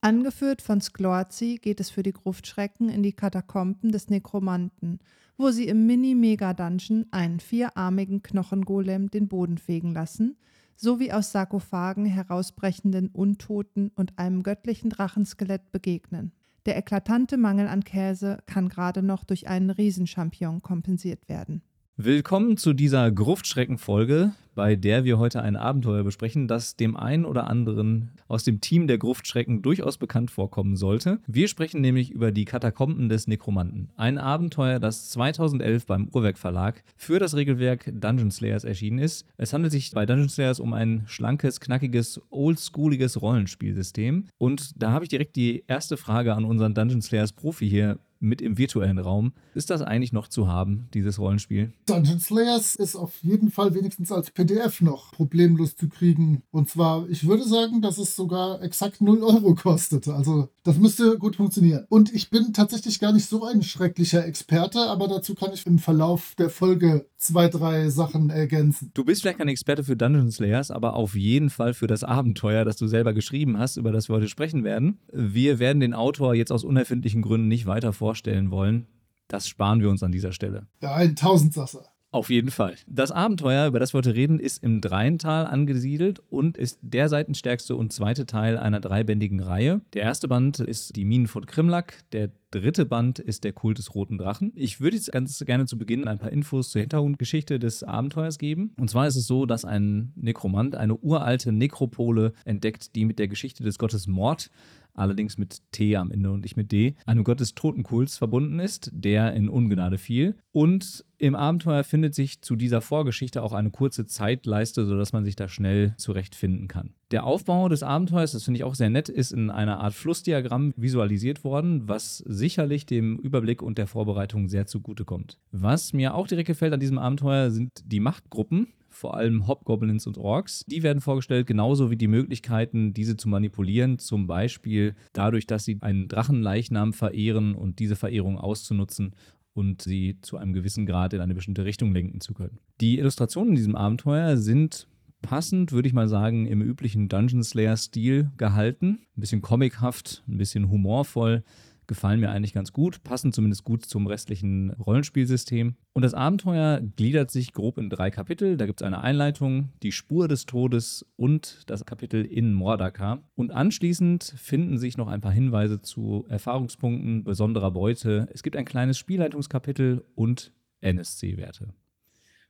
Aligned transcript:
Angeführt 0.00 0.62
von 0.62 0.80
Sklorzi 0.80 1.58
geht 1.60 1.80
es 1.80 1.90
für 1.90 2.04
die 2.04 2.12
Gruftschrecken 2.12 2.88
in 2.88 3.02
die 3.02 3.14
Katakomben 3.14 3.90
des 3.90 4.08
Nekromanten, 4.08 5.00
wo 5.36 5.50
sie 5.50 5.66
im 5.66 5.86
Mini-Mega-Dungeon 5.86 7.06
einen 7.10 7.40
vierarmigen 7.40 8.22
Knochengolem 8.22 9.10
den 9.10 9.26
Boden 9.26 9.58
fegen 9.58 9.92
lassen, 9.92 10.36
sowie 10.76 11.10
aus 11.10 11.32
Sarkophagen 11.32 12.06
herausbrechenden 12.06 13.08
Untoten 13.08 13.90
und 13.96 14.16
einem 14.20 14.44
göttlichen 14.44 14.90
Drachenskelett 14.90 15.72
begegnen. 15.72 16.30
Der 16.64 16.76
eklatante 16.76 17.36
Mangel 17.36 17.66
an 17.66 17.82
Käse 17.82 18.38
kann 18.46 18.68
gerade 18.68 19.02
noch 19.02 19.24
durch 19.24 19.48
einen 19.48 19.70
Riesenchampion 19.70 20.62
kompensiert 20.62 21.28
werden. 21.28 21.62
Willkommen 21.96 22.56
zu 22.56 22.72
dieser 22.72 23.10
Gruftschrecken-Folge, 23.10 24.32
bei 24.58 24.74
der 24.74 25.04
wir 25.04 25.20
heute 25.20 25.40
ein 25.40 25.54
Abenteuer 25.54 26.02
besprechen, 26.02 26.48
das 26.48 26.74
dem 26.74 26.96
einen 26.96 27.24
oder 27.24 27.46
anderen 27.46 28.10
aus 28.26 28.42
dem 28.42 28.60
Team 28.60 28.88
der 28.88 28.98
Gruftschrecken 28.98 29.62
durchaus 29.62 29.98
bekannt 29.98 30.32
vorkommen 30.32 30.74
sollte. 30.74 31.20
Wir 31.28 31.46
sprechen 31.46 31.80
nämlich 31.80 32.10
über 32.10 32.32
die 32.32 32.44
Katakomben 32.44 33.08
des 33.08 33.28
Nekromanten. 33.28 33.90
Ein 33.94 34.18
Abenteuer, 34.18 34.80
das 34.80 35.10
2011 35.10 35.86
beim 35.86 36.08
Uhrwerk 36.12 36.38
Verlag 36.38 36.82
für 36.96 37.20
das 37.20 37.36
Regelwerk 37.36 37.84
Dungeon 38.00 38.32
Slayers 38.32 38.64
erschienen 38.64 38.98
ist. 38.98 39.28
Es 39.36 39.52
handelt 39.52 39.70
sich 39.70 39.92
bei 39.92 40.06
Dungeon 40.06 40.28
Slayers 40.28 40.58
um 40.58 40.72
ein 40.72 41.04
schlankes, 41.06 41.60
knackiges, 41.60 42.20
oldschooliges 42.30 43.22
Rollenspielsystem. 43.22 44.24
Und 44.38 44.82
da 44.82 44.90
habe 44.90 45.04
ich 45.04 45.08
direkt 45.08 45.36
die 45.36 45.62
erste 45.68 45.96
Frage 45.96 46.34
an 46.34 46.44
unseren 46.44 46.74
Dungeon 46.74 47.00
Slayers 47.00 47.30
Profi 47.30 47.70
hier 47.70 48.00
mit 48.20 48.40
im 48.40 48.58
virtuellen 48.58 48.98
Raum. 48.98 49.32
Ist 49.54 49.70
das 49.70 49.82
eigentlich 49.82 50.12
noch 50.12 50.28
zu 50.28 50.48
haben, 50.48 50.88
dieses 50.94 51.18
Rollenspiel? 51.18 51.72
Dungeon 51.86 52.20
Slayers 52.20 52.74
ist 52.74 52.96
auf 52.96 53.16
jeden 53.22 53.50
Fall 53.50 53.74
wenigstens 53.74 54.12
als 54.12 54.30
PDF 54.30 54.80
noch 54.80 55.12
problemlos 55.12 55.76
zu 55.76 55.88
kriegen. 55.88 56.42
Und 56.50 56.68
zwar, 56.68 57.08
ich 57.08 57.26
würde 57.26 57.44
sagen, 57.44 57.80
dass 57.82 57.98
es 57.98 58.16
sogar 58.16 58.62
exakt 58.62 59.00
0 59.00 59.22
Euro 59.22 59.54
kostet. 59.54 60.08
Also 60.08 60.48
das 60.64 60.78
müsste 60.78 61.18
gut 61.18 61.36
funktionieren. 61.36 61.86
Und 61.88 62.12
ich 62.12 62.30
bin 62.30 62.52
tatsächlich 62.52 63.00
gar 63.00 63.12
nicht 63.12 63.28
so 63.28 63.44
ein 63.44 63.62
schrecklicher 63.62 64.26
Experte, 64.26 64.80
aber 64.80 65.08
dazu 65.08 65.34
kann 65.34 65.52
ich 65.52 65.66
im 65.66 65.78
Verlauf 65.78 66.34
der 66.38 66.50
Folge 66.50 67.06
zwei, 67.18 67.48
drei 67.48 67.90
Sachen 67.90 68.30
ergänzen. 68.30 68.90
Du 68.94 69.04
bist 69.04 69.22
vielleicht 69.22 69.38
kein 69.38 69.48
Experte 69.48 69.84
für 69.84 69.96
Dungeon 69.96 70.30
Slayers, 70.30 70.70
aber 70.70 70.94
auf 70.94 71.14
jeden 71.14 71.50
Fall 71.50 71.74
für 71.74 71.86
das 71.86 72.04
Abenteuer, 72.04 72.64
das 72.64 72.76
du 72.76 72.86
selber 72.86 73.12
geschrieben 73.12 73.58
hast, 73.58 73.76
über 73.76 73.92
das 73.92 74.08
wir 74.08 74.16
heute 74.16 74.28
sprechen 74.28 74.64
werden. 74.64 75.00
Wir 75.12 75.58
werden 75.58 75.80
den 75.80 75.94
Autor 75.94 76.34
jetzt 76.34 76.52
aus 76.52 76.64
unerfindlichen 76.64 77.22
Gründen 77.22 77.48
nicht 77.48 77.66
weiter 77.66 77.92
vorstellen 77.92 78.50
wollen. 78.50 78.86
Das 79.26 79.46
sparen 79.46 79.80
wir 79.80 79.90
uns 79.90 80.02
an 80.02 80.12
dieser 80.12 80.32
Stelle. 80.32 80.68
Ja, 80.80 80.94
ein 80.94 81.14
Tausendsasser. 81.14 81.84
Auf 82.10 82.30
jeden 82.30 82.50
Fall. 82.50 82.74
Das 82.86 83.10
Abenteuer, 83.10 83.66
über 83.66 83.78
das 83.78 83.92
wir 83.92 83.98
heute 83.98 84.14
reden, 84.14 84.40
ist 84.40 84.62
im 84.62 84.80
Dreiental 84.80 85.46
angesiedelt 85.46 86.22
und 86.30 86.56
ist 86.56 86.78
der 86.80 87.10
seitenstärkste 87.10 87.76
und 87.76 87.92
zweite 87.92 88.24
Teil 88.24 88.56
einer 88.56 88.80
dreibändigen 88.80 89.40
Reihe. 89.40 89.82
Der 89.92 90.02
erste 90.02 90.26
Band 90.26 90.58
ist 90.58 90.96
die 90.96 91.04
Minen 91.04 91.26
von 91.26 91.44
Krimlak, 91.44 91.98
der 92.12 92.30
dritte 92.50 92.86
Band 92.86 93.18
ist 93.18 93.44
der 93.44 93.52
Kult 93.52 93.76
des 93.76 93.94
Roten 93.94 94.16
Drachen. 94.16 94.52
Ich 94.54 94.80
würde 94.80 94.96
jetzt 94.96 95.12
ganz 95.12 95.38
gerne 95.44 95.66
zu 95.66 95.76
Beginn 95.76 96.08
ein 96.08 96.18
paar 96.18 96.32
Infos 96.32 96.70
zur 96.70 96.80
Hintergrundgeschichte 96.80 97.58
des 97.58 97.82
Abenteuers 97.82 98.38
geben. 98.38 98.72
Und 98.78 98.88
zwar 98.88 99.06
ist 99.06 99.16
es 99.16 99.26
so, 99.26 99.44
dass 99.44 99.66
ein 99.66 100.12
Nekromant 100.16 100.76
eine 100.76 100.96
uralte 100.96 101.52
Nekropole 101.52 102.32
entdeckt, 102.46 102.94
die 102.94 103.04
mit 103.04 103.18
der 103.18 103.28
Geschichte 103.28 103.62
des 103.64 103.78
Gottes 103.78 104.06
Mord 104.06 104.50
allerdings 104.98 105.38
mit 105.38 105.62
T 105.72 105.96
am 105.96 106.10
Ende 106.10 106.30
und 106.30 106.40
nicht 106.40 106.56
mit 106.56 106.72
D, 106.72 106.94
einem 107.06 107.24
Gott 107.24 107.40
des 107.40 107.54
Totenkults 107.54 108.18
verbunden 108.18 108.58
ist, 108.58 108.90
der 108.92 109.32
in 109.34 109.48
Ungnade 109.48 109.98
fiel. 109.98 110.36
Und 110.52 111.04
im 111.18 111.34
Abenteuer 111.34 111.84
findet 111.84 112.14
sich 112.14 112.42
zu 112.42 112.56
dieser 112.56 112.80
Vorgeschichte 112.80 113.42
auch 113.42 113.52
eine 113.52 113.70
kurze 113.70 114.06
Zeitleiste, 114.06 114.86
sodass 114.86 115.12
man 115.12 115.24
sich 115.24 115.36
da 115.36 115.48
schnell 115.48 115.94
zurechtfinden 115.96 116.68
kann. 116.68 116.94
Der 117.10 117.24
Aufbau 117.24 117.68
des 117.68 117.82
Abenteuers, 117.82 118.32
das 118.32 118.44
finde 118.44 118.58
ich 118.58 118.64
auch 118.64 118.74
sehr 118.74 118.90
nett, 118.90 119.08
ist 119.08 119.32
in 119.32 119.50
einer 119.50 119.80
Art 119.80 119.94
Flussdiagramm 119.94 120.74
visualisiert 120.76 121.42
worden, 121.42 121.88
was 121.88 122.18
sicherlich 122.18 122.86
dem 122.86 123.18
Überblick 123.18 123.62
und 123.62 123.78
der 123.78 123.86
Vorbereitung 123.86 124.48
sehr 124.48 124.66
zugutekommt. 124.66 125.38
Was 125.50 125.92
mir 125.92 126.14
auch 126.14 126.28
direkt 126.28 126.48
gefällt 126.48 126.72
an 126.72 126.80
diesem 126.80 126.98
Abenteuer 126.98 127.50
sind 127.50 127.72
die 127.84 128.00
Machtgruppen, 128.00 128.68
vor 128.98 129.16
allem 129.16 129.46
Hobgoblins 129.46 130.06
und 130.08 130.18
Orks. 130.18 130.64
Die 130.66 130.82
werden 130.82 131.00
vorgestellt, 131.00 131.46
genauso 131.46 131.90
wie 131.90 131.96
die 131.96 132.08
Möglichkeiten, 132.08 132.92
diese 132.92 133.16
zu 133.16 133.28
manipulieren, 133.28 133.98
zum 133.98 134.26
Beispiel 134.26 134.96
dadurch, 135.12 135.46
dass 135.46 135.64
sie 135.64 135.78
einen 135.80 136.08
Drachenleichnam 136.08 136.92
verehren 136.92 137.54
und 137.54 137.78
diese 137.78 137.94
Verehrung 137.94 138.38
auszunutzen 138.38 139.14
und 139.54 139.82
sie 139.82 140.18
zu 140.20 140.36
einem 140.36 140.52
gewissen 140.52 140.84
Grad 140.84 141.12
in 141.14 141.20
eine 141.20 141.34
bestimmte 141.34 141.64
Richtung 141.64 141.92
lenken 141.92 142.20
zu 142.20 142.34
können. 142.34 142.58
Die 142.80 142.98
Illustrationen 142.98 143.50
in 143.50 143.56
diesem 143.56 143.76
Abenteuer 143.76 144.36
sind 144.36 144.88
passend, 145.22 145.72
würde 145.72 145.88
ich 145.88 145.94
mal 145.94 146.08
sagen, 146.08 146.46
im 146.46 146.60
üblichen 146.60 147.08
Dungeon 147.08 147.42
Slayer-Stil 147.42 148.30
gehalten. 148.36 149.00
Ein 149.16 149.20
bisschen 149.20 149.42
comichaft, 149.42 150.24
ein 150.28 150.38
bisschen 150.38 150.70
humorvoll 150.70 151.44
gefallen 151.88 152.20
mir 152.20 152.30
eigentlich 152.30 152.52
ganz 152.52 152.72
gut, 152.72 153.02
passen 153.02 153.32
zumindest 153.32 153.64
gut 153.64 153.84
zum 153.84 154.06
restlichen 154.06 154.70
Rollenspielsystem. 154.74 155.74
Und 155.94 156.02
das 156.02 156.14
Abenteuer 156.14 156.80
gliedert 156.80 157.32
sich 157.32 157.52
grob 157.52 157.78
in 157.78 157.90
drei 157.90 158.10
Kapitel. 158.10 158.56
Da 158.56 158.66
gibt 158.66 158.80
es 158.80 158.86
eine 158.86 159.00
Einleitung, 159.00 159.70
die 159.82 159.90
Spur 159.90 160.28
des 160.28 160.46
Todes 160.46 161.04
und 161.16 161.62
das 161.66 161.84
Kapitel 161.84 162.24
in 162.24 162.52
Mordaka. 162.52 163.22
Und 163.34 163.50
anschließend 163.50 164.34
finden 164.36 164.78
sich 164.78 164.96
noch 164.96 165.08
ein 165.08 165.20
paar 165.20 165.32
Hinweise 165.32 165.80
zu 165.80 166.24
Erfahrungspunkten, 166.28 167.24
besonderer 167.24 167.72
Beute. 167.72 168.28
Es 168.32 168.44
gibt 168.44 168.56
ein 168.56 168.64
kleines 168.64 168.98
Spielleitungskapitel 168.98 170.04
und 170.14 170.52
NSC-Werte. 170.80 171.74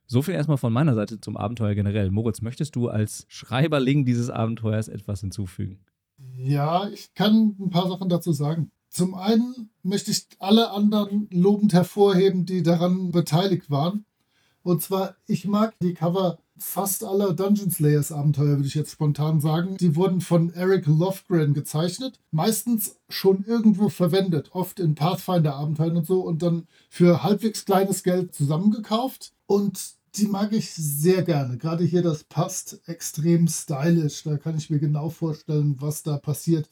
So 0.06 0.22
viel 0.22 0.34
erstmal 0.34 0.56
von 0.56 0.72
meiner 0.72 0.94
Seite 0.94 1.20
zum 1.20 1.36
Abenteuer 1.36 1.74
generell. 1.74 2.10
Moritz, 2.10 2.40
möchtest 2.40 2.74
du 2.76 2.88
als 2.88 3.26
Schreiberling 3.28 4.04
dieses 4.04 4.30
Abenteuers 4.30 4.88
etwas 4.88 5.20
hinzufügen? 5.20 5.80
Ja, 6.36 6.88
ich 6.88 7.14
kann 7.14 7.54
ein 7.60 7.70
paar 7.70 7.88
Sachen 7.88 8.08
dazu 8.08 8.32
sagen. 8.32 8.72
Zum 8.90 9.14
einen 9.14 9.70
möchte 9.82 10.10
ich 10.10 10.26
alle 10.38 10.70
anderen 10.70 11.28
lobend 11.30 11.72
hervorheben, 11.72 12.46
die 12.46 12.62
daran 12.62 13.10
beteiligt 13.10 13.70
waren. 13.70 14.04
Und 14.62 14.82
zwar, 14.82 15.16
ich 15.26 15.46
mag 15.46 15.74
die 15.80 15.94
Cover 15.94 16.38
fast 16.58 17.04
aller 17.04 17.32
Dungeon 17.32 17.70
Slayers 17.70 18.12
Abenteuer, 18.12 18.56
würde 18.56 18.66
ich 18.66 18.74
jetzt 18.74 18.92
spontan 18.92 19.40
sagen. 19.40 19.76
Die 19.78 19.96
wurden 19.96 20.20
von 20.20 20.50
Eric 20.52 20.86
Lofgren 20.86 21.54
gezeichnet, 21.54 22.20
meistens 22.30 22.96
schon 23.08 23.44
irgendwo 23.46 23.88
verwendet, 23.88 24.50
oft 24.52 24.80
in 24.80 24.94
Pathfinder-Abenteuern 24.94 25.96
und 25.96 26.06
so 26.06 26.20
und 26.20 26.42
dann 26.42 26.66
für 26.90 27.22
halbwegs 27.22 27.64
kleines 27.64 28.02
Geld 28.02 28.34
zusammengekauft. 28.34 29.32
Und 29.46 29.96
die 30.16 30.26
mag 30.26 30.52
ich 30.52 30.70
sehr 30.70 31.22
gerne. 31.22 31.58
Gerade 31.58 31.84
hier, 31.84 32.02
das 32.02 32.24
passt 32.24 32.80
extrem 32.86 33.46
stylisch. 33.46 34.24
Da 34.24 34.36
kann 34.36 34.56
ich 34.56 34.70
mir 34.70 34.78
genau 34.78 35.10
vorstellen, 35.10 35.76
was 35.78 36.02
da 36.02 36.18
passiert. 36.18 36.68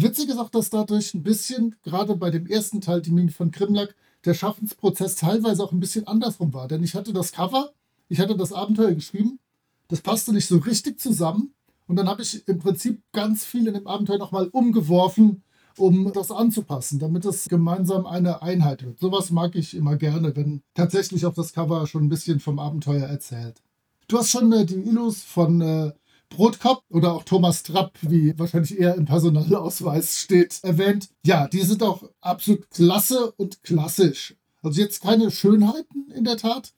Witzig 0.00 0.28
ist 0.28 0.38
auch, 0.38 0.50
dass 0.50 0.70
dadurch 0.70 1.12
ein 1.14 1.24
bisschen, 1.24 1.74
gerade 1.82 2.14
bei 2.14 2.30
dem 2.30 2.46
ersten 2.46 2.80
Teil, 2.80 3.02
die 3.02 3.10
Mine 3.10 3.32
von 3.32 3.50
Krimlak, 3.50 3.96
der 4.24 4.34
Schaffensprozess 4.34 5.16
teilweise 5.16 5.64
auch 5.64 5.72
ein 5.72 5.80
bisschen 5.80 6.06
andersrum 6.06 6.54
war. 6.54 6.68
Denn 6.68 6.84
ich 6.84 6.94
hatte 6.94 7.12
das 7.12 7.32
Cover, 7.32 7.72
ich 8.08 8.20
hatte 8.20 8.36
das 8.36 8.52
Abenteuer 8.52 8.92
geschrieben, 8.92 9.40
das 9.88 10.00
passte 10.00 10.32
nicht 10.32 10.46
so 10.46 10.58
richtig 10.58 11.00
zusammen. 11.00 11.52
Und 11.88 11.96
dann 11.96 12.08
habe 12.08 12.22
ich 12.22 12.46
im 12.46 12.60
Prinzip 12.60 13.02
ganz 13.12 13.44
viel 13.44 13.66
in 13.66 13.74
dem 13.74 13.88
Abenteuer 13.88 14.18
nochmal 14.18 14.48
umgeworfen, 14.52 15.42
um 15.76 16.12
das 16.12 16.30
anzupassen, 16.30 17.00
damit 17.00 17.24
es 17.24 17.48
gemeinsam 17.48 18.06
eine 18.06 18.40
Einheit 18.40 18.84
wird. 18.84 19.00
Sowas 19.00 19.32
mag 19.32 19.56
ich 19.56 19.74
immer 19.74 19.96
gerne, 19.96 20.36
wenn 20.36 20.62
tatsächlich 20.74 21.26
auch 21.26 21.34
das 21.34 21.52
Cover 21.52 21.88
schon 21.88 22.04
ein 22.04 22.08
bisschen 22.08 22.38
vom 22.38 22.60
Abenteuer 22.60 23.06
erzählt. 23.06 23.62
Du 24.06 24.18
hast 24.18 24.30
schon 24.30 24.52
äh, 24.52 24.64
die 24.64 24.76
Illus 24.76 25.22
von 25.22 25.60
äh, 25.60 25.92
Brotkopf 26.28 26.84
oder 26.90 27.12
auch 27.12 27.24
Thomas 27.24 27.62
Trapp, 27.62 27.98
wie 28.02 28.38
wahrscheinlich 28.38 28.78
eher 28.78 28.94
im 28.94 29.06
Personalausweis 29.06 30.18
steht, 30.18 30.60
erwähnt. 30.62 31.08
Ja, 31.24 31.48
die 31.48 31.62
sind 31.62 31.82
auch 31.82 32.02
absolut 32.20 32.70
klasse 32.70 33.32
und 33.32 33.62
klassisch. 33.62 34.36
Also 34.62 34.80
jetzt 34.80 35.02
keine 35.02 35.30
Schönheiten 35.30 36.10
in 36.10 36.24
der 36.24 36.36
Tat, 36.36 36.72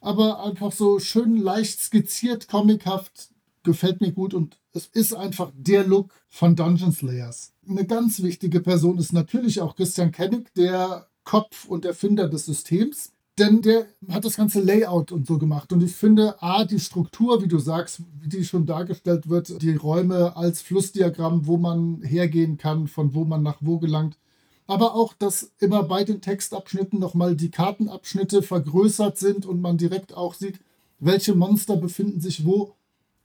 aber 0.00 0.44
einfach 0.44 0.72
so 0.72 0.98
schön 0.98 1.36
leicht 1.36 1.80
skizziert, 1.80 2.48
comichaft, 2.48 3.30
gefällt 3.62 4.00
mir 4.00 4.12
gut 4.12 4.34
und 4.34 4.58
es 4.72 4.86
ist 4.86 5.12
einfach 5.12 5.50
der 5.56 5.84
Look 5.84 6.12
von 6.28 6.56
Dungeon 6.56 6.92
Slayers. 6.92 7.52
Eine 7.68 7.84
ganz 7.84 8.22
wichtige 8.22 8.60
Person 8.60 8.98
ist 8.98 9.12
natürlich 9.12 9.60
auch 9.60 9.76
Christian 9.76 10.12
Kennig, 10.12 10.52
der 10.54 11.08
Kopf 11.24 11.66
und 11.66 11.84
Erfinder 11.84 12.28
des 12.28 12.46
Systems. 12.46 13.12
Denn 13.38 13.62
der 13.62 13.86
hat 14.08 14.24
das 14.24 14.36
ganze 14.36 14.60
Layout 14.60 15.12
und 15.12 15.26
so 15.26 15.38
gemacht. 15.38 15.72
Und 15.72 15.82
ich 15.82 15.92
finde, 15.92 16.42
A, 16.42 16.64
die 16.64 16.80
Struktur, 16.80 17.40
wie 17.40 17.46
du 17.46 17.58
sagst, 17.58 18.02
wie 18.20 18.28
die 18.28 18.44
schon 18.44 18.66
dargestellt 18.66 19.28
wird, 19.28 19.62
die 19.62 19.76
Räume 19.76 20.36
als 20.36 20.60
Flussdiagramm, 20.60 21.46
wo 21.46 21.56
man 21.56 22.02
hergehen 22.02 22.58
kann, 22.58 22.88
von 22.88 23.14
wo 23.14 23.24
man 23.24 23.44
nach 23.44 23.58
wo 23.60 23.78
gelangt. 23.78 24.18
Aber 24.66 24.94
auch, 24.94 25.14
dass 25.14 25.52
immer 25.60 25.84
bei 25.84 26.02
den 26.02 26.20
Textabschnitten 26.20 26.98
nochmal 26.98 27.36
die 27.36 27.50
Kartenabschnitte 27.50 28.42
vergrößert 28.42 29.18
sind 29.18 29.46
und 29.46 29.60
man 29.60 29.78
direkt 29.78 30.14
auch 30.14 30.34
sieht, 30.34 30.58
welche 30.98 31.34
Monster 31.34 31.76
befinden 31.76 32.20
sich 32.20 32.44
wo. 32.44 32.74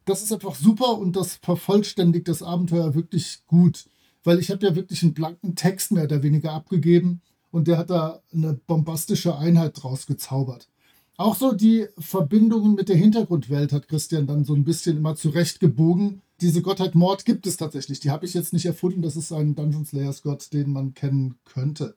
Das 0.05 0.21
ist 0.21 0.31
einfach 0.31 0.55
super 0.55 0.99
und 0.99 1.15
das 1.15 1.35
vervollständigt 1.37 2.27
das 2.27 2.43
Abenteuer 2.43 2.93
wirklich 2.93 3.39
gut. 3.47 3.85
Weil 4.23 4.39
ich 4.39 4.51
habe 4.51 4.65
ja 4.65 4.75
wirklich 4.75 5.01
einen 5.01 5.15
blanken 5.15 5.55
Text 5.55 5.91
mehr 5.91 6.03
oder 6.03 6.21
weniger 6.21 6.51
abgegeben 6.51 7.21
und 7.53 7.67
der 7.67 7.77
hat 7.77 7.91
da 7.91 8.19
eine 8.33 8.53
bombastische 8.65 9.37
Einheit 9.37 9.81
draus 9.81 10.07
gezaubert. 10.07 10.67
Auch 11.17 11.35
so 11.35 11.51
die 11.51 11.85
Verbindungen 11.99 12.73
mit 12.73 12.89
der 12.89 12.95
Hintergrundwelt 12.95 13.71
hat 13.71 13.87
Christian 13.87 14.25
dann 14.25 14.43
so 14.43 14.55
ein 14.55 14.63
bisschen 14.63 14.97
immer 14.97 15.15
zurechtgebogen. 15.15 16.23
Diese 16.41 16.63
Gottheit 16.63 16.95
Mord 16.95 17.25
gibt 17.25 17.45
es 17.45 17.57
tatsächlich. 17.57 17.99
Die 17.99 18.09
habe 18.09 18.25
ich 18.25 18.33
jetzt 18.33 18.53
nicht 18.53 18.65
erfunden. 18.65 19.03
Das 19.03 19.15
ist 19.15 19.31
ein 19.31 19.53
Dungeon 19.53 19.85
Slayers 19.85 20.23
Gott, 20.23 20.51
den 20.51 20.73
man 20.73 20.95
kennen 20.95 21.35
könnte. 21.45 21.95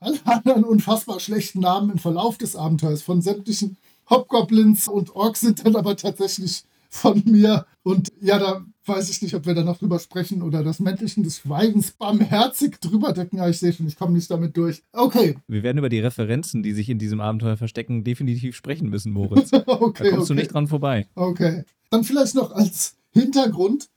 Alle 0.00 0.18
anderen 0.24 0.64
unfassbar 0.64 1.20
schlechten 1.20 1.60
Namen 1.60 1.90
im 1.90 1.98
Verlauf 1.98 2.36
des 2.36 2.56
Abenteuers 2.56 3.02
von 3.02 3.22
sämtlichen 3.22 3.76
Hobgoblins 4.10 4.88
und 4.88 5.14
Orks 5.14 5.40
sind 5.40 5.64
dann 5.64 5.76
aber 5.76 5.96
tatsächlich 5.96 6.64
von 6.88 7.22
mir. 7.24 7.66
Und 7.82 8.12
ja, 8.20 8.38
da 8.38 8.64
weiß 8.84 9.10
ich 9.10 9.22
nicht, 9.22 9.34
ob 9.34 9.46
wir 9.46 9.54
da 9.54 9.62
noch 9.62 9.78
drüber 9.78 9.98
sprechen 9.98 10.42
oder 10.42 10.64
das 10.64 10.80
Männlichen 10.80 11.22
des 11.22 11.38
Schweigens 11.38 11.92
barmherzig 11.92 12.80
drüber 12.80 13.12
decken. 13.12 13.36
Ja, 13.36 13.48
ich 13.48 13.58
sehe 13.58 13.72
schon, 13.72 13.86
ich 13.86 13.96
komme 13.96 14.12
nicht 14.12 14.30
damit 14.30 14.56
durch. 14.56 14.82
Okay. 14.92 15.36
Wir 15.46 15.62
werden 15.62 15.78
über 15.78 15.88
die 15.88 16.00
Referenzen, 16.00 16.62
die 16.62 16.72
sich 16.72 16.88
in 16.88 16.98
diesem 16.98 17.20
Abenteuer 17.20 17.56
verstecken, 17.56 18.04
definitiv 18.04 18.56
sprechen 18.56 18.88
müssen, 18.88 19.12
Moritz. 19.12 19.52
okay 19.66 19.66
da 19.66 19.74
kommst 19.74 20.02
okay. 20.04 20.26
du 20.26 20.34
nicht 20.34 20.52
dran 20.52 20.68
vorbei. 20.68 21.06
Okay. 21.14 21.64
Dann 21.90 22.04
vielleicht 22.04 22.34
noch 22.34 22.52
als 22.52 22.96
Hintergrund. 23.10 23.88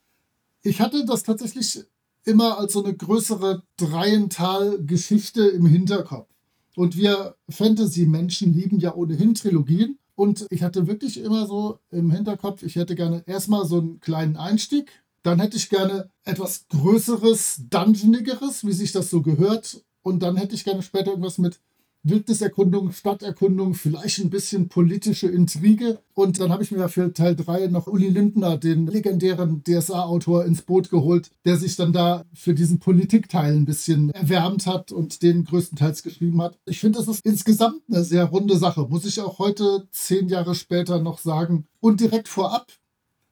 Ich 0.62 0.80
hatte 0.82 1.06
das 1.06 1.24
tatsächlich 1.24 1.84
immer 2.24 2.60
als 2.60 2.74
so 2.74 2.84
eine 2.84 2.94
größere 2.94 3.64
Dreiental-Geschichte 3.78 5.48
im 5.48 5.66
Hinterkopf. 5.66 6.28
Und 6.76 6.96
wir 6.96 7.36
Fantasy-Menschen 7.50 8.54
lieben 8.54 8.80
ja 8.80 8.94
ohnehin 8.96 9.34
Trilogien. 9.34 9.98
Und 10.22 10.46
ich 10.52 10.62
hatte 10.62 10.86
wirklich 10.86 11.18
immer 11.18 11.48
so 11.48 11.80
im 11.90 12.12
Hinterkopf, 12.12 12.62
ich 12.62 12.76
hätte 12.76 12.94
gerne 12.94 13.24
erstmal 13.26 13.66
so 13.66 13.80
einen 13.80 14.00
kleinen 14.02 14.38
Einstieg. 14.38 15.02
Dann 15.24 15.40
hätte 15.40 15.58
ich 15.58 15.68
gerne 15.68 16.12
etwas 16.26 16.68
Größeres, 16.68 17.64
Dungeonigeres, 17.72 18.64
wie 18.64 18.72
sich 18.72 18.92
das 18.92 19.10
so 19.10 19.24
gehört. 19.24 19.84
Und 20.04 20.22
dann 20.22 20.38
hätte 20.38 20.54
ich 20.54 20.64
gerne 20.64 20.84
später 20.84 21.10
irgendwas 21.10 21.40
mit 21.40 21.60
Wildniserkundung, 22.04 22.92
Stadterkundung, 22.92 23.76
vielleicht 23.76 24.20
ein 24.20 24.30
bisschen 24.30 24.70
politische 24.70 25.28
Intrige. 25.28 26.00
Und 26.14 26.40
dann 26.40 26.52
habe 26.52 26.64
ich 26.64 26.72
mir 26.72 26.90
für 26.90 27.14
Teil 27.14 27.36
3 27.36 27.68
noch 27.68 27.88
Uli 27.88 28.10
Lindner, 28.10 28.58
den 28.58 28.88
legendären 28.88 29.64
DSA-Autor, 29.64 30.46
ins 30.46 30.64
Boot 30.64 30.90
geholt, 30.90 31.30
der 31.46 31.58
sich 31.58 31.76
dann 31.76 31.94
da 31.94 32.26
für 32.34 32.54
diesen 32.54 32.80
Politikteil 32.80 33.56
ein 33.56 33.66
bisschen 33.66 34.10
erwärmt 34.12 34.66
hat 34.66 34.92
und 34.92 35.22
den 35.22 35.46
größtenteils 35.46 36.02
geschrieben 36.02 36.42
hat. 36.42 36.58
Ich 36.66 36.80
finde, 36.80 37.00
das 37.00 37.08
ist 37.08 37.26
insgesamt 37.26 37.82
eine 37.88 38.04
sehr 38.04 38.26
runde 38.26 38.58
Sache, 38.58 38.88
muss 38.90 39.06
ich 39.06 39.22
auch 39.22 39.38
heute, 39.40 39.88
zehn 39.92 40.28
Jahre 40.28 40.56
später, 40.56 41.00
noch 41.02 41.20
sagen. 41.20 41.68
Und 41.80 42.02
direkt 42.02 42.28
vorab, 42.28 42.72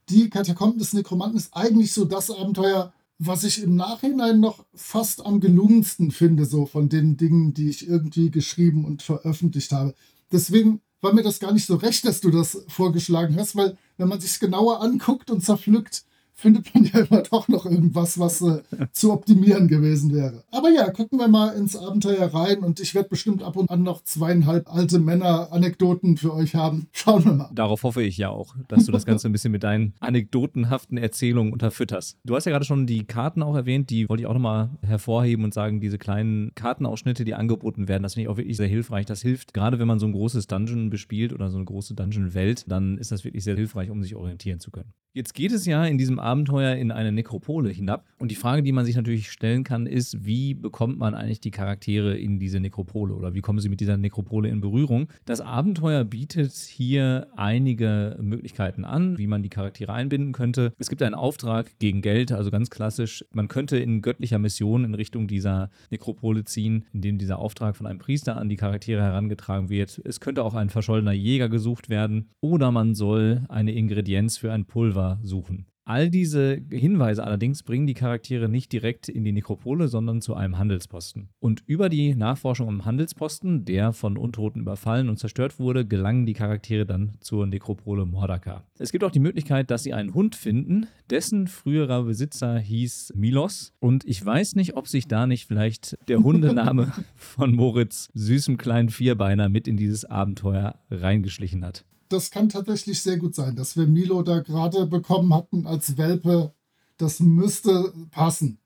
die 0.10 0.30
Katakomben 0.30 0.80
des 0.80 0.94
Nekromanten 0.94 1.38
ist 1.38 1.56
eigentlich 1.56 1.94
so 1.94 2.06
das 2.06 2.32
Abenteuer, 2.32 2.94
was 3.20 3.44
ich 3.44 3.62
im 3.62 3.76
Nachhinein 3.76 4.40
noch 4.40 4.66
fast 4.74 5.26
am 5.26 5.42
gelungensten 5.42 6.12
finde, 6.12 6.46
so 6.46 6.66
von 6.66 6.88
den 6.88 7.18
Dingen, 7.18 7.54
die 7.54 7.70
ich 7.70 7.88
irgendwie 7.88 8.32
geschrieben 8.32 8.86
und 8.86 9.04
veröffentlicht 9.04 9.74
habe. 9.74 9.94
Deswegen 10.32 10.82
war 11.02 11.14
mir 11.14 11.24
das 11.24 11.40
gar 11.40 11.52
nicht 11.52 11.66
so 11.66 11.76
recht, 11.76 12.06
dass 12.06 12.22
du 12.22 12.32
das 12.32 12.64
vorgeschlagen 12.70 13.36
hast, 13.36 13.58
weil 13.58 13.78
wenn 13.98 14.08
man 14.08 14.22
sich 14.22 14.40
genauer 14.40 14.82
anguckt 14.82 15.30
und 15.30 15.44
zerpflückt, 15.44 16.06
findet 16.40 16.74
man 16.74 16.86
ja 16.86 17.02
immer 17.02 17.22
doch 17.22 17.48
noch 17.48 17.66
irgendwas, 17.66 18.18
was 18.18 18.42
äh, 18.42 18.62
zu 18.92 19.12
optimieren 19.12 19.68
gewesen 19.68 20.14
wäre. 20.14 20.44
Aber 20.52 20.70
ja, 20.70 20.90
gucken 20.90 21.20
wir 21.20 21.28
mal 21.28 21.50
ins 21.50 21.76
Abenteuer 21.76 22.34
rein 22.34 22.60
und 22.60 22.80
ich 22.80 22.96
werde 22.96 23.10
bestimmt 23.10 23.44
ab 23.44 23.58
und 23.58 23.70
an 23.70 23.84
noch 23.84 24.04
zweieinhalb 24.04 24.74
alte 24.74 25.00
Männer-Anekdoten 25.00 26.18
für 26.18 26.34
euch 26.34 26.56
haben. 26.56 26.88
Schauen 26.92 27.26
wir 27.26 27.34
mal. 27.34 27.50
Darauf 27.54 27.84
hoffe 27.84 28.02
ich 28.02 28.18
ja 28.18 28.30
auch, 28.30 28.56
dass 28.70 28.86
du 28.86 28.92
das 28.92 29.06
Ganze 29.06 29.28
ein 29.28 29.32
bisschen 29.32 29.52
mit 29.52 29.64
deinen 29.64 29.94
anekdotenhaften 30.00 30.98
Erzählungen 30.98 31.52
unterfütterst. 31.52 32.18
Du 32.24 32.36
hast 32.36 32.46
ja 32.46 32.52
gerade 32.52 32.66
schon 32.66 32.88
die 32.88 33.06
Karten 33.06 33.44
auch 33.44 33.56
erwähnt, 33.56 33.90
die 33.90 34.08
wollte 34.08 34.22
ich 34.24 34.28
auch 34.28 34.34
nochmal 34.34 34.70
hervorheben 34.82 35.44
und 35.44 35.54
sagen, 35.54 35.82
diese 35.82 35.98
kleinen 35.98 36.54
Kartenausschnitte, 36.56 37.26
die 37.26 37.34
angeboten 37.34 37.88
werden, 37.88 38.04
das 38.04 38.14
finde 38.14 38.24
ich 38.24 38.30
auch 38.30 38.38
wirklich 38.38 38.58
sehr 38.58 38.68
hilfreich. 38.68 39.06
Das 39.06 39.22
hilft, 39.22 39.54
gerade 39.54 39.80
wenn 39.80 39.88
man 39.88 40.00
so 40.00 40.06
ein 40.06 40.14
großes 40.14 40.48
Dungeon 40.48 40.90
bespielt 40.90 41.34
oder 41.34 41.50
so 41.50 41.58
eine 41.58 41.66
große 41.66 41.96
Dungeon-Welt, 41.96 42.66
dann 42.68 42.98
ist 42.98 43.12
das 43.12 43.26
wirklich 43.26 43.44
sehr 43.44 43.56
hilfreich, 43.56 43.90
um 43.90 44.02
sich 44.04 44.16
orientieren 44.16 44.60
zu 44.60 44.72
können. 44.72 44.94
Jetzt 45.12 45.34
geht 45.34 45.52
es 45.52 45.66
ja 45.66 45.84
in 45.86 45.98
diesem 45.98 46.20
Abenteuer 46.20 46.76
in 46.76 46.92
eine 46.92 47.12
Nekropole 47.12 47.72
hinab. 47.72 48.06
Und 48.20 48.30
die 48.30 48.36
Frage, 48.36 48.62
die 48.62 48.72
man 48.72 48.86
sich 48.86 48.96
natürlich 48.96 49.32
stellen 49.32 49.64
kann, 49.64 49.88
ist, 49.88 50.24
wie 50.24 50.54
bekommt 50.54 51.00
man 51.00 51.16
eigentlich 51.16 51.42
die 51.42 51.50
Charaktere 51.50 52.16
in 52.16 52.38
diese 52.38 52.60
Nekropole 52.60 53.16
oder 53.16 53.34
wie 53.34 53.42
kommen 53.42 53.58
sie 53.58 53.70
mit 53.70 53.80
dieser 53.80 53.98
Nekropole 53.98 54.50
in 54.50 54.62
Berührung? 54.62 55.08
Das 55.26 55.42
Abenteuer 55.42 56.04
bietet 56.04 56.54
hier 56.54 57.28
einige 57.36 58.18
Möglichkeiten 58.22 58.86
an, 58.86 59.18
wie 59.18 59.26
man 59.26 59.42
die 59.42 59.50
Charaktere 59.50 59.94
einbinden 59.94 60.32
könnte. 60.32 60.74
Es 60.78 60.90
gibt 60.90 61.02
einen 61.02 61.16
Auftrag 61.16 61.80
gegen 61.80 62.04
Geld, 62.04 62.32
also 62.32 62.52
ganz 62.52 62.70
klassisch. 62.70 63.26
Man 63.34 63.48
könnte 63.48 63.80
in 63.80 64.04
göttlicher 64.04 64.38
Mission 64.38 64.84
in 64.84 64.94
Richtung 64.94 65.28
dieser 65.28 65.72
Nekropole 65.90 66.44
ziehen, 66.44 66.86
indem 66.94 67.18
dieser 67.18 67.40
Auftrag 67.40 67.76
von 67.76 67.88
einem 67.88 67.98
Priester 67.98 68.38
an 68.38 68.48
die 68.48 68.58
Charaktere 68.58 69.02
herangetragen 69.02 69.70
wird. 69.70 70.00
Es 70.06 70.20
könnte 70.20 70.44
auch 70.44 70.54
ein 70.54 70.70
verschollener 70.70 71.14
Jäger 71.14 71.50
gesucht 71.50 71.90
werden 71.90 72.30
oder 72.42 72.72
man 72.72 72.94
soll 72.94 73.46
eine 73.50 73.72
Ingredienz 73.72 74.38
für 74.38 74.52
ein 74.52 74.66
Pulver 74.66 74.99
suchen. 75.24 75.66
All 75.90 76.12
diese 76.12 76.62
Hinweise 76.70 77.24
allerdings 77.24 77.64
bringen 77.64 77.88
die 77.88 77.96
Charaktere 77.96 78.48
nicht 78.48 78.72
direkt 78.72 79.10
in 79.10 79.24
die 79.24 79.32
Nekropole, 79.32 79.88
sondern 79.88 80.22
zu 80.22 80.36
einem 80.36 80.60
Handelsposten. 80.60 81.30
Und 81.40 81.64
über 81.66 81.90
die 81.90 82.14
Nachforschung 82.14 82.68
am 82.68 82.86
Handelsposten, 82.86 83.66
der 83.66 83.92
von 83.92 84.16
Untoten 84.16 84.62
überfallen 84.62 85.10
und 85.10 85.18
zerstört 85.18 85.58
wurde, 85.58 85.88
gelangen 85.88 86.28
die 86.28 86.34
Charaktere 86.34 86.86
dann 86.86 87.14
zur 87.22 87.48
Nekropole 87.48 88.06
Mordaka. 88.06 88.66
Es 88.78 88.92
gibt 88.92 89.04
auch 89.04 89.10
die 89.10 89.20
Möglichkeit, 89.20 89.72
dass 89.72 89.82
sie 89.82 89.96
einen 89.96 90.14
Hund 90.14 90.36
finden, 90.36 90.86
dessen 91.10 91.48
früherer 91.48 92.04
Besitzer 92.04 92.60
hieß 92.60 93.14
Milos. 93.16 93.74
Und 93.80 94.06
ich 94.06 94.24
weiß 94.24 94.54
nicht, 94.58 94.78
ob 94.78 94.88
sich 94.88 95.08
da 95.08 95.26
nicht 95.26 95.48
vielleicht 95.48 95.98
der 96.08 96.22
Hundename 96.22 96.94
von 97.16 97.56
Moritz 97.56 98.10
süßem 98.14 98.58
kleinen 98.58 98.90
Vierbeiner 98.90 99.50
mit 99.50 99.68
in 99.68 99.76
dieses 99.76 100.06
Abenteuer 100.06 100.76
reingeschlichen 100.92 101.66
hat 101.66 101.84
das 102.10 102.32
kann 102.32 102.50
tatsächlich 102.50 103.02
sehr 103.02 103.18
gut 103.18 103.36
sein, 103.36 103.56
dass 103.56 103.78
wir 103.78 103.88
Milo 103.88 104.24
da 104.24 104.40
gerade 104.40 104.86
bekommen 104.88 105.34
hatten 105.34 105.66
als 105.68 105.98
Welpe. 105.98 106.54
Das 106.98 107.20
müsste 107.20 107.94
passen. 108.12 108.60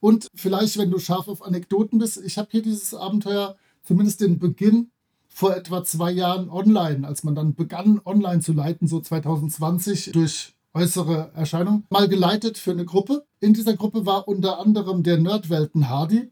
Und 0.00 0.28
vielleicht, 0.34 0.78
wenn 0.78 0.90
du 0.90 0.98
scharf 0.98 1.28
auf 1.28 1.42
Anekdoten 1.42 1.98
bist, 1.98 2.18
ich 2.18 2.38
habe 2.38 2.48
hier 2.50 2.62
dieses 2.62 2.94
Abenteuer, 2.94 3.56
zumindest 3.82 4.20
den 4.20 4.38
Beginn, 4.38 4.90
vor 5.28 5.56
etwa 5.56 5.82
zwei 5.82 6.12
Jahren 6.12 6.48
online, 6.48 7.06
als 7.06 7.24
man 7.24 7.34
dann 7.34 7.54
begann, 7.54 8.00
online 8.04 8.40
zu 8.40 8.52
leiten, 8.52 8.86
so 8.86 9.00
2020 9.00 10.12
durch 10.12 10.54
äußere 10.74 11.32
Erscheinungen, 11.34 11.84
mal 11.90 12.08
geleitet 12.08 12.56
für 12.56 12.70
eine 12.70 12.84
Gruppe. 12.84 13.24
In 13.40 13.52
dieser 13.52 13.76
Gruppe 13.76 14.06
war 14.06 14.28
unter 14.28 14.60
anderem 14.60 15.02
der 15.02 15.18
Nerdwelten 15.18 15.88
Hardy. 15.88 16.30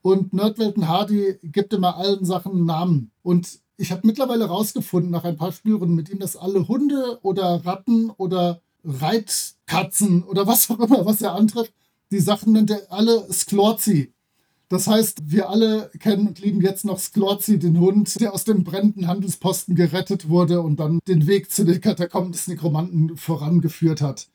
Und 0.00 0.32
Nerdwelten 0.32 0.86
Hardy 0.86 1.38
gibt 1.42 1.72
immer 1.72 1.96
allen 1.96 2.24
Sachen 2.24 2.64
Namen. 2.64 3.10
Und 3.22 3.58
ich 3.76 3.92
habe 3.92 4.06
mittlerweile 4.06 4.48
herausgefunden, 4.48 5.10
nach 5.10 5.24
ein 5.24 5.36
paar 5.36 5.52
Spüren 5.52 5.94
mit 5.94 6.08
ihm, 6.08 6.18
dass 6.18 6.36
alle 6.36 6.66
Hunde 6.68 7.18
oder 7.22 7.64
Ratten 7.64 8.10
oder 8.10 8.60
Reitkatzen 8.84 10.22
oder 10.22 10.46
was 10.46 10.70
auch 10.70 10.80
immer, 10.80 11.04
was 11.04 11.20
er 11.22 11.34
antrifft, 11.34 11.72
die 12.10 12.20
Sachen 12.20 12.52
nennt 12.52 12.70
er 12.70 12.90
alle 12.90 13.26
Sklorzi. 13.32 14.12
Das 14.68 14.88
heißt, 14.88 15.30
wir 15.30 15.48
alle 15.48 15.90
kennen 16.00 16.26
und 16.26 16.40
lieben 16.40 16.60
jetzt 16.60 16.84
noch 16.84 16.98
Sklorzi, 16.98 17.58
den 17.58 17.78
Hund, 17.78 18.20
der 18.20 18.34
aus 18.34 18.44
dem 18.44 18.64
brennenden 18.64 19.06
Handelsposten 19.06 19.76
gerettet 19.76 20.28
wurde 20.28 20.60
und 20.60 20.80
dann 20.80 20.98
den 21.06 21.26
Weg 21.26 21.52
zu 21.52 21.64
den 21.64 21.80
Katakomben 21.80 22.32
des 22.32 22.48
Nekromanten 22.48 23.16
vorangeführt 23.16 24.00
hat. 24.00 24.28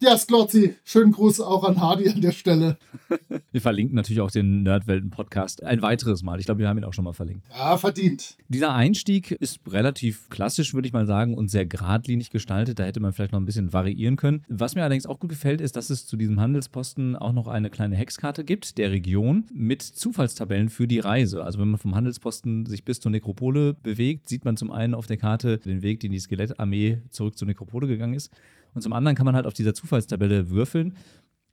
Ja, 0.00 0.18
Sklotzi, 0.18 0.74
schönen 0.84 1.12
Gruß 1.12 1.40
auch 1.40 1.62
an 1.62 1.80
Hardy 1.80 2.08
an 2.10 2.20
der 2.20 2.32
Stelle. 2.32 2.76
Wir 3.52 3.60
verlinken 3.60 3.94
natürlich 3.94 4.20
auch 4.20 4.30
den 4.30 4.64
Nerdwelten-Podcast 4.64 5.62
ein 5.62 5.82
weiteres 5.82 6.24
Mal. 6.24 6.40
Ich 6.40 6.46
glaube, 6.46 6.60
wir 6.60 6.68
haben 6.68 6.76
ihn 6.76 6.84
auch 6.84 6.92
schon 6.92 7.04
mal 7.04 7.12
verlinkt. 7.12 7.46
Ja, 7.56 7.76
verdient. 7.76 8.36
Dieser 8.48 8.74
Einstieg 8.74 9.30
ist 9.30 9.60
relativ 9.68 10.28
klassisch, 10.28 10.74
würde 10.74 10.88
ich 10.88 10.92
mal 10.92 11.06
sagen, 11.06 11.34
und 11.34 11.48
sehr 11.48 11.64
geradlinig 11.64 12.30
gestaltet. 12.30 12.80
Da 12.80 12.84
hätte 12.84 12.98
man 12.98 13.12
vielleicht 13.12 13.32
noch 13.32 13.38
ein 13.38 13.44
bisschen 13.44 13.72
variieren 13.72 14.16
können. 14.16 14.44
Was 14.48 14.74
mir 14.74 14.82
allerdings 14.82 15.06
auch 15.06 15.20
gut 15.20 15.30
gefällt, 15.30 15.60
ist, 15.60 15.76
dass 15.76 15.90
es 15.90 16.06
zu 16.06 16.16
diesem 16.16 16.40
Handelsposten 16.40 17.14
auch 17.14 17.32
noch 17.32 17.46
eine 17.46 17.70
kleine 17.70 17.94
Hexkarte 17.94 18.44
gibt, 18.44 18.76
der 18.78 18.90
Region, 18.90 19.46
mit 19.54 19.82
Zufallstabellen 19.82 20.68
für 20.68 20.88
die 20.88 20.98
Reise. 20.98 21.44
Also 21.44 21.60
wenn 21.60 21.68
man 21.68 21.78
vom 21.78 21.94
Handelsposten 21.94 22.66
sich 22.66 22.84
bis 22.84 22.98
zur 22.98 23.12
Nekropole 23.12 23.74
bewegt, 23.74 24.28
sieht 24.28 24.44
man 24.44 24.56
zum 24.56 24.72
einen 24.72 24.94
auf 24.94 25.06
der 25.06 25.16
Karte 25.16 25.58
den 25.58 25.82
Weg, 25.82 26.00
den 26.00 26.10
die 26.10 26.18
Skelettarmee 26.18 26.98
zurück 27.10 27.38
zur 27.38 27.46
Nekropole 27.46 27.86
gegangen 27.86 28.14
ist. 28.14 28.32
Und 28.74 28.82
zum 28.82 28.92
anderen 28.92 29.16
kann 29.16 29.26
man 29.26 29.36
halt 29.36 29.46
auf 29.46 29.54
dieser 29.54 29.74
Zufallstabelle 29.74 30.50
würfeln 30.50 30.96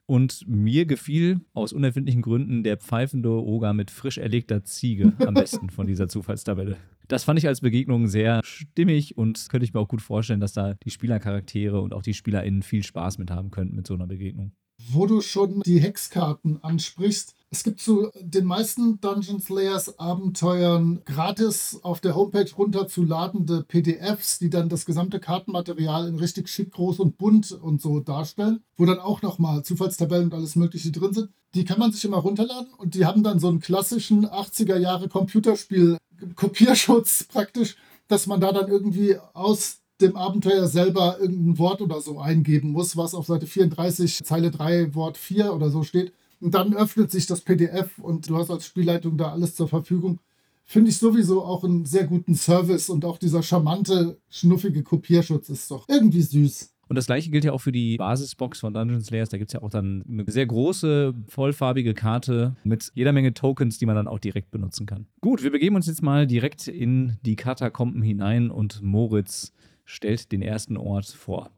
Und 0.07 0.43
mir 0.47 0.85
gefiel 0.85 1.39
aus 1.53 1.71
unerfindlichen 1.71 2.21
Gründen 2.21 2.63
der 2.63 2.77
pfeifende 2.77 3.29
Oger 3.29 3.73
mit 3.73 3.91
frisch 3.91 4.17
erlegter 4.17 4.63
Ziege 4.63 5.13
am 5.25 5.35
besten 5.35 5.69
von 5.69 5.87
dieser 5.87 6.09
Zufallstabelle. 6.09 6.75
Das 7.07 7.23
fand 7.23 7.39
ich 7.39 7.47
als 7.47 7.61
Begegnung 7.61 8.07
sehr 8.07 8.41
stimmig 8.43 9.17
und 9.17 9.49
könnte 9.49 9.65
ich 9.65 9.73
mir 9.73 9.79
auch 9.79 9.87
gut 9.87 10.01
vorstellen, 10.01 10.39
dass 10.39 10.53
da 10.53 10.75
die 10.83 10.91
Spielercharaktere 10.91 11.79
und 11.81 11.93
auch 11.93 12.01
die 12.01 12.13
SpielerInnen 12.13 12.61
viel 12.61 12.83
Spaß 12.83 13.17
mit 13.17 13.31
haben 13.31 13.51
könnten 13.51 13.75
mit 13.75 13.85
so 13.85 13.93
einer 13.93 14.07
Begegnung. 14.07 14.53
Wo 14.89 15.05
du 15.05 15.21
schon 15.21 15.61
die 15.61 15.79
Hexkarten 15.79 16.63
ansprichst, 16.63 17.35
es 17.53 17.63
gibt 17.63 17.81
zu 17.81 18.09
den 18.17 18.45
meisten 18.45 19.01
Dungeon 19.01 19.41
Slayers 19.41 19.99
Abenteuern 19.99 21.01
gratis 21.03 21.77
auf 21.83 21.99
der 21.99 22.15
Homepage 22.15 22.49
runterzuladende 22.57 23.65
PDFs, 23.67 24.39
die 24.39 24.49
dann 24.49 24.69
das 24.69 24.85
gesamte 24.85 25.19
Kartenmaterial 25.19 26.07
in 26.07 26.15
richtig 26.15 26.47
schick 26.47 26.71
groß 26.71 26.99
und 27.01 27.17
bunt 27.17 27.51
und 27.51 27.81
so 27.81 27.99
darstellen, 27.99 28.63
wo 28.77 28.85
dann 28.85 28.99
auch 28.99 29.21
nochmal 29.21 29.63
Zufallstabellen 29.63 30.27
und 30.27 30.33
alles 30.33 30.55
Mögliche 30.55 30.91
drin 30.91 31.13
sind. 31.13 31.29
Die 31.53 31.65
kann 31.65 31.77
man 31.77 31.91
sich 31.91 32.05
immer 32.05 32.19
runterladen 32.19 32.73
und 32.77 32.95
die 32.95 33.05
haben 33.05 33.21
dann 33.21 33.39
so 33.39 33.49
einen 33.49 33.59
klassischen 33.59 34.25
80er 34.25 34.77
Jahre 34.77 35.09
Computerspiel 35.09 35.97
Kopierschutz 36.35 37.25
praktisch, 37.25 37.75
dass 38.07 38.27
man 38.27 38.39
da 38.39 38.53
dann 38.53 38.69
irgendwie 38.69 39.17
aus 39.33 39.79
dem 39.99 40.15
Abenteuer 40.15 40.67
selber 40.67 41.17
irgendein 41.19 41.57
Wort 41.57 41.81
oder 41.81 41.99
so 41.99 42.17
eingeben 42.17 42.71
muss, 42.71 42.95
was 42.95 43.13
auf 43.13 43.27
Seite 43.27 43.45
34, 43.45 44.23
Zeile 44.23 44.51
3, 44.51 44.95
Wort 44.95 45.17
4 45.17 45.53
oder 45.53 45.69
so 45.69 45.83
steht. 45.83 46.13
Und 46.41 46.55
dann 46.55 46.73
öffnet 46.73 47.11
sich 47.11 47.27
das 47.27 47.41
PDF 47.41 47.99
und 47.99 48.29
du 48.29 48.35
hast 48.35 48.49
als 48.49 48.65
Spielleitung 48.65 49.15
da 49.17 49.31
alles 49.31 49.55
zur 49.55 49.67
Verfügung. 49.67 50.19
Finde 50.63 50.89
ich 50.89 50.97
sowieso 50.97 51.43
auch 51.43 51.63
einen 51.63 51.85
sehr 51.85 52.05
guten 52.07 52.33
Service 52.35 52.89
und 52.89 53.05
auch 53.05 53.17
dieser 53.17 53.43
charmante, 53.43 54.19
schnuffige 54.29 54.83
Kopierschutz 54.83 55.49
ist 55.49 55.69
doch 55.69 55.87
irgendwie 55.87 56.21
süß. 56.21 56.73
Und 56.87 56.95
das 56.95 57.05
gleiche 57.05 57.29
gilt 57.29 57.45
ja 57.45 57.53
auch 57.53 57.61
für 57.61 57.71
die 57.71 57.95
Basisbox 57.95 58.59
von 58.59 58.73
Dungeon 58.73 58.99
Slayers. 58.99 59.29
Da 59.29 59.37
gibt 59.37 59.49
es 59.49 59.53
ja 59.53 59.61
auch 59.61 59.69
dann 59.69 60.03
eine 60.09 60.25
sehr 60.27 60.45
große, 60.45 61.13
vollfarbige 61.29 61.93
Karte 61.93 62.57
mit 62.65 62.91
jeder 62.95 63.13
Menge 63.13 63.33
Tokens, 63.33 63.77
die 63.77 63.85
man 63.85 63.95
dann 63.95 64.09
auch 64.09 64.19
direkt 64.19 64.51
benutzen 64.51 64.85
kann. 64.85 65.07
Gut, 65.21 65.41
wir 65.41 65.51
begeben 65.51 65.77
uns 65.77 65.87
jetzt 65.87 66.01
mal 66.01 66.27
direkt 66.27 66.67
in 66.67 67.17
die 67.21 67.37
Katakomben 67.37 68.01
hinein 68.01 68.51
und 68.51 68.81
Moritz 68.81 69.53
stellt 69.85 70.33
den 70.33 70.41
ersten 70.41 70.75
Ort 70.75 71.05
vor. 71.05 71.51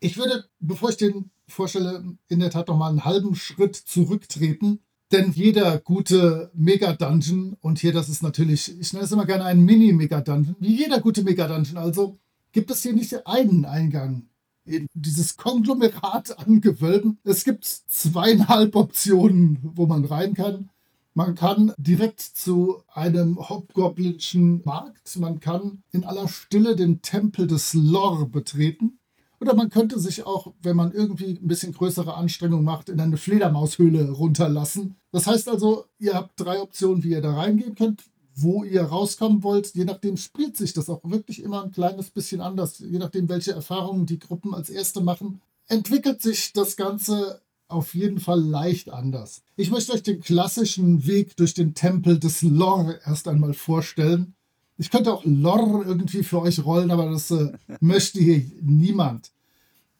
Ich 0.00 0.16
würde, 0.16 0.44
bevor 0.60 0.90
ich 0.90 0.96
den 0.96 1.30
vorstelle, 1.46 2.04
in 2.28 2.40
der 2.40 2.50
Tat 2.50 2.68
noch 2.68 2.76
mal 2.76 2.90
einen 2.90 3.04
halben 3.04 3.34
Schritt 3.34 3.76
zurücktreten. 3.76 4.80
Denn 5.12 5.32
jeder 5.32 5.78
gute 5.78 6.50
Mega-Dungeon, 6.54 7.56
und 7.60 7.78
hier 7.78 7.92
das 7.92 8.08
ist 8.08 8.22
natürlich, 8.22 8.78
ich 8.80 8.92
nenne 8.92 9.04
es 9.04 9.12
immer 9.12 9.26
gerne 9.26 9.44
ein 9.44 9.60
Mini-Mega-Dungeon, 9.64 10.56
wie 10.58 10.74
jeder 10.74 11.00
gute 11.00 11.22
Mega-Dungeon, 11.22 11.76
also 11.76 12.18
gibt 12.52 12.70
es 12.70 12.82
hier 12.82 12.94
nicht 12.94 13.26
einen 13.26 13.64
Eingang 13.64 14.28
in 14.64 14.86
dieses 14.94 15.36
Konglomerat 15.36 16.38
an 16.38 16.60
Gewölben. 16.60 17.18
Es 17.22 17.44
gibt 17.44 17.64
zweieinhalb 17.64 18.74
Optionen, 18.74 19.58
wo 19.62 19.86
man 19.86 20.04
rein 20.04 20.34
kann. 20.34 20.70
Man 21.12 21.34
kann 21.36 21.72
direkt 21.76 22.20
zu 22.20 22.82
einem 22.92 23.38
hobgoblinschen 23.48 24.62
Markt, 24.64 25.16
man 25.18 25.38
kann 25.38 25.84
in 25.92 26.02
aller 26.04 26.26
Stille 26.26 26.74
den 26.74 27.02
Tempel 27.02 27.46
des 27.46 27.74
Lor 27.74 28.28
betreten. 28.28 28.98
Oder 29.44 29.54
man 29.54 29.68
könnte 29.68 30.00
sich 30.00 30.24
auch, 30.24 30.54
wenn 30.62 30.74
man 30.74 30.90
irgendwie 30.92 31.38
ein 31.38 31.48
bisschen 31.48 31.74
größere 31.74 32.14
Anstrengungen 32.14 32.64
macht, 32.64 32.88
in 32.88 32.98
eine 32.98 33.18
Fledermaushöhle 33.18 34.12
runterlassen. 34.12 34.96
Das 35.12 35.26
heißt 35.26 35.50
also, 35.50 35.84
ihr 35.98 36.14
habt 36.14 36.40
drei 36.40 36.62
Optionen, 36.62 37.04
wie 37.04 37.10
ihr 37.10 37.20
da 37.20 37.34
reingehen 37.34 37.74
könnt, 37.74 38.04
wo 38.34 38.64
ihr 38.64 38.84
rauskommen 38.84 39.42
wollt. 39.42 39.74
Je 39.74 39.84
nachdem 39.84 40.16
spielt 40.16 40.56
sich 40.56 40.72
das 40.72 40.88
auch 40.88 41.02
wirklich 41.04 41.42
immer 41.42 41.62
ein 41.62 41.72
kleines 41.72 42.08
bisschen 42.08 42.40
anders. 42.40 42.78
Je 42.78 42.98
nachdem, 42.98 43.28
welche 43.28 43.52
Erfahrungen 43.52 44.06
die 44.06 44.18
Gruppen 44.18 44.54
als 44.54 44.70
erste 44.70 45.02
machen, 45.02 45.42
entwickelt 45.68 46.22
sich 46.22 46.54
das 46.54 46.78
Ganze 46.78 47.42
auf 47.68 47.94
jeden 47.94 48.20
Fall 48.20 48.40
leicht 48.40 48.88
anders. 48.88 49.42
Ich 49.56 49.70
möchte 49.70 49.92
euch 49.92 50.02
den 50.02 50.22
klassischen 50.22 51.06
Weg 51.06 51.36
durch 51.36 51.52
den 51.52 51.74
Tempel 51.74 52.18
des 52.18 52.40
Lor 52.40 52.94
erst 53.04 53.28
einmal 53.28 53.52
vorstellen. 53.52 54.32
Ich 54.78 54.90
könnte 54.90 55.12
auch 55.12 55.22
Lor 55.26 55.84
irgendwie 55.84 56.22
für 56.22 56.40
euch 56.40 56.64
rollen, 56.64 56.90
aber 56.90 57.10
das 57.10 57.30
äh, 57.30 57.52
möchte 57.80 58.20
hier 58.20 58.42
niemand. 58.62 59.33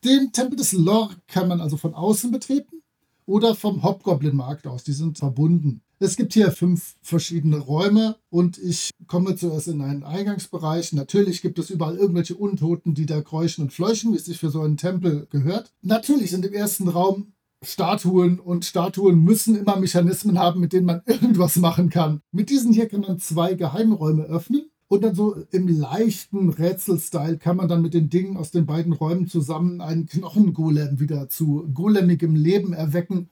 Den 0.05 0.33
Tempel 0.33 0.57
des 0.57 0.73
Lor 0.73 1.15
kann 1.27 1.49
man 1.49 1.63
also 1.63 1.79
von 1.79 1.95
außen 1.95 2.31
betreten 2.31 2.83
oder 3.25 3.55
vom 3.55 3.83
Hobgoblin-Markt 3.83 4.67
aus. 4.67 4.85
Die 4.85 4.93
sind 4.93 5.17
verbunden. 5.17 5.81
Es 5.99 6.17
gibt 6.17 6.35
hier 6.35 6.53
fünf 6.53 6.97
verschiedene 7.01 7.57
Räume 7.57 8.17
und 8.29 8.59
ich 8.59 8.91
komme 9.07 9.35
zuerst 9.37 9.69
in 9.69 9.81
einen 9.81 10.03
Eingangsbereich. 10.03 10.93
Natürlich 10.93 11.41
gibt 11.41 11.59
es 11.59 11.71
überall 11.71 11.97
irgendwelche 11.97 12.35
Untoten, 12.35 12.93
die 12.93 13.07
da 13.07 13.23
kräuschen 13.23 13.65
und 13.65 13.73
fleuchen, 13.73 14.13
wie 14.13 14.17
es 14.17 14.27
sich 14.27 14.39
für 14.39 14.51
so 14.51 14.61
einen 14.61 14.77
Tempel 14.77 15.27
gehört. 15.31 15.73
Natürlich 15.81 16.33
sind 16.33 16.45
im 16.45 16.53
ersten 16.53 16.89
Raum 16.89 17.33
Statuen 17.63 18.41
und 18.41 18.67
Statuen 18.67 19.25
müssen 19.25 19.57
immer 19.57 19.77
Mechanismen 19.77 20.39
haben, 20.39 20.61
mit 20.61 20.75
denen 20.75 20.85
man 20.85 21.01
irgendwas 21.07 21.57
machen 21.57 21.89
kann. 21.89 22.21
Mit 22.31 22.51
diesen 22.51 22.75
hier 22.75 22.89
kann 22.89 23.01
man 23.01 23.19
zwei 23.21 23.55
Geheimräume 23.55 24.25
öffnen 24.25 24.71
und 24.88 25.03
dann 25.03 25.14
so 25.14 25.37
im 25.50 25.69
leichten 25.69 26.50
Rätselstyle 26.50 27.38
kann 27.38 27.57
man 27.57 27.69
dann 27.69 27.83
mit 27.83 27.95
den 27.95 28.11
Dingen 28.11 28.37
aus 28.37 28.50
den 28.50 28.67
beiden 28.67 28.93
Räumen 28.93 29.26
zusammen 29.26 29.81
einen 29.81 30.07
Knochengolem 30.07 31.00
wieder 31.00 31.29
zu 31.29 31.69
golemigem 31.73 32.35
Leben 32.35 32.73
erwecken 32.73 33.31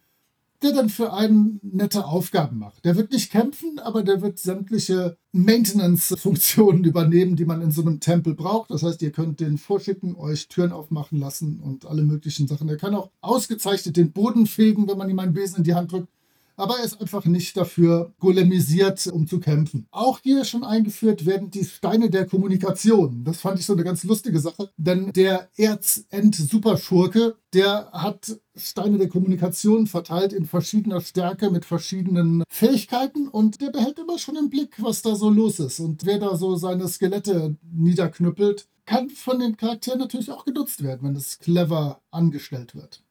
der 0.63 0.73
dann 0.73 0.89
für 0.89 1.13
einen 1.13 1.61
nette 1.63 2.07
Aufgaben 2.07 2.59
macht. 2.59 2.85
Der 2.85 2.97
wird 2.97 3.13
nicht 3.13 3.33
kämpfen, 3.33 3.79
aber 3.81 4.03
der 4.03 4.23
wird 4.23 4.39
sämtliche 4.39 5.17
Maintenance-Funktionen 5.33 6.85
übernehmen, 6.85 7.37
die 7.37 7.45
man 7.45 7.63
in 7.63 7.73
so 7.73 7.83
einem 7.83 8.01
Tempel 8.01 8.35
braucht. 8.35 8.71
Das 8.71 8.83
heißt, 8.83 9.03
ihr 9.03 9.11
könnt 9.11 9.41
den 9.41 9.59
vorschicken, 9.59 10.15
euch 10.15 10.49
Türen 10.49 10.73
aufmachen 10.73 11.19
lassen 11.19 11.61
und 11.61 11.87
alle 11.87 12.03
möglichen 12.03 12.47
Sachen. 12.47 12.69
Er 12.69 12.77
kann 12.77 12.95
auch 12.95 13.11
ausgezeichnet 13.21 13.97
den 13.97 14.13
Boden 14.13 14.47
fegen, 14.47 14.89
wenn 14.89 14.99
man 14.99 15.11
ihm 15.11 15.19
einen 15.19 15.35
Besen 15.35 15.59
in 15.59 15.65
die 15.65 15.75
Hand 15.75 15.93
drückt 15.93 16.09
aber 16.57 16.79
er 16.79 16.85
ist 16.85 17.01
einfach 17.01 17.25
nicht 17.25 17.57
dafür 17.57 18.13
golemisiert, 18.21 19.07
um 19.07 19.27
zu 19.27 19.41
kämpfen. 19.41 19.87
Auch 19.91 20.21
hier 20.23 20.45
schon 20.45 20.65
eingeführt 20.65 21.27
werden 21.27 21.51
die 21.51 21.65
Steine 21.65 22.11
der 22.11 22.27
Kommunikation. 22.27 23.25
Das 23.25 23.41
fand 23.41 23.59
ich 23.59 23.67
so 23.67 23.73
eine 23.73 23.85
ganz 23.85 24.05
lustige 24.05 24.41
Sache, 24.41 24.71
denn 24.77 25.13
der 25.13 25.49
Erzend-Superschurke, 25.57 27.37
der 27.53 27.91
hat 27.93 28.39
Steine 28.55 28.99
der 28.99 29.09
Kommunikation 29.09 29.87
verteilt 29.87 30.33
in 30.33 30.47
verschiedener 30.47 31.01
Stärke 31.01 31.51
mit 31.51 31.65
verschiedenen 31.65 32.45
Fähigkeiten 32.51 33.29
und 33.29 33.61
der 33.61 33.71
behält 33.71 33.99
immer 33.99 34.19
schon 34.19 34.37
im 34.37 34.51
Blick, 34.51 34.77
was 34.83 35.03
da 35.03 35.15
so 35.15 35.31
los 35.31 35.59
ist. 35.59 35.81
Und 35.81 36.05
wer 36.05 36.19
da 36.19 36.37
so 36.37 36.57
seine 36.57 36.89
Skelette 36.89 37.57
niederknüppelt, 37.73 38.67
kann 38.85 39.11
von 39.11 39.39
den 39.39 39.57
Charakteren 39.57 40.01
natürlich 40.01 40.31
auch 40.31 40.45
genutzt 40.45 40.83
werden, 40.83 41.09
wenn 41.09 41.17
es 41.17 41.39
clever 41.39 42.01
angestellt 42.11 42.75
wird. 42.75 43.03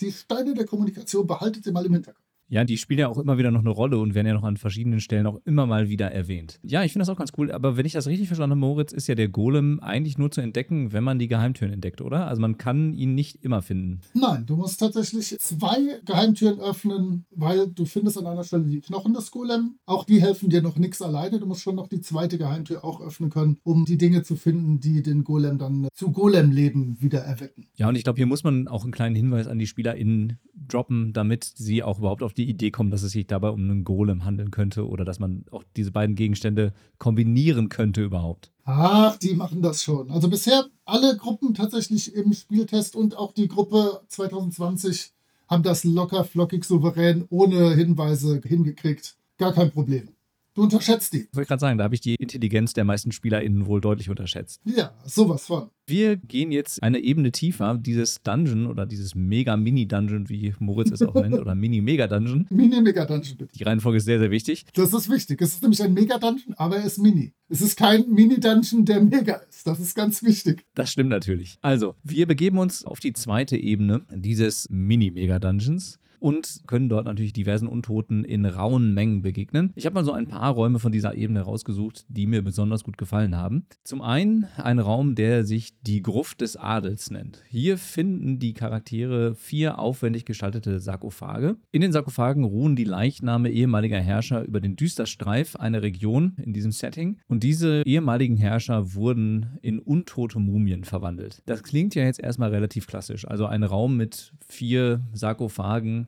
Die 0.00 0.12
Steine 0.12 0.54
der 0.54 0.66
Kommunikation 0.66 1.26
behaltet 1.26 1.66
ihr 1.66 1.72
mal 1.72 1.86
im 1.86 1.94
Hinterkopf. 1.94 2.27
Ja, 2.48 2.64
die 2.64 2.78
spielen 2.78 3.00
ja 3.00 3.08
auch 3.08 3.18
immer 3.18 3.36
wieder 3.36 3.50
noch 3.50 3.60
eine 3.60 3.70
Rolle 3.70 3.98
und 3.98 4.14
werden 4.14 4.26
ja 4.26 4.32
noch 4.32 4.44
an 4.44 4.56
verschiedenen 4.56 5.00
Stellen 5.00 5.26
auch 5.26 5.38
immer 5.44 5.66
mal 5.66 5.88
wieder 5.90 6.10
erwähnt. 6.10 6.58
Ja, 6.62 6.82
ich 6.82 6.92
finde 6.92 7.02
das 7.02 7.10
auch 7.10 7.18
ganz 7.18 7.32
cool, 7.36 7.52
aber 7.52 7.76
wenn 7.76 7.84
ich 7.84 7.92
das 7.92 8.06
richtig 8.06 8.28
verstanden 8.28 8.52
habe, 8.52 8.60
Moritz, 8.60 8.92
ist 8.92 9.06
ja 9.06 9.14
der 9.14 9.28
Golem 9.28 9.80
eigentlich 9.80 10.16
nur 10.16 10.30
zu 10.30 10.40
entdecken, 10.40 10.92
wenn 10.92 11.04
man 11.04 11.18
die 11.18 11.28
Geheimtüren 11.28 11.72
entdeckt, 11.72 12.00
oder? 12.00 12.26
Also 12.26 12.40
man 12.40 12.56
kann 12.56 12.94
ihn 12.94 13.14
nicht 13.14 13.44
immer 13.44 13.60
finden. 13.60 14.00
Nein, 14.14 14.46
du 14.46 14.56
musst 14.56 14.80
tatsächlich 14.80 15.36
zwei 15.38 16.00
Geheimtüren 16.06 16.58
öffnen, 16.58 17.26
weil 17.30 17.68
du 17.68 17.84
findest 17.84 18.16
an 18.16 18.26
einer 18.26 18.44
Stelle 18.44 18.64
die 18.64 18.80
Knochen 18.80 19.12
des 19.12 19.30
Golem. 19.30 19.76
Auch 19.84 20.04
die 20.04 20.22
helfen 20.22 20.48
dir 20.48 20.62
noch 20.62 20.76
nichts 20.76 21.02
alleine. 21.02 21.38
Du 21.40 21.46
musst 21.46 21.60
schon 21.60 21.76
noch 21.76 21.88
die 21.88 22.00
zweite 22.00 22.38
Geheimtür 22.38 22.82
auch 22.82 23.02
öffnen 23.02 23.28
können, 23.28 23.58
um 23.62 23.84
die 23.84 23.98
Dinge 23.98 24.22
zu 24.22 24.36
finden, 24.36 24.80
die 24.80 25.02
den 25.02 25.22
Golem 25.22 25.58
dann 25.58 25.88
zu 25.92 26.12
Golem-Leben 26.12 27.00
wieder 27.00 27.20
erwecken. 27.20 27.66
Ja, 27.76 27.88
und 27.88 27.96
ich 27.96 28.04
glaube, 28.04 28.16
hier 28.16 28.26
muss 28.26 28.42
man 28.42 28.68
auch 28.68 28.84
einen 28.84 28.92
kleinen 28.92 29.16
Hinweis 29.16 29.46
an 29.46 29.58
die 29.58 29.66
SpielerInnen 29.66 30.38
droppen, 30.66 31.12
damit 31.12 31.44
sie 31.44 31.82
auch 31.82 31.98
überhaupt 31.98 32.22
auf 32.22 32.32
die 32.38 32.48
Idee 32.48 32.70
kommen, 32.70 32.90
dass 32.90 33.02
es 33.02 33.12
sich 33.12 33.26
dabei 33.26 33.50
um 33.50 33.60
einen 33.60 33.84
Golem 33.84 34.24
handeln 34.24 34.50
könnte 34.50 34.88
oder 34.88 35.04
dass 35.04 35.18
man 35.18 35.44
auch 35.50 35.64
diese 35.76 35.90
beiden 35.90 36.16
Gegenstände 36.16 36.72
kombinieren 36.98 37.68
könnte 37.68 38.02
überhaupt. 38.02 38.52
Ach, 38.64 39.16
die 39.16 39.34
machen 39.34 39.62
das 39.62 39.82
schon. 39.82 40.10
Also 40.10 40.28
bisher 40.28 40.66
alle 40.84 41.16
Gruppen 41.16 41.54
tatsächlich 41.54 42.14
im 42.14 42.32
Spieltest 42.32 42.96
und 42.96 43.16
auch 43.16 43.32
die 43.32 43.48
Gruppe 43.48 44.00
2020 44.08 45.12
haben 45.48 45.62
das 45.62 45.84
locker, 45.84 46.24
flockig, 46.24 46.64
souverän, 46.64 47.24
ohne 47.30 47.74
Hinweise 47.74 48.40
hingekriegt. 48.44 49.16
Gar 49.38 49.52
kein 49.52 49.70
Problem. 49.70 50.10
Du 50.58 50.64
unterschätzt 50.64 51.12
die. 51.12 51.18
Ich 51.18 51.36
wollte 51.36 51.46
gerade 51.46 51.60
sagen, 51.60 51.78
da 51.78 51.84
habe 51.84 51.94
ich 51.94 52.00
die 52.00 52.16
Intelligenz 52.16 52.72
der 52.72 52.82
meisten 52.82 53.12
SpielerInnen 53.12 53.66
wohl 53.66 53.80
deutlich 53.80 54.10
unterschätzt. 54.10 54.60
Ja, 54.64 54.92
sowas 55.04 55.46
von. 55.46 55.70
Wir 55.86 56.16
gehen 56.16 56.50
jetzt 56.50 56.82
eine 56.82 56.98
Ebene 56.98 57.30
tiefer. 57.30 57.78
Dieses 57.78 58.20
Dungeon 58.24 58.66
oder 58.66 58.84
dieses 58.84 59.14
Mega-Mini-Dungeon, 59.14 60.28
wie 60.28 60.52
Moritz 60.58 60.90
es 60.90 61.02
auch 61.02 61.14
nennt, 61.14 61.34
oder 61.38 61.54
Mini-Mega-Dungeon. 61.54 62.48
Mini-Mega-Dungeon, 62.50 63.36
bitte. 63.36 63.56
Die 63.56 63.62
Reihenfolge 63.62 63.98
ist 63.98 64.06
sehr, 64.06 64.18
sehr 64.18 64.32
wichtig. 64.32 64.66
Das 64.74 64.92
ist 64.92 65.08
wichtig. 65.08 65.40
Es 65.40 65.52
ist 65.52 65.62
nämlich 65.62 65.80
ein 65.80 65.94
Mega-Dungeon, 65.94 66.54
aber 66.56 66.78
er 66.78 66.86
ist 66.86 66.98
Mini. 66.98 67.32
Es 67.48 67.60
ist 67.60 67.76
kein 67.76 68.08
Mini-Dungeon, 68.08 68.84
der 68.84 69.00
mega 69.00 69.36
ist. 69.36 69.64
Das 69.64 69.78
ist 69.78 69.94
ganz 69.94 70.24
wichtig. 70.24 70.66
Das 70.74 70.90
stimmt 70.90 71.10
natürlich. 71.10 71.58
Also, 71.62 71.94
wir 72.02 72.26
begeben 72.26 72.58
uns 72.58 72.84
auf 72.84 72.98
die 72.98 73.12
zweite 73.12 73.56
Ebene 73.56 74.04
dieses 74.12 74.66
Mini-Mega-Dungeons. 74.70 76.00
Und 76.20 76.62
können 76.66 76.88
dort 76.88 77.06
natürlich 77.06 77.32
diversen 77.32 77.68
Untoten 77.68 78.24
in 78.24 78.44
rauen 78.44 78.94
Mengen 78.94 79.22
begegnen. 79.22 79.72
Ich 79.74 79.86
habe 79.86 79.94
mal 79.94 80.04
so 80.04 80.12
ein 80.12 80.26
paar 80.26 80.52
Räume 80.52 80.78
von 80.78 80.92
dieser 80.92 81.14
Ebene 81.14 81.42
rausgesucht, 81.42 82.04
die 82.08 82.26
mir 82.26 82.42
besonders 82.42 82.84
gut 82.84 82.98
gefallen 82.98 83.36
haben. 83.36 83.66
Zum 83.84 84.02
einen 84.02 84.46
ein 84.56 84.78
Raum, 84.78 85.14
der 85.14 85.44
sich 85.44 85.80
die 85.82 86.02
Gruft 86.02 86.40
des 86.40 86.56
Adels 86.56 87.10
nennt. 87.10 87.42
Hier 87.48 87.78
finden 87.78 88.38
die 88.38 88.54
Charaktere 88.54 89.34
vier 89.34 89.78
aufwendig 89.78 90.24
gestaltete 90.24 90.80
Sarkophage. 90.80 91.56
In 91.70 91.80
den 91.80 91.92
Sarkophagen 91.92 92.44
ruhen 92.44 92.76
die 92.76 92.84
Leichname 92.84 93.50
ehemaliger 93.50 94.00
Herrscher 94.00 94.44
über 94.44 94.60
den 94.60 94.76
Düsterstreif, 94.76 95.56
einer 95.56 95.82
Region 95.82 96.36
in 96.42 96.52
diesem 96.52 96.72
Setting. 96.72 97.18
Und 97.28 97.42
diese 97.42 97.82
ehemaligen 97.84 98.36
Herrscher 98.36 98.94
wurden 98.94 99.58
in 99.62 99.78
untote 99.78 100.38
Mumien 100.38 100.84
verwandelt. 100.84 101.42
Das 101.46 101.62
klingt 101.62 101.94
ja 101.94 102.04
jetzt 102.04 102.20
erstmal 102.20 102.50
relativ 102.50 102.86
klassisch. 102.86 103.26
Also 103.26 103.46
ein 103.46 103.62
Raum 103.62 103.96
mit 103.96 104.32
vier 104.46 105.00
Sarkophagen 105.12 106.07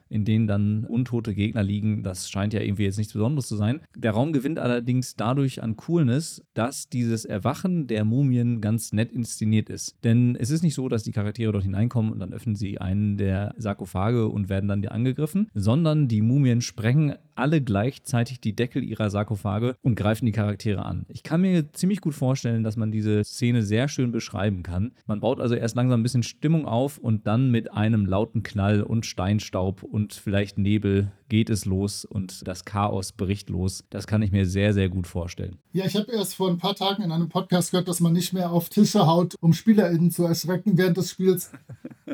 in 0.11 0.25
denen 0.25 0.47
dann 0.47 0.85
untote 0.85 1.33
Gegner 1.33 1.63
liegen. 1.63 2.03
Das 2.03 2.29
scheint 2.29 2.53
ja 2.53 2.61
irgendwie 2.61 2.83
jetzt 2.83 2.97
nichts 2.97 3.13
Besonderes 3.13 3.47
zu 3.47 3.55
sein. 3.55 3.81
Der 3.95 4.11
Raum 4.11 4.33
gewinnt 4.33 4.59
allerdings 4.59 5.15
dadurch 5.15 5.63
an 5.63 5.77
Coolness, 5.77 6.43
dass 6.53 6.89
dieses 6.89 7.25
Erwachen 7.25 7.87
der 7.87 8.05
Mumien 8.05 8.61
ganz 8.61 8.93
nett 8.93 9.11
inszeniert 9.11 9.69
ist. 9.69 9.95
Denn 10.03 10.35
es 10.35 10.49
ist 10.49 10.63
nicht 10.63 10.75
so, 10.75 10.89
dass 10.89 11.03
die 11.03 11.11
Charaktere 11.11 11.51
dort 11.51 11.63
hineinkommen 11.63 12.11
und 12.11 12.19
dann 12.19 12.33
öffnen 12.33 12.55
sie 12.55 12.79
einen 12.79 13.17
der 13.17 13.53
Sarkophage 13.57 14.27
und 14.27 14.49
werden 14.49 14.67
dann 14.67 14.85
angegriffen, 14.85 15.49
sondern 15.53 16.07
die 16.07 16.21
Mumien 16.21 16.61
sprengen 16.61 17.15
alle 17.35 17.61
gleichzeitig 17.61 18.39
die 18.39 18.55
Deckel 18.55 18.83
ihrer 18.83 19.09
Sarkophage 19.09 19.75
und 19.81 19.95
greifen 19.95 20.25
die 20.25 20.31
Charaktere 20.31 20.85
an. 20.85 21.05
Ich 21.07 21.23
kann 21.23 21.41
mir 21.41 21.71
ziemlich 21.73 22.01
gut 22.01 22.13
vorstellen, 22.13 22.63
dass 22.63 22.77
man 22.77 22.91
diese 22.91 23.23
Szene 23.23 23.63
sehr 23.63 23.87
schön 23.87 24.11
beschreiben 24.11 24.63
kann. 24.63 24.91
Man 25.07 25.21
baut 25.21 25.39
also 25.39 25.55
erst 25.55 25.75
langsam 25.75 26.01
ein 26.01 26.03
bisschen 26.03 26.23
Stimmung 26.23 26.65
auf 26.65 26.97
und 26.97 27.27
dann 27.27 27.49
mit 27.49 27.73
einem 27.73 28.05
lauten 28.05 28.43
Knall 28.43 28.83
und 28.83 29.05
Steinstaub 29.05 29.83
und 29.83 30.00
und 30.01 30.13
vielleicht 30.13 30.57
Nebel 30.57 31.11
geht 31.29 31.51
es 31.51 31.65
los 31.65 32.05
und 32.05 32.47
das 32.47 32.65
Chaos 32.65 33.11
bricht 33.11 33.51
los. 33.51 33.83
Das 33.91 34.07
kann 34.07 34.23
ich 34.23 34.31
mir 34.31 34.47
sehr, 34.47 34.73
sehr 34.73 34.89
gut 34.89 35.05
vorstellen. 35.05 35.59
Ja, 35.73 35.85
ich 35.85 35.95
habe 35.95 36.11
erst 36.11 36.33
vor 36.33 36.49
ein 36.49 36.57
paar 36.57 36.75
Tagen 36.75 37.03
in 37.03 37.11
einem 37.11 37.29
Podcast 37.29 37.69
gehört, 37.69 37.87
dass 37.87 37.99
man 37.99 38.13
nicht 38.13 38.33
mehr 38.33 38.51
auf 38.51 38.69
Tische 38.69 39.05
haut, 39.05 39.35
um 39.41 39.53
SpielerInnen 39.53 40.09
zu 40.09 40.23
erschrecken 40.23 40.75
während 40.75 40.97
des 40.97 41.11
Spiels. 41.11 41.51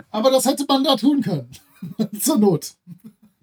Aber 0.09 0.31
das 0.31 0.45
hätte 0.45 0.65
man 0.67 0.83
da 0.83 0.97
tun 0.97 1.21
können. 1.21 1.49
Zur 2.19 2.37
Not. 2.37 2.73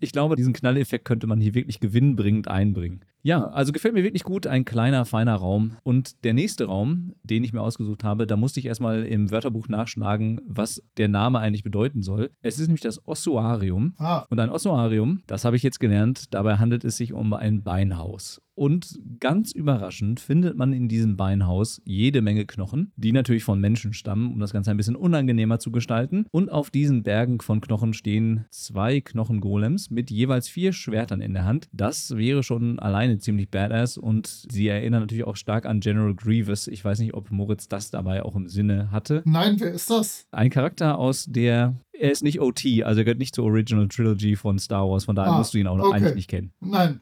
Ich 0.01 0.13
glaube, 0.13 0.37
diesen 0.37 0.53
Knalleffekt 0.53 1.07
könnte 1.07 1.27
man 1.27 1.41
hier 1.41 1.55
wirklich 1.55 1.81
gewinnbringend 1.81 2.47
einbringen. 2.47 3.01
Ja, 3.25 3.47
also 3.47 3.73
gefällt 3.73 3.95
mir 3.95 4.05
wirklich 4.05 4.23
gut, 4.23 4.47
ein 4.47 4.67
kleiner, 4.67 5.07
feiner 5.07 5.35
Raum. 5.35 5.79
Und 5.83 6.23
der 6.25 6.35
nächste 6.35 6.67
Raum, 6.67 7.15
den 7.23 7.43
ich 7.43 7.55
mir 7.55 7.63
ausgesucht 7.63 8.05
habe, 8.05 8.27
da 8.27 8.37
musste 8.37 8.61
ich 8.61 8.67
erstmal 8.67 9.05
im 9.05 9.31
Wörterbuch 9.31 9.67
nachschlagen, 9.69 10.43
was 10.47 10.83
der 10.99 11.09
Name 11.09 11.39
eigentlich 11.39 11.63
bedeuten 11.63 12.03
soll. 12.03 12.31
Es 12.43 12.59
ist 12.59 12.67
nämlich 12.67 12.83
das 12.83 13.09
Ossuarium. 13.09 13.95
Ah. 13.97 14.27
Und 14.29 14.39
ein 14.41 14.51
Ossuarium, 14.51 15.23
das 15.27 15.47
habe 15.47 15.57
ich 15.57 15.63
jetzt 15.63 15.81
gelernt, 15.81 16.35
dabei 16.35 16.59
handelt 16.59 16.85
es 16.85 16.99
sich 16.99 17.15
um 17.15 17.33
ein 17.33 17.63
Beinhaus. 17.63 18.43
Und 18.55 19.01
ganz 19.19 19.53
überraschend 19.53 20.21
findet 20.21 20.57
man 20.57 20.73
in 20.73 20.89
diesem 20.89 21.17
Beinhaus 21.17 21.83
jede 21.85 22.23
Menge 22.23 22.47
Knochen, 22.47 22.93
die 22.97 23.11
natürlich 23.11 23.43
von 23.43 23.61
Menschen 23.61 23.93
stammen, 23.93 24.33
um 24.33 24.39
das 24.39 24.53
Ganze 24.53 24.71
ein 24.71 24.77
bisschen 24.77 24.95
unangenehmer 24.95 25.59
zu 25.59 25.73
gestalten. 25.73 26.27
Und 26.31 26.53
auf 26.53 26.71
diesen 26.71 27.03
Bergen 27.03 27.41
von 27.41 27.61
Knochen 27.61 27.95
stehen 27.95 28.45
zwei 28.51 29.01
Knochengolems 29.01 29.91
mit 29.91 30.11
jeweils 30.11 30.49
vier 30.49 30.73
Schwertern 30.73 31.21
in 31.21 31.35
der 31.35 31.45
Hand. 31.45 31.69
Das 31.73 32.17
wäre 32.17 32.45
schon 32.45 32.79
alleine 32.79 33.14
ziemlich 33.19 33.51
badass 33.51 33.99
und 33.99 34.27
sie 34.51 34.69
erinnern 34.69 35.03
natürlich 35.03 35.25
auch 35.25 35.37
stark 35.37 35.67
an 35.67 35.81
General 35.81 36.15
Grievous. 36.15 36.67
Ich 36.67 36.85
weiß 36.85 36.99
nicht, 36.99 37.15
ob 37.15 37.31
Moritz 37.31 37.69
das 37.69 37.91
dabei 37.91 38.23
auch 38.23 38.37
im 38.37 38.49
Sinne 38.49 38.91
hatte. 38.91 39.23
Nein, 39.25 39.57
wer 39.59 39.73
ist 39.73 39.91
das? 39.91 40.27
Ein 40.31 40.51
Charakter 40.51 40.99
aus 40.99 41.27
der 41.27 41.75
er 41.93 42.11
ist 42.11 42.25
nicht 42.25 42.41
OT, 42.41 42.83
also 42.83 43.01
er 43.01 43.05
gehört 43.05 43.19
nicht 43.19 43.35
zur 43.35 43.45
Original 43.45 43.89
Trilogy 43.89 44.35
von 44.37 44.59
Star 44.59 44.89
Wars, 44.89 45.05
von 45.05 45.15
daher 45.15 45.33
ah, 45.33 45.39
musst 45.39 45.55
du 45.55 45.59
ihn 45.59 45.67
auch 45.69 45.77
noch 45.77 45.87
okay. 45.87 45.97
eigentlich 45.97 46.15
nicht 46.17 46.31
kennen. 46.31 46.53
Nein. 46.61 47.01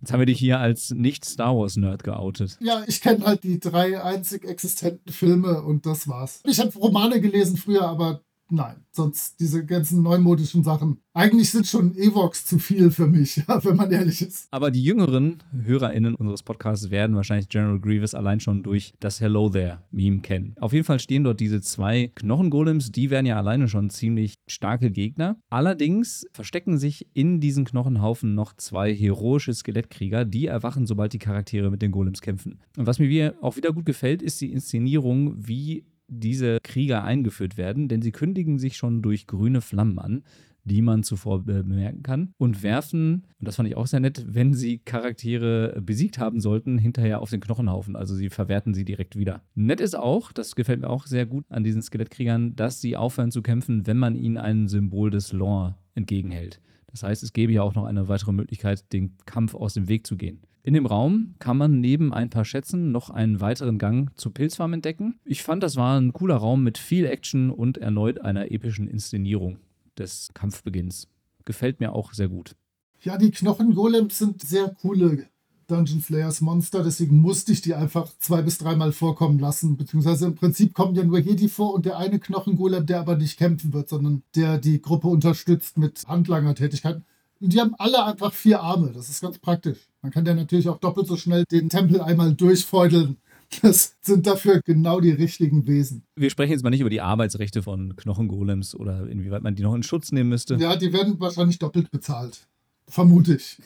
Jetzt 0.00 0.12
haben 0.12 0.18
wir 0.18 0.26
dich 0.26 0.38
hier 0.38 0.58
als 0.58 0.90
nicht-Star 0.90 1.54
Wars-Nerd 1.54 2.02
geoutet. 2.02 2.56
Ja, 2.60 2.82
ich 2.86 3.02
kenne 3.02 3.24
halt 3.26 3.44
die 3.44 3.60
drei 3.60 4.02
einzig 4.02 4.44
existenten 4.44 5.12
Filme 5.12 5.62
und 5.62 5.84
das 5.84 6.08
war's. 6.08 6.40
Ich 6.46 6.58
habe 6.58 6.72
Romane 6.78 7.20
gelesen 7.20 7.58
früher, 7.58 7.82
aber 7.82 8.22
nein, 8.50 8.84
sonst 8.90 9.40
diese 9.40 9.64
ganzen 9.64 10.02
neumodischen 10.02 10.64
Sachen. 10.64 10.98
Eigentlich 11.12 11.50
sind 11.50 11.66
schon 11.66 11.96
Evox 11.96 12.46
zu 12.46 12.58
viel 12.58 12.90
für 12.90 13.06
mich, 13.06 13.42
wenn 13.62 13.76
man 13.76 13.90
ehrlich 13.90 14.22
ist. 14.22 14.46
Aber 14.50 14.70
die 14.70 14.82
jüngeren 14.82 15.42
HörerInnen 15.52 16.14
unseres 16.14 16.42
Podcasts 16.42 16.90
werden 16.90 17.16
wahrscheinlich 17.16 17.48
General 17.48 17.80
Grievous 17.80 18.14
allein 18.14 18.40
schon 18.40 18.62
durch 18.62 18.94
das 19.00 19.20
Hello 19.20 19.48
There-Meme 19.48 20.20
kennen. 20.20 20.54
Auf 20.60 20.72
jeden 20.72 20.84
Fall 20.84 21.00
stehen 21.00 21.24
dort 21.24 21.40
diese 21.40 21.60
zwei 21.60 22.12
Knochengolems, 22.14 22.92
die 22.92 23.10
werden 23.10 23.26
ja 23.26 23.36
alleine 23.36 23.68
schon 23.68 23.90
ziemlich 23.90 24.34
starke 24.46 24.90
Gegner. 24.90 25.36
Allerdings 25.50 26.26
verstecken 26.32 26.78
sich 26.78 27.06
in 27.12 27.40
diesen 27.40 27.64
Knochenhaufen 27.64 28.34
noch 28.34 28.54
zwei 28.56 28.94
heroische 28.94 29.52
Skelettkrieger, 29.52 30.24
die 30.24 30.46
erwachen, 30.46 30.86
sobald 30.86 31.12
die 31.12 31.18
Charaktere 31.18 31.70
mit 31.70 31.82
den 31.82 31.90
Golems 31.90 32.20
kämpfen. 32.20 32.60
Und 32.76 32.86
was 32.86 32.98
mir 32.98 33.34
auch 33.40 33.56
wieder 33.56 33.72
gut 33.72 33.86
gefällt, 33.86 34.22
ist 34.22 34.40
die 34.40 34.52
Inszenierung, 34.52 35.34
wie 35.36 35.84
diese 36.10 36.58
Krieger 36.62 37.04
eingeführt 37.04 37.56
werden, 37.56 37.88
denn 37.88 38.02
sie 38.02 38.12
kündigen 38.12 38.58
sich 38.58 38.76
schon 38.76 39.00
durch 39.02 39.26
grüne 39.26 39.60
Flammen 39.60 39.98
an, 39.98 40.22
die 40.64 40.82
man 40.82 41.02
zuvor 41.02 41.44
bemerken 41.44 42.02
kann, 42.02 42.34
und 42.38 42.62
werfen, 42.62 43.26
und 43.38 43.48
das 43.48 43.56
fand 43.56 43.68
ich 43.68 43.76
auch 43.76 43.86
sehr 43.86 44.00
nett, 44.00 44.26
wenn 44.28 44.52
sie 44.52 44.78
Charaktere 44.78 45.80
besiegt 45.80 46.18
haben 46.18 46.40
sollten, 46.40 46.78
hinterher 46.78 47.20
auf 47.20 47.30
den 47.30 47.40
Knochenhaufen. 47.40 47.96
Also 47.96 48.14
sie 48.14 48.28
verwerten 48.28 48.74
sie 48.74 48.84
direkt 48.84 49.16
wieder. 49.16 49.42
Nett 49.54 49.80
ist 49.80 49.96
auch, 49.96 50.32
das 50.32 50.54
gefällt 50.54 50.80
mir 50.80 50.90
auch 50.90 51.06
sehr 51.06 51.26
gut 51.26 51.44
an 51.48 51.64
diesen 51.64 51.82
Skelettkriegern, 51.82 52.56
dass 52.56 52.80
sie 52.80 52.96
aufhören 52.96 53.30
zu 53.30 53.42
kämpfen, 53.42 53.86
wenn 53.86 53.96
man 53.96 54.14
ihnen 54.14 54.36
ein 54.36 54.68
Symbol 54.68 55.10
des 55.10 55.32
Lore 55.32 55.76
entgegenhält. 55.94 56.60
Das 56.88 57.02
heißt, 57.04 57.22
es 57.22 57.32
gäbe 57.32 57.52
ja 57.52 57.62
auch 57.62 57.74
noch 57.74 57.84
eine 57.84 58.08
weitere 58.08 58.32
Möglichkeit, 58.32 58.92
den 58.92 59.16
Kampf 59.24 59.54
aus 59.54 59.74
dem 59.74 59.88
Weg 59.88 60.06
zu 60.06 60.16
gehen. 60.16 60.40
In 60.62 60.74
dem 60.74 60.84
Raum 60.84 61.34
kann 61.38 61.56
man 61.56 61.80
neben 61.80 62.12
ein 62.12 62.28
paar 62.28 62.44
Schätzen 62.44 62.92
noch 62.92 63.08
einen 63.08 63.40
weiteren 63.40 63.78
Gang 63.78 64.10
zur 64.16 64.34
Pilzfarm 64.34 64.74
entdecken. 64.74 65.18
Ich 65.24 65.42
fand, 65.42 65.62
das 65.62 65.76
war 65.76 65.98
ein 65.98 66.12
cooler 66.12 66.36
Raum 66.36 66.62
mit 66.62 66.76
viel 66.76 67.06
Action 67.06 67.50
und 67.50 67.78
erneut 67.78 68.20
einer 68.20 68.50
epischen 68.50 68.86
Inszenierung 68.86 69.58
des 69.96 70.28
Kampfbeginns. 70.34 71.08
Gefällt 71.46 71.80
mir 71.80 71.92
auch 71.92 72.12
sehr 72.12 72.28
gut. 72.28 72.56
Ja, 73.02 73.16
die 73.16 73.30
Knochengolems 73.30 74.18
sind 74.18 74.42
sehr 74.42 74.68
coole 74.68 75.26
Dungeon 75.66 76.02
Slayers 76.02 76.40
Monster, 76.40 76.82
deswegen 76.82 77.18
musste 77.18 77.52
ich 77.52 77.62
die 77.62 77.74
einfach 77.74 78.12
zwei 78.18 78.42
bis 78.42 78.58
dreimal 78.58 78.92
vorkommen 78.92 79.38
lassen. 79.38 79.76
Beziehungsweise 79.76 80.26
im 80.26 80.34
Prinzip 80.34 80.74
kommen 80.74 80.94
ja 80.94 81.04
nur 81.04 81.18
Jedi 81.18 81.48
vor 81.48 81.72
und 81.72 81.86
der 81.86 81.96
eine 81.96 82.18
Knochengolem, 82.18 82.84
der 82.84 83.00
aber 83.00 83.16
nicht 83.16 83.38
kämpfen 83.38 83.72
wird, 83.72 83.88
sondern 83.88 84.22
der 84.34 84.58
die 84.58 84.82
Gruppe 84.82 85.08
unterstützt 85.08 85.78
mit 85.78 86.02
Handlangertätigkeiten. 86.06 87.04
Und 87.40 87.52
die 87.52 87.60
haben 87.60 87.74
alle 87.78 88.04
einfach 88.04 88.32
vier 88.32 88.60
Arme. 88.60 88.92
Das 88.92 89.08
ist 89.08 89.22
ganz 89.22 89.38
praktisch. 89.38 89.78
Man 90.02 90.12
kann 90.12 90.26
ja 90.26 90.34
natürlich 90.34 90.68
auch 90.68 90.78
doppelt 90.78 91.06
so 91.06 91.16
schnell 91.16 91.44
den 91.50 91.68
Tempel 91.68 92.00
einmal 92.00 92.34
durchfeudeln. 92.34 93.16
Das 93.62 93.96
sind 94.00 94.26
dafür 94.26 94.60
genau 94.64 95.00
die 95.00 95.10
richtigen 95.10 95.66
Wesen. 95.66 96.04
Wir 96.14 96.30
sprechen 96.30 96.52
jetzt 96.52 96.62
mal 96.62 96.70
nicht 96.70 96.82
über 96.82 96.90
die 96.90 97.00
Arbeitsrechte 97.00 97.62
von 97.62 97.96
Knochengolems 97.96 98.76
oder 98.76 99.08
inwieweit 99.08 99.42
man 99.42 99.56
die 99.56 99.62
noch 99.62 99.74
in 99.74 99.82
Schutz 99.82 100.12
nehmen 100.12 100.28
müsste. 100.28 100.54
Ja, 100.54 100.76
die 100.76 100.92
werden 100.92 101.18
wahrscheinlich 101.18 101.58
doppelt 101.58 101.90
bezahlt. 101.90 102.46
Vermute 102.86 103.34
ich. 103.34 103.58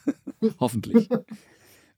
Hoffentlich. 0.60 1.08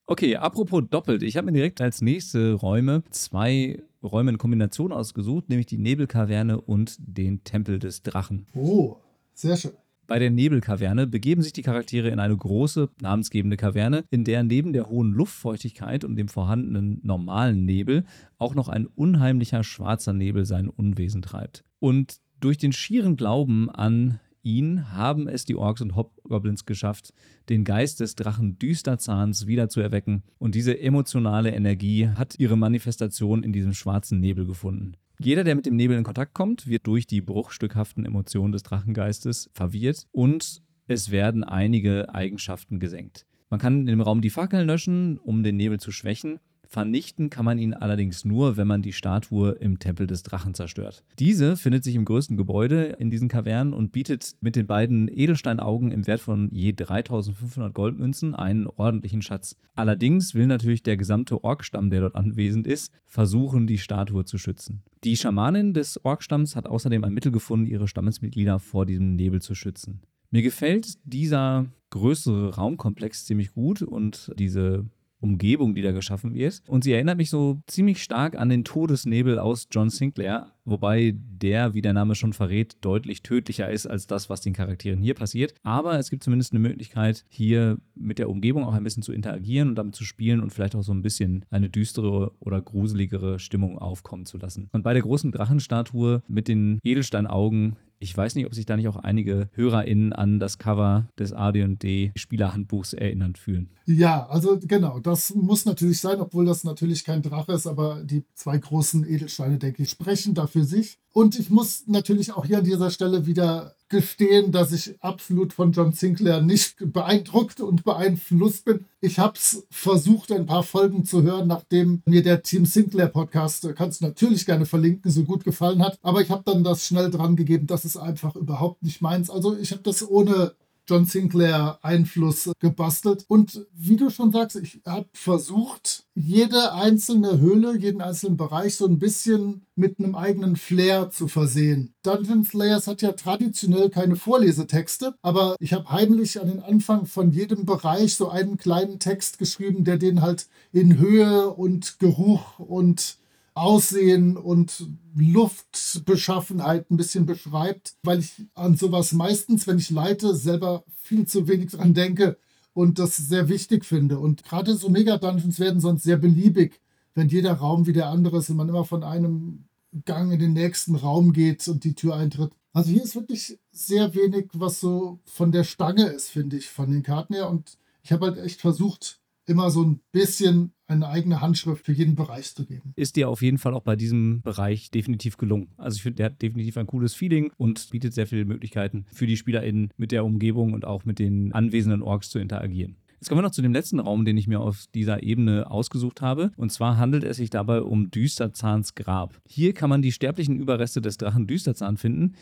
Okay, 0.06 0.36
apropos 0.36 0.84
doppelt. 0.88 1.22
Ich 1.22 1.36
habe 1.36 1.46
mir 1.46 1.52
direkt 1.52 1.80
als 1.80 2.02
nächste 2.02 2.52
Räume 2.52 3.02
zwei 3.10 3.82
Räume 4.02 4.32
in 4.32 4.38
Kombination 4.38 4.92
ausgesucht, 4.92 5.48
nämlich 5.48 5.66
die 5.66 5.78
Nebelkaverne 5.78 6.60
und 6.60 6.96
den 6.98 7.42
Tempel 7.42 7.78
des 7.78 8.02
Drachen. 8.02 8.46
Oh, 8.54 8.96
sehr 9.32 9.56
schön. 9.56 9.72
Bei 10.06 10.18
der 10.18 10.30
Nebelkaverne 10.30 11.06
begeben 11.06 11.40
sich 11.40 11.54
die 11.54 11.62
Charaktere 11.62 12.08
in 12.08 12.18
eine 12.18 12.36
große, 12.36 12.90
namensgebende 13.00 13.56
Kaverne, 13.56 14.04
in 14.10 14.24
der 14.24 14.42
neben 14.42 14.74
der 14.74 14.88
hohen 14.90 15.12
Luftfeuchtigkeit 15.12 16.04
und 16.04 16.16
dem 16.16 16.28
vorhandenen 16.28 17.00
normalen 17.02 17.64
Nebel 17.64 18.04
auch 18.36 18.54
noch 18.54 18.68
ein 18.68 18.86
unheimlicher 18.86 19.64
schwarzer 19.64 20.12
Nebel 20.12 20.44
sein 20.44 20.68
Unwesen 20.68 21.22
treibt. 21.22 21.64
Und 21.78 22.18
durch 22.40 22.58
den 22.58 22.72
schieren 22.72 23.16
Glauben 23.16 23.70
an 23.70 24.20
ihn 24.42 24.92
haben 24.92 25.26
es 25.26 25.46
die 25.46 25.56
Orks 25.56 25.80
und 25.80 25.96
Hobgoblins 25.96 26.66
geschafft, 26.66 27.14
den 27.48 27.64
Geist 27.64 28.00
des 28.00 28.14
Drachen 28.14 28.58
Düsterzahns 28.58 29.46
wiederzuerwecken 29.46 30.22
und 30.36 30.54
diese 30.54 30.78
emotionale 30.78 31.50
Energie 31.54 32.08
hat 32.08 32.38
ihre 32.38 32.58
Manifestation 32.58 33.42
in 33.42 33.54
diesem 33.54 33.72
schwarzen 33.72 34.20
Nebel 34.20 34.44
gefunden. 34.44 34.96
Jeder, 35.24 35.42
der 35.42 35.54
mit 35.54 35.64
dem 35.64 35.76
Nebel 35.76 35.96
in 35.96 36.04
Kontakt 36.04 36.34
kommt, 36.34 36.66
wird 36.66 36.86
durch 36.86 37.06
die 37.06 37.22
bruchstückhaften 37.22 38.04
Emotionen 38.04 38.52
des 38.52 38.62
Drachengeistes 38.62 39.48
verwirrt 39.54 40.06
und 40.12 40.62
es 40.86 41.10
werden 41.10 41.44
einige 41.44 42.14
Eigenschaften 42.14 42.78
gesenkt. 42.78 43.24
Man 43.48 43.58
kann 43.58 43.88
im 43.88 44.02
Raum 44.02 44.20
die 44.20 44.28
Fackeln 44.28 44.66
löschen, 44.66 45.16
um 45.16 45.42
den 45.42 45.56
Nebel 45.56 45.80
zu 45.80 45.92
schwächen. 45.92 46.40
Vernichten 46.68 47.30
kann 47.30 47.44
man 47.44 47.58
ihn 47.58 47.74
allerdings 47.74 48.24
nur, 48.24 48.56
wenn 48.56 48.66
man 48.66 48.82
die 48.82 48.92
Statue 48.92 49.52
im 49.52 49.78
Tempel 49.78 50.06
des 50.06 50.22
Drachen 50.22 50.54
zerstört. 50.54 51.04
Diese 51.18 51.56
findet 51.56 51.84
sich 51.84 51.94
im 51.94 52.04
größten 52.04 52.36
Gebäude 52.36 52.96
in 52.98 53.10
diesen 53.10 53.28
Kavernen 53.28 53.72
und 53.72 53.92
bietet 53.92 54.36
mit 54.40 54.56
den 54.56 54.66
beiden 54.66 55.08
Edelsteinaugen 55.08 55.92
im 55.92 56.06
Wert 56.06 56.20
von 56.20 56.48
je 56.50 56.72
3500 56.72 57.72
Goldmünzen 57.74 58.34
einen 58.34 58.66
ordentlichen 58.66 59.22
Schatz. 59.22 59.56
Allerdings 59.74 60.34
will 60.34 60.46
natürlich 60.46 60.82
der 60.82 60.96
gesamte 60.96 61.42
Orkstamm, 61.44 61.90
der 61.90 62.00
dort 62.00 62.14
anwesend 62.14 62.66
ist, 62.66 62.92
versuchen, 63.06 63.66
die 63.66 63.78
Statue 63.78 64.24
zu 64.24 64.38
schützen. 64.38 64.82
Die 65.04 65.16
Schamanin 65.16 65.74
des 65.74 66.04
Orkstamms 66.04 66.56
hat 66.56 66.66
außerdem 66.66 67.04
ein 67.04 67.12
Mittel 67.12 67.32
gefunden, 67.32 67.66
ihre 67.66 67.88
Stammesmitglieder 67.88 68.58
vor 68.58 68.86
diesem 68.86 69.16
Nebel 69.16 69.42
zu 69.42 69.54
schützen. 69.54 70.00
Mir 70.30 70.42
gefällt 70.42 70.94
dieser 71.04 71.66
größere 71.90 72.56
Raumkomplex 72.56 73.24
ziemlich 73.24 73.52
gut 73.52 73.82
und 73.82 74.32
diese 74.36 74.84
Umgebung, 75.24 75.74
die 75.74 75.80
da 75.80 75.92
geschaffen 75.92 76.34
wird. 76.34 76.62
Und 76.68 76.84
sie 76.84 76.92
erinnert 76.92 77.16
mich 77.16 77.30
so 77.30 77.62
ziemlich 77.66 78.02
stark 78.02 78.36
an 78.36 78.50
den 78.50 78.62
Todesnebel 78.62 79.38
aus 79.38 79.68
John 79.70 79.88
Sinclair, 79.88 80.52
wobei 80.66 81.14
der, 81.16 81.72
wie 81.72 81.80
der 81.80 81.94
Name 81.94 82.14
schon 82.14 82.34
verrät, 82.34 82.76
deutlich 82.82 83.22
tödlicher 83.22 83.70
ist 83.70 83.86
als 83.86 84.06
das, 84.06 84.28
was 84.28 84.42
den 84.42 84.52
Charakteren 84.52 84.98
hier 84.98 85.14
passiert. 85.14 85.54
Aber 85.62 85.98
es 85.98 86.10
gibt 86.10 86.22
zumindest 86.24 86.52
eine 86.52 86.60
Möglichkeit, 86.60 87.24
hier 87.28 87.78
mit 87.94 88.18
der 88.18 88.28
Umgebung 88.28 88.64
auch 88.64 88.74
ein 88.74 88.84
bisschen 88.84 89.02
zu 89.02 89.12
interagieren 89.12 89.70
und 89.70 89.76
damit 89.76 89.94
zu 89.94 90.04
spielen 90.04 90.40
und 90.40 90.52
vielleicht 90.52 90.76
auch 90.76 90.82
so 90.82 90.92
ein 90.92 91.02
bisschen 91.02 91.46
eine 91.50 91.70
düstere 91.70 92.32
oder 92.40 92.60
gruseligere 92.60 93.38
Stimmung 93.38 93.78
aufkommen 93.78 94.26
zu 94.26 94.36
lassen. 94.36 94.68
Und 94.72 94.82
bei 94.82 94.92
der 94.92 95.02
großen 95.02 95.32
Drachenstatue 95.32 96.22
mit 96.28 96.48
den 96.48 96.80
Edelsteinaugen 96.82 97.76
ich 98.04 98.14
weiß 98.14 98.34
nicht, 98.34 98.44
ob 98.44 98.54
sich 98.54 98.66
da 98.66 98.76
nicht 98.76 98.86
auch 98.86 98.96
einige 98.96 99.48
HörerInnen 99.52 100.12
an 100.12 100.38
das 100.38 100.58
Cover 100.58 101.08
des 101.18 101.32
AD&D 101.32 102.12
Spielerhandbuchs 102.14 102.92
erinnern 102.92 103.34
fühlen. 103.34 103.70
Ja, 103.86 104.26
also 104.26 104.58
genau, 104.62 105.00
das 105.00 105.34
muss 105.34 105.64
natürlich 105.64 106.00
sein, 106.00 106.20
obwohl 106.20 106.44
das 106.44 106.64
natürlich 106.64 107.04
kein 107.04 107.22
Drache 107.22 107.52
ist, 107.52 107.66
aber 107.66 108.04
die 108.04 108.24
zwei 108.34 108.58
großen 108.58 109.08
Edelsteine, 109.08 109.58
denke 109.58 109.82
ich, 109.82 109.90
sprechen 109.90 110.34
da 110.34 110.46
für 110.46 110.64
sich. 110.64 110.98
Und 111.14 111.38
ich 111.38 111.48
muss 111.48 111.84
natürlich 111.86 112.32
auch 112.32 112.44
hier 112.44 112.58
an 112.58 112.64
dieser 112.64 112.90
Stelle 112.90 113.24
wieder 113.24 113.76
gestehen, 113.88 114.50
dass 114.50 114.72
ich 114.72 115.00
absolut 115.00 115.52
von 115.52 115.70
John 115.70 115.92
Sinclair 115.92 116.40
nicht 116.40 116.74
beeindruckt 116.92 117.60
und 117.60 117.84
beeinflusst 117.84 118.64
bin. 118.64 118.86
Ich 119.00 119.20
habe 119.20 119.34
es 119.36 119.64
versucht, 119.70 120.32
ein 120.32 120.46
paar 120.46 120.64
Folgen 120.64 121.04
zu 121.04 121.22
hören, 121.22 121.46
nachdem 121.46 122.02
mir 122.04 122.24
der 122.24 122.42
Team 122.42 122.66
Sinclair 122.66 123.06
Podcast, 123.06 123.64
äh, 123.64 123.74
kannst 123.74 124.00
du 124.00 124.06
natürlich 124.06 124.44
gerne 124.44 124.66
verlinken, 124.66 125.08
so 125.08 125.22
gut 125.22 125.44
gefallen 125.44 125.84
hat. 125.84 126.00
Aber 126.02 126.20
ich 126.20 126.30
habe 126.30 126.42
dann 126.44 126.64
das 126.64 126.84
schnell 126.84 127.12
dran 127.12 127.36
gegeben, 127.36 127.68
das 127.68 127.84
ist 127.84 127.96
einfach 127.96 128.34
überhaupt 128.34 128.82
nicht 128.82 129.00
meins. 129.00 129.30
Also 129.30 129.56
ich 129.56 129.70
habe 129.70 129.82
das 129.82 130.08
ohne 130.08 130.54
John 130.86 131.06
Sinclair 131.06 131.78
Einfluss 131.82 132.50
gebastelt. 132.58 133.24
Und 133.28 133.66
wie 133.72 133.96
du 133.96 134.10
schon 134.10 134.32
sagst, 134.32 134.56
ich 134.56 134.80
habe 134.86 135.08
versucht, 135.12 136.04
jede 136.14 136.72
einzelne 136.72 137.40
Höhle, 137.40 137.76
jeden 137.76 138.00
einzelnen 138.00 138.36
Bereich 138.36 138.76
so 138.76 138.86
ein 138.86 138.98
bisschen 138.98 139.66
mit 139.74 139.98
einem 139.98 140.14
eigenen 140.14 140.56
Flair 140.56 141.10
zu 141.10 141.26
versehen. 141.26 141.94
Dungeon 142.02 142.44
Slayers 142.44 142.86
hat 142.86 143.02
ja 143.02 143.12
traditionell 143.12 143.90
keine 143.90 144.16
Vorlesetexte, 144.16 145.14
aber 145.22 145.56
ich 145.58 145.72
habe 145.72 145.90
heimlich 145.90 146.40
an 146.40 146.48
den 146.48 146.62
Anfang 146.62 147.06
von 147.06 147.32
jedem 147.32 147.64
Bereich 147.64 148.14
so 148.14 148.28
einen 148.28 148.56
kleinen 148.56 148.98
Text 148.98 149.38
geschrieben, 149.38 149.84
der 149.84 149.96
den 149.96 150.22
halt 150.22 150.46
in 150.72 150.98
Höhe 150.98 151.48
und 151.48 151.98
Geruch 151.98 152.58
und 152.58 153.18
Aussehen 153.54 154.36
und 154.36 154.86
Luftbeschaffenheit 155.16 156.90
ein 156.90 156.96
bisschen 156.96 157.24
beschreibt, 157.24 157.94
weil 158.02 158.18
ich 158.18 158.32
an 158.54 158.76
sowas 158.76 159.12
meistens, 159.12 159.66
wenn 159.66 159.78
ich 159.78 159.90
leite, 159.90 160.34
selber 160.34 160.84
viel 161.02 161.26
zu 161.26 161.46
wenig 161.46 161.70
dran 161.70 161.94
denke 161.94 162.36
und 162.72 162.98
das 162.98 163.16
sehr 163.16 163.48
wichtig 163.48 163.84
finde. 163.84 164.18
Und 164.18 164.44
gerade 164.44 164.74
so 164.74 164.88
Mega-Dungeons 164.88 165.60
werden 165.60 165.80
sonst 165.80 166.02
sehr 166.02 166.16
beliebig, 166.16 166.80
wenn 167.14 167.28
jeder 167.28 167.52
Raum 167.52 167.86
wie 167.86 167.92
der 167.92 168.08
andere 168.08 168.38
ist 168.38 168.50
und 168.50 168.56
man 168.56 168.68
immer 168.68 168.84
von 168.84 169.04
einem 169.04 169.64
Gang 170.04 170.32
in 170.32 170.40
den 170.40 170.52
nächsten 170.52 170.96
Raum 170.96 171.32
geht 171.32 171.66
und 171.68 171.84
die 171.84 171.94
Tür 171.94 172.16
eintritt. 172.16 172.52
Also 172.72 172.90
hier 172.90 173.04
ist 173.04 173.14
wirklich 173.14 173.60
sehr 173.70 174.14
wenig, 174.16 174.48
was 174.52 174.80
so 174.80 175.20
von 175.24 175.52
der 175.52 175.62
Stange 175.62 176.06
ist, 176.06 176.28
finde 176.28 176.56
ich, 176.56 176.68
von 176.68 176.90
den 176.90 177.04
Karten 177.04 177.34
her. 177.34 177.48
Und 177.48 177.78
ich 178.02 178.10
habe 178.10 178.26
halt 178.26 178.38
echt 178.38 178.60
versucht, 178.60 179.20
immer 179.46 179.70
so 179.70 179.84
ein 179.84 180.00
bisschen 180.10 180.72
eine 180.94 181.08
eigene 181.08 181.40
Handschrift 181.40 181.84
für 181.84 181.92
jeden 181.92 182.14
Bereich 182.14 182.54
zu 182.54 182.64
geben. 182.66 182.92
Ist 182.96 183.16
dir 183.16 183.28
auf 183.28 183.42
jeden 183.42 183.58
Fall 183.58 183.74
auch 183.74 183.82
bei 183.82 183.96
diesem 183.96 184.42
Bereich 184.42 184.90
definitiv 184.90 185.36
gelungen. 185.36 185.68
Also 185.76 185.96
ich 185.96 186.02
finde, 186.02 186.16
der 186.16 186.26
hat 186.26 186.42
definitiv 186.42 186.76
ein 186.76 186.86
cooles 186.86 187.14
Feeling 187.14 187.52
und 187.56 187.90
bietet 187.90 188.14
sehr 188.14 188.26
viele 188.26 188.44
Möglichkeiten 188.44 189.06
für 189.12 189.26
die 189.26 189.36
SpielerInnen 189.36 189.90
mit 189.96 190.12
der 190.12 190.24
Umgebung 190.24 190.72
und 190.72 190.84
auch 190.84 191.04
mit 191.04 191.18
den 191.18 191.52
anwesenden 191.52 192.02
Orks 192.02 192.30
zu 192.30 192.38
interagieren. 192.38 192.96
Jetzt 193.24 193.30
kommen 193.30 193.38
wir 193.38 193.48
noch 193.48 193.52
zu 193.52 193.62
dem 193.62 193.72
letzten 193.72 194.00
Raum, 194.00 194.26
den 194.26 194.36
ich 194.36 194.48
mir 194.48 194.60
auf 194.60 194.84
dieser 194.94 195.22
Ebene 195.22 195.70
ausgesucht 195.70 196.20
habe. 196.20 196.52
Und 196.58 196.70
zwar 196.70 196.98
handelt 196.98 197.24
es 197.24 197.38
sich 197.38 197.48
dabei 197.48 197.80
um 197.80 198.10
Düsterzahns 198.10 198.94
Grab. 198.94 199.40
Hier 199.48 199.72
kann 199.72 199.88
man 199.88 200.02
die 200.02 200.12
sterblichen 200.12 200.58
Überreste 200.58 201.00
des 201.00 201.16
Drachen 201.16 201.46
Düsterzahn 201.46 201.96
finden, 201.96 202.34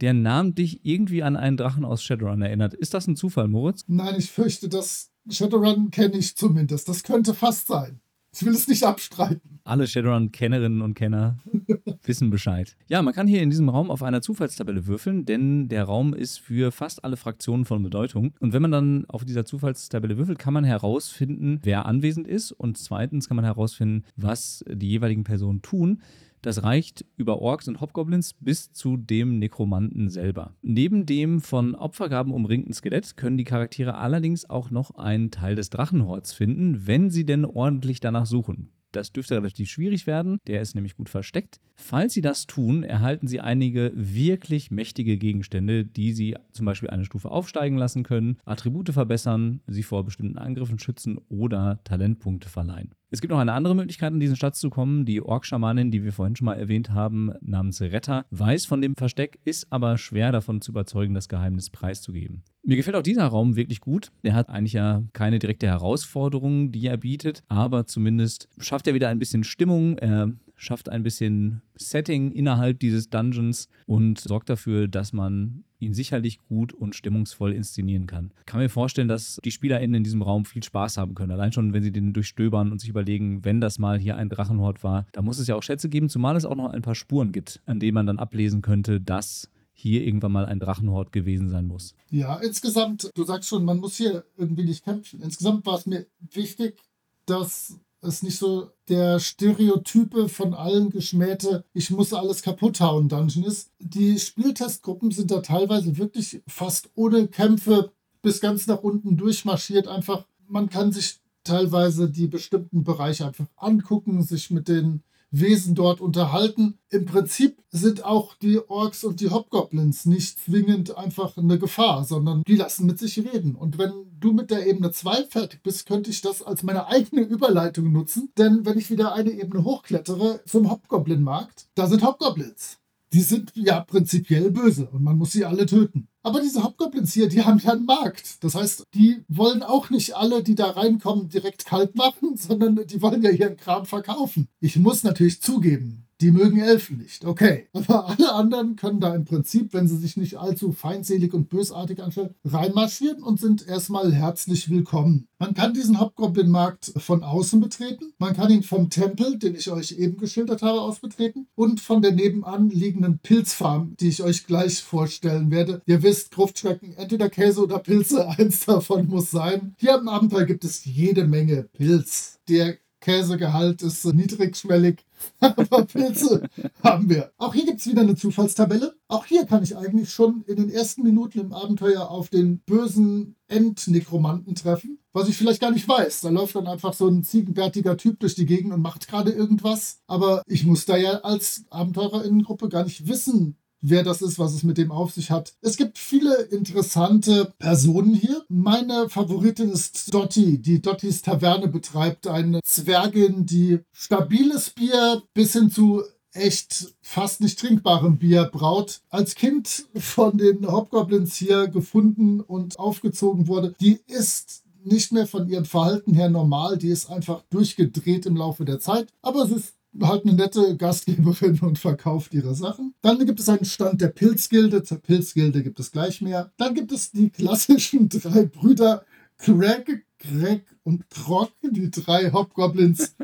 der 0.00 0.12
namentlich 0.12 0.80
irgendwie 0.84 1.22
an 1.22 1.36
einen 1.36 1.56
Drachen 1.56 1.84
aus 1.84 2.02
Shadowrun 2.02 2.42
erinnert. 2.42 2.74
Ist 2.74 2.94
das 2.94 3.06
ein 3.06 3.14
Zufall, 3.14 3.46
Moritz? 3.46 3.84
Nein, 3.86 4.16
ich 4.18 4.30
fürchte, 4.30 4.68
dass 4.68 5.13
Shadowrun 5.30 5.90
kenne 5.90 6.16
ich 6.16 6.36
zumindest. 6.36 6.88
Das 6.88 7.02
könnte 7.02 7.34
fast 7.34 7.66
sein. 7.66 8.00
Ich 8.34 8.44
will 8.44 8.52
es 8.52 8.66
nicht 8.66 8.82
abstreiten. 8.82 9.60
Alle 9.62 9.86
Shadowrun-Kennerinnen 9.86 10.82
und 10.82 10.94
Kenner 10.94 11.38
wissen 12.02 12.30
Bescheid. 12.30 12.76
Ja, 12.88 13.00
man 13.00 13.14
kann 13.14 13.28
hier 13.28 13.42
in 13.42 13.50
diesem 13.50 13.68
Raum 13.68 13.92
auf 13.92 14.02
einer 14.02 14.22
Zufallstabelle 14.22 14.88
würfeln, 14.88 15.24
denn 15.24 15.68
der 15.68 15.84
Raum 15.84 16.14
ist 16.14 16.40
für 16.40 16.72
fast 16.72 17.04
alle 17.04 17.16
Fraktionen 17.16 17.64
von 17.64 17.82
Bedeutung. 17.82 18.34
Und 18.40 18.52
wenn 18.52 18.62
man 18.62 18.72
dann 18.72 19.04
auf 19.06 19.24
dieser 19.24 19.44
Zufallstabelle 19.44 20.18
würfelt, 20.18 20.40
kann 20.40 20.52
man 20.52 20.64
herausfinden, 20.64 21.60
wer 21.62 21.86
anwesend 21.86 22.26
ist. 22.26 22.50
Und 22.50 22.76
zweitens 22.76 23.28
kann 23.28 23.36
man 23.36 23.44
herausfinden, 23.44 24.04
was 24.16 24.64
die 24.68 24.88
jeweiligen 24.88 25.22
Personen 25.22 25.62
tun. 25.62 26.02
Das 26.44 26.62
reicht 26.62 27.06
über 27.16 27.40
Orks 27.40 27.68
und 27.68 27.80
Hobgoblins 27.80 28.34
bis 28.34 28.70
zu 28.70 28.98
dem 28.98 29.38
Nekromanten 29.38 30.10
selber. 30.10 30.54
Neben 30.60 31.06
dem 31.06 31.40
von 31.40 31.74
Opfergaben 31.74 32.34
umringten 32.34 32.74
Skelett 32.74 33.16
können 33.16 33.38
die 33.38 33.44
Charaktere 33.44 33.94
allerdings 33.94 34.50
auch 34.50 34.70
noch 34.70 34.90
einen 34.96 35.30
Teil 35.30 35.54
des 35.54 35.70
Drachenhorts 35.70 36.34
finden, 36.34 36.86
wenn 36.86 37.08
sie 37.08 37.24
denn 37.24 37.46
ordentlich 37.46 38.00
danach 38.00 38.26
suchen. 38.26 38.68
Das 38.92 39.10
dürfte 39.10 39.36
relativ 39.36 39.70
schwierig 39.70 40.06
werden, 40.06 40.38
der 40.46 40.60
ist 40.60 40.74
nämlich 40.74 40.96
gut 40.96 41.08
versteckt. 41.08 41.60
Falls 41.76 42.12
Sie 42.12 42.20
das 42.20 42.46
tun, 42.46 42.84
erhalten 42.84 43.26
Sie 43.26 43.40
einige 43.40 43.90
wirklich 43.94 44.70
mächtige 44.70 45.16
Gegenstände, 45.16 45.84
die 45.84 46.12
Sie 46.12 46.36
zum 46.52 46.66
Beispiel 46.66 46.90
eine 46.90 47.06
Stufe 47.06 47.30
aufsteigen 47.30 47.76
lassen 47.78 48.04
können, 48.04 48.36
Attribute 48.44 48.90
verbessern, 48.90 49.62
Sie 49.66 49.82
vor 49.82 50.04
bestimmten 50.04 50.38
Angriffen 50.38 50.78
schützen 50.78 51.18
oder 51.28 51.80
Talentpunkte 51.84 52.48
verleihen. 52.48 52.94
Es 53.14 53.20
gibt 53.20 53.30
noch 53.30 53.38
eine 53.38 53.52
andere 53.52 53.76
Möglichkeit, 53.76 54.12
an 54.12 54.18
diesen 54.18 54.34
Schatz 54.34 54.58
zu 54.58 54.70
kommen. 54.70 55.04
Die 55.04 55.22
Ork-Schamanin, 55.22 55.92
die 55.92 56.02
wir 56.02 56.12
vorhin 56.12 56.34
schon 56.34 56.46
mal 56.46 56.54
erwähnt 56.54 56.90
haben, 56.90 57.30
namens 57.42 57.80
Retter, 57.80 58.26
weiß 58.32 58.66
von 58.66 58.82
dem 58.82 58.96
Versteck, 58.96 59.38
ist 59.44 59.68
aber 59.70 59.98
schwer 59.98 60.32
davon 60.32 60.60
zu 60.60 60.72
überzeugen, 60.72 61.14
das 61.14 61.28
Geheimnis 61.28 61.70
preiszugeben. 61.70 62.42
Mir 62.64 62.76
gefällt 62.76 62.96
auch 62.96 63.02
dieser 63.02 63.26
Raum 63.26 63.54
wirklich 63.54 63.80
gut. 63.80 64.10
Der 64.24 64.34
hat 64.34 64.48
eigentlich 64.48 64.72
ja 64.72 65.04
keine 65.12 65.38
direkte 65.38 65.68
Herausforderung, 65.68 66.72
die 66.72 66.88
er 66.88 66.96
bietet, 66.96 67.44
aber 67.46 67.86
zumindest 67.86 68.48
schafft 68.58 68.88
er 68.88 68.94
wieder 68.94 69.10
ein 69.10 69.20
bisschen 69.20 69.44
Stimmung. 69.44 69.96
Er 69.98 70.32
schafft 70.56 70.88
ein 70.88 71.02
bisschen 71.02 71.62
Setting 71.76 72.32
innerhalb 72.32 72.80
dieses 72.80 73.10
Dungeons 73.10 73.68
und 73.86 74.18
sorgt 74.18 74.48
dafür, 74.48 74.88
dass 74.88 75.12
man 75.12 75.64
ihn 75.78 75.94
sicherlich 75.94 76.38
gut 76.48 76.72
und 76.72 76.94
stimmungsvoll 76.94 77.52
inszenieren 77.52 78.06
kann. 78.06 78.32
Ich 78.40 78.46
kann 78.46 78.60
mir 78.60 78.68
vorstellen, 78.68 79.08
dass 79.08 79.38
die 79.44 79.50
SpielerInnen 79.50 79.96
in 79.96 80.04
diesem 80.04 80.22
Raum 80.22 80.44
viel 80.44 80.62
Spaß 80.62 80.96
haben 80.96 81.14
können. 81.14 81.32
Allein 81.32 81.52
schon, 81.52 81.72
wenn 81.72 81.82
sie 81.82 81.92
den 81.92 82.12
durchstöbern 82.12 82.72
und 82.72 82.80
sich 82.80 82.88
überlegen, 82.88 83.44
wenn 83.44 83.60
das 83.60 83.78
mal 83.78 83.98
hier 83.98 84.16
ein 84.16 84.28
Drachenhort 84.28 84.82
war, 84.82 85.06
da 85.12 85.22
muss 85.22 85.38
es 85.38 85.46
ja 85.46 85.56
auch 85.56 85.62
Schätze 85.62 85.88
geben, 85.88 86.08
zumal 86.08 86.36
es 86.36 86.44
auch 86.44 86.56
noch 86.56 86.72
ein 86.72 86.82
paar 86.82 86.94
Spuren 86.94 87.32
gibt, 87.32 87.60
an 87.66 87.80
denen 87.80 87.94
man 87.94 88.06
dann 88.06 88.18
ablesen 88.18 88.62
könnte, 88.62 89.00
dass 89.00 89.50
hier 89.74 90.06
irgendwann 90.06 90.32
mal 90.32 90.46
ein 90.46 90.60
Drachenhort 90.60 91.12
gewesen 91.12 91.50
sein 91.50 91.66
muss. 91.66 91.94
Ja, 92.10 92.36
insgesamt, 92.36 93.10
du 93.14 93.24
sagst 93.24 93.48
schon, 93.48 93.64
man 93.64 93.78
muss 93.78 93.96
hier 93.96 94.24
irgendwie 94.36 94.64
nicht 94.64 94.84
kämpfen. 94.84 95.20
Insgesamt 95.20 95.66
war 95.66 95.78
es 95.78 95.86
mir 95.86 96.06
wichtig, 96.32 96.80
dass 97.26 97.80
es 98.04 98.22
nicht 98.22 98.38
so 98.38 98.70
der 98.88 99.18
Stereotype 99.18 100.28
von 100.28 100.54
allen 100.54 100.90
geschmähte, 100.90 101.64
ich 101.72 101.90
muss 101.90 102.12
alles 102.12 102.42
kaputt 102.42 102.80
hauen 102.80 103.08
Dungeon 103.08 103.44
ist. 103.44 103.72
Die 103.78 104.18
Spieltestgruppen 104.18 105.10
sind 105.10 105.30
da 105.30 105.40
teilweise 105.40 105.96
wirklich 105.96 106.42
fast 106.46 106.90
ohne 106.94 107.28
Kämpfe 107.28 107.92
bis 108.22 108.40
ganz 108.40 108.66
nach 108.66 108.82
unten 108.82 109.16
durchmarschiert. 109.16 109.88
Einfach, 109.88 110.26
man 110.48 110.68
kann 110.68 110.92
sich 110.92 111.20
teilweise 111.44 112.10
die 112.10 112.26
bestimmten 112.26 112.84
Bereiche 112.84 113.26
einfach 113.26 113.46
angucken, 113.56 114.22
sich 114.22 114.50
mit 114.50 114.68
den 114.68 115.02
Wesen 115.40 115.74
dort 115.74 116.00
unterhalten. 116.00 116.78
Im 116.90 117.06
Prinzip 117.06 117.62
sind 117.70 118.04
auch 118.04 118.34
die 118.36 118.60
Orks 118.68 119.02
und 119.04 119.20
die 119.20 119.30
Hobgoblins 119.30 120.06
nicht 120.06 120.38
zwingend 120.38 120.96
einfach 120.96 121.36
eine 121.36 121.58
Gefahr, 121.58 122.04
sondern 122.04 122.42
die 122.46 122.56
lassen 122.56 122.86
mit 122.86 122.98
sich 122.98 123.18
reden. 123.18 123.54
Und 123.56 123.78
wenn 123.78 123.92
du 124.20 124.32
mit 124.32 124.50
der 124.50 124.66
Ebene 124.66 124.92
2 124.92 125.24
fertig 125.24 125.62
bist, 125.62 125.86
könnte 125.86 126.10
ich 126.10 126.20
das 126.20 126.42
als 126.42 126.62
meine 126.62 126.86
eigene 126.86 127.22
Überleitung 127.22 127.90
nutzen. 127.92 128.30
Denn 128.38 128.64
wenn 128.64 128.78
ich 128.78 128.90
wieder 128.90 129.14
eine 129.14 129.30
Ebene 129.30 129.64
hochklettere 129.64 130.40
zum 130.46 130.70
Hobgoblin-Markt, 130.70 131.66
da 131.74 131.86
sind 131.86 132.04
Hobgoblins. 132.04 132.78
Die 133.14 133.20
sind 133.20 133.52
ja 133.54 133.80
prinzipiell 133.80 134.50
böse 134.50 134.88
und 134.90 135.04
man 135.04 135.16
muss 135.16 135.30
sie 135.30 135.44
alle 135.44 135.66
töten. 135.66 136.08
Aber 136.24 136.40
diese 136.40 136.64
Hobgoblins 136.64 137.12
hier, 137.12 137.28
die 137.28 137.44
haben 137.44 137.60
ja 137.60 137.70
einen 137.70 137.84
Markt. 137.84 138.42
Das 138.42 138.56
heißt, 138.56 138.82
die 138.92 139.22
wollen 139.28 139.62
auch 139.62 139.88
nicht 139.88 140.16
alle, 140.16 140.42
die 140.42 140.56
da 140.56 140.70
reinkommen, 140.70 141.28
direkt 141.28 141.64
kalt 141.64 141.94
machen, 141.94 142.36
sondern 142.36 142.84
die 142.86 143.00
wollen 143.00 143.22
ja 143.22 143.30
ihren 143.30 143.56
Kram 143.56 143.86
verkaufen. 143.86 144.48
Ich 144.58 144.76
muss 144.76 145.04
natürlich 145.04 145.40
zugeben, 145.40 146.03
die 146.20 146.30
mögen 146.30 146.60
Elfen 146.60 146.98
nicht, 146.98 147.24
okay. 147.24 147.68
Aber 147.72 148.08
alle 148.08 148.32
anderen 148.32 148.76
können 148.76 149.00
da 149.00 149.14
im 149.14 149.24
Prinzip, 149.24 149.72
wenn 149.72 149.88
sie 149.88 149.96
sich 149.96 150.16
nicht 150.16 150.36
allzu 150.36 150.72
feindselig 150.72 151.34
und 151.34 151.48
bösartig 151.48 152.02
anstellen, 152.02 152.34
reinmarschieren 152.44 153.22
und 153.22 153.40
sind 153.40 153.66
erstmal 153.66 154.12
herzlich 154.12 154.70
willkommen. 154.70 155.28
Man 155.38 155.54
kann 155.54 155.74
diesen 155.74 156.00
Hobgoblin-Markt 156.00 156.92
von 156.96 157.22
außen 157.22 157.60
betreten. 157.60 158.12
Man 158.18 158.34
kann 158.34 158.50
ihn 158.50 158.62
vom 158.62 158.88
Tempel, 158.88 159.38
den 159.38 159.54
ich 159.54 159.70
euch 159.70 159.92
eben 159.92 160.16
geschildert 160.16 160.62
habe, 160.62 160.80
aus 160.80 161.00
betreten. 161.00 161.48
Und 161.54 161.80
von 161.80 162.00
der 162.00 162.12
nebenan 162.12 162.70
liegenden 162.70 163.18
Pilzfarm, 163.18 163.94
die 164.00 164.08
ich 164.08 164.22
euch 164.22 164.46
gleich 164.46 164.82
vorstellen 164.82 165.50
werde. 165.50 165.82
Ihr 165.86 166.02
wisst, 166.02 166.30
Gruftschrecken, 166.30 166.96
entweder 166.96 167.28
Käse 167.28 167.62
oder 167.62 167.78
Pilze, 167.78 168.28
eins 168.38 168.64
davon 168.64 169.06
muss 169.08 169.30
sein. 169.30 169.74
Hier 169.78 169.98
im 169.98 170.08
Abenteuer 170.08 170.44
gibt 170.44 170.64
es 170.64 170.84
jede 170.84 171.26
Menge 171.26 171.68
Pilz. 171.74 172.38
Der 172.48 172.76
Käsegehalt 173.04 173.82
ist 173.82 174.02
niedrigschwellig, 174.06 175.04
aber 175.40 175.84
Pilze 175.84 176.48
haben 176.82 177.10
wir. 177.10 177.32
Auch 177.36 177.52
hier 177.52 177.66
gibt 177.66 177.80
es 177.80 177.86
wieder 177.86 178.00
eine 178.00 178.16
Zufallstabelle. 178.16 178.94
Auch 179.08 179.26
hier 179.26 179.44
kann 179.44 179.62
ich 179.62 179.76
eigentlich 179.76 180.10
schon 180.10 180.42
in 180.46 180.56
den 180.56 180.70
ersten 180.70 181.02
Minuten 181.02 181.38
im 181.38 181.52
Abenteuer 181.52 182.08
auf 182.08 182.30
den 182.30 182.60
bösen 182.60 183.36
Endnekromanten 183.46 184.54
treffen, 184.54 185.00
was 185.12 185.28
ich 185.28 185.36
vielleicht 185.36 185.60
gar 185.60 185.70
nicht 185.70 185.86
weiß. 185.86 186.22
Da 186.22 186.30
läuft 186.30 186.54
dann 186.54 186.66
einfach 186.66 186.94
so 186.94 187.06
ein 187.06 187.22
ziegenbärtiger 187.22 187.98
Typ 187.98 188.20
durch 188.20 188.36
die 188.36 188.46
Gegend 188.46 188.72
und 188.72 188.80
macht 188.80 189.06
gerade 189.06 189.32
irgendwas. 189.32 189.98
Aber 190.06 190.42
ich 190.46 190.64
muss 190.64 190.86
da 190.86 190.96
ja 190.96 191.18
als 191.18 191.64
Abenteurerinnengruppe 191.68 192.70
gar 192.70 192.84
nicht 192.84 193.06
wissen, 193.06 193.58
wer 193.84 194.02
das 194.02 194.22
ist, 194.22 194.38
was 194.38 194.54
es 194.54 194.62
mit 194.62 194.78
dem 194.78 194.90
auf 194.90 195.12
sich 195.12 195.30
hat. 195.30 195.54
Es 195.60 195.76
gibt 195.76 195.98
viele 195.98 196.34
interessante 196.44 197.52
Personen 197.58 198.14
hier. 198.14 198.44
Meine 198.48 199.08
Favoritin 199.08 199.70
ist 199.70 200.12
Dottie, 200.12 200.58
die 200.58 200.80
Dotties 200.80 201.22
Taverne 201.22 201.68
betreibt. 201.68 202.26
Eine 202.26 202.60
Zwergin, 202.64 203.46
die 203.46 203.80
stabiles 203.92 204.70
Bier 204.70 205.22
bis 205.34 205.52
hin 205.52 205.70
zu 205.70 206.02
echt 206.32 206.94
fast 207.00 207.40
nicht 207.40 207.58
trinkbarem 207.58 208.18
Bier 208.18 208.44
braut. 208.44 209.02
Als 209.10 209.34
Kind 209.34 209.86
von 209.94 210.38
den 210.38 210.66
Hobgoblins 210.66 211.36
hier 211.36 211.68
gefunden 211.68 212.40
und 212.40 212.78
aufgezogen 212.78 213.46
wurde. 213.46 213.74
Die 213.80 214.00
ist 214.06 214.64
nicht 214.82 215.12
mehr 215.12 215.26
von 215.26 215.48
ihrem 215.48 215.64
Verhalten 215.64 216.14
her 216.14 216.30
normal. 216.30 216.78
Die 216.78 216.88
ist 216.88 217.10
einfach 217.10 217.42
durchgedreht 217.50 218.26
im 218.26 218.36
Laufe 218.36 218.64
der 218.64 218.80
Zeit. 218.80 219.08
Aber 219.22 219.46
sie 219.46 219.54
ist 219.54 219.74
halt 220.02 220.24
eine 220.24 220.34
nette 220.34 220.76
Gastgeberin 220.76 221.60
und 221.60 221.78
verkauft 221.78 222.34
ihre 222.34 222.54
Sachen. 222.54 222.94
Dann 223.02 223.24
gibt 223.24 223.40
es 223.40 223.48
einen 223.48 223.64
Stand 223.64 224.00
der 224.00 224.08
Pilzgilde. 224.08 224.82
Zur 224.82 224.98
Pilzgilde 224.98 225.62
gibt 225.62 225.80
es 225.80 225.92
gleich 225.92 226.20
mehr. 226.20 226.52
Dann 226.56 226.74
gibt 226.74 226.92
es 226.92 227.10
die 227.10 227.30
klassischen 227.30 228.08
drei 228.08 228.44
Brüder 228.44 229.04
Craig, 229.38 230.04
Greg 230.18 230.64
und 230.84 231.08
Krog, 231.10 231.50
die 231.62 231.90
drei 231.90 232.30
Hobgoblins, 232.30 233.16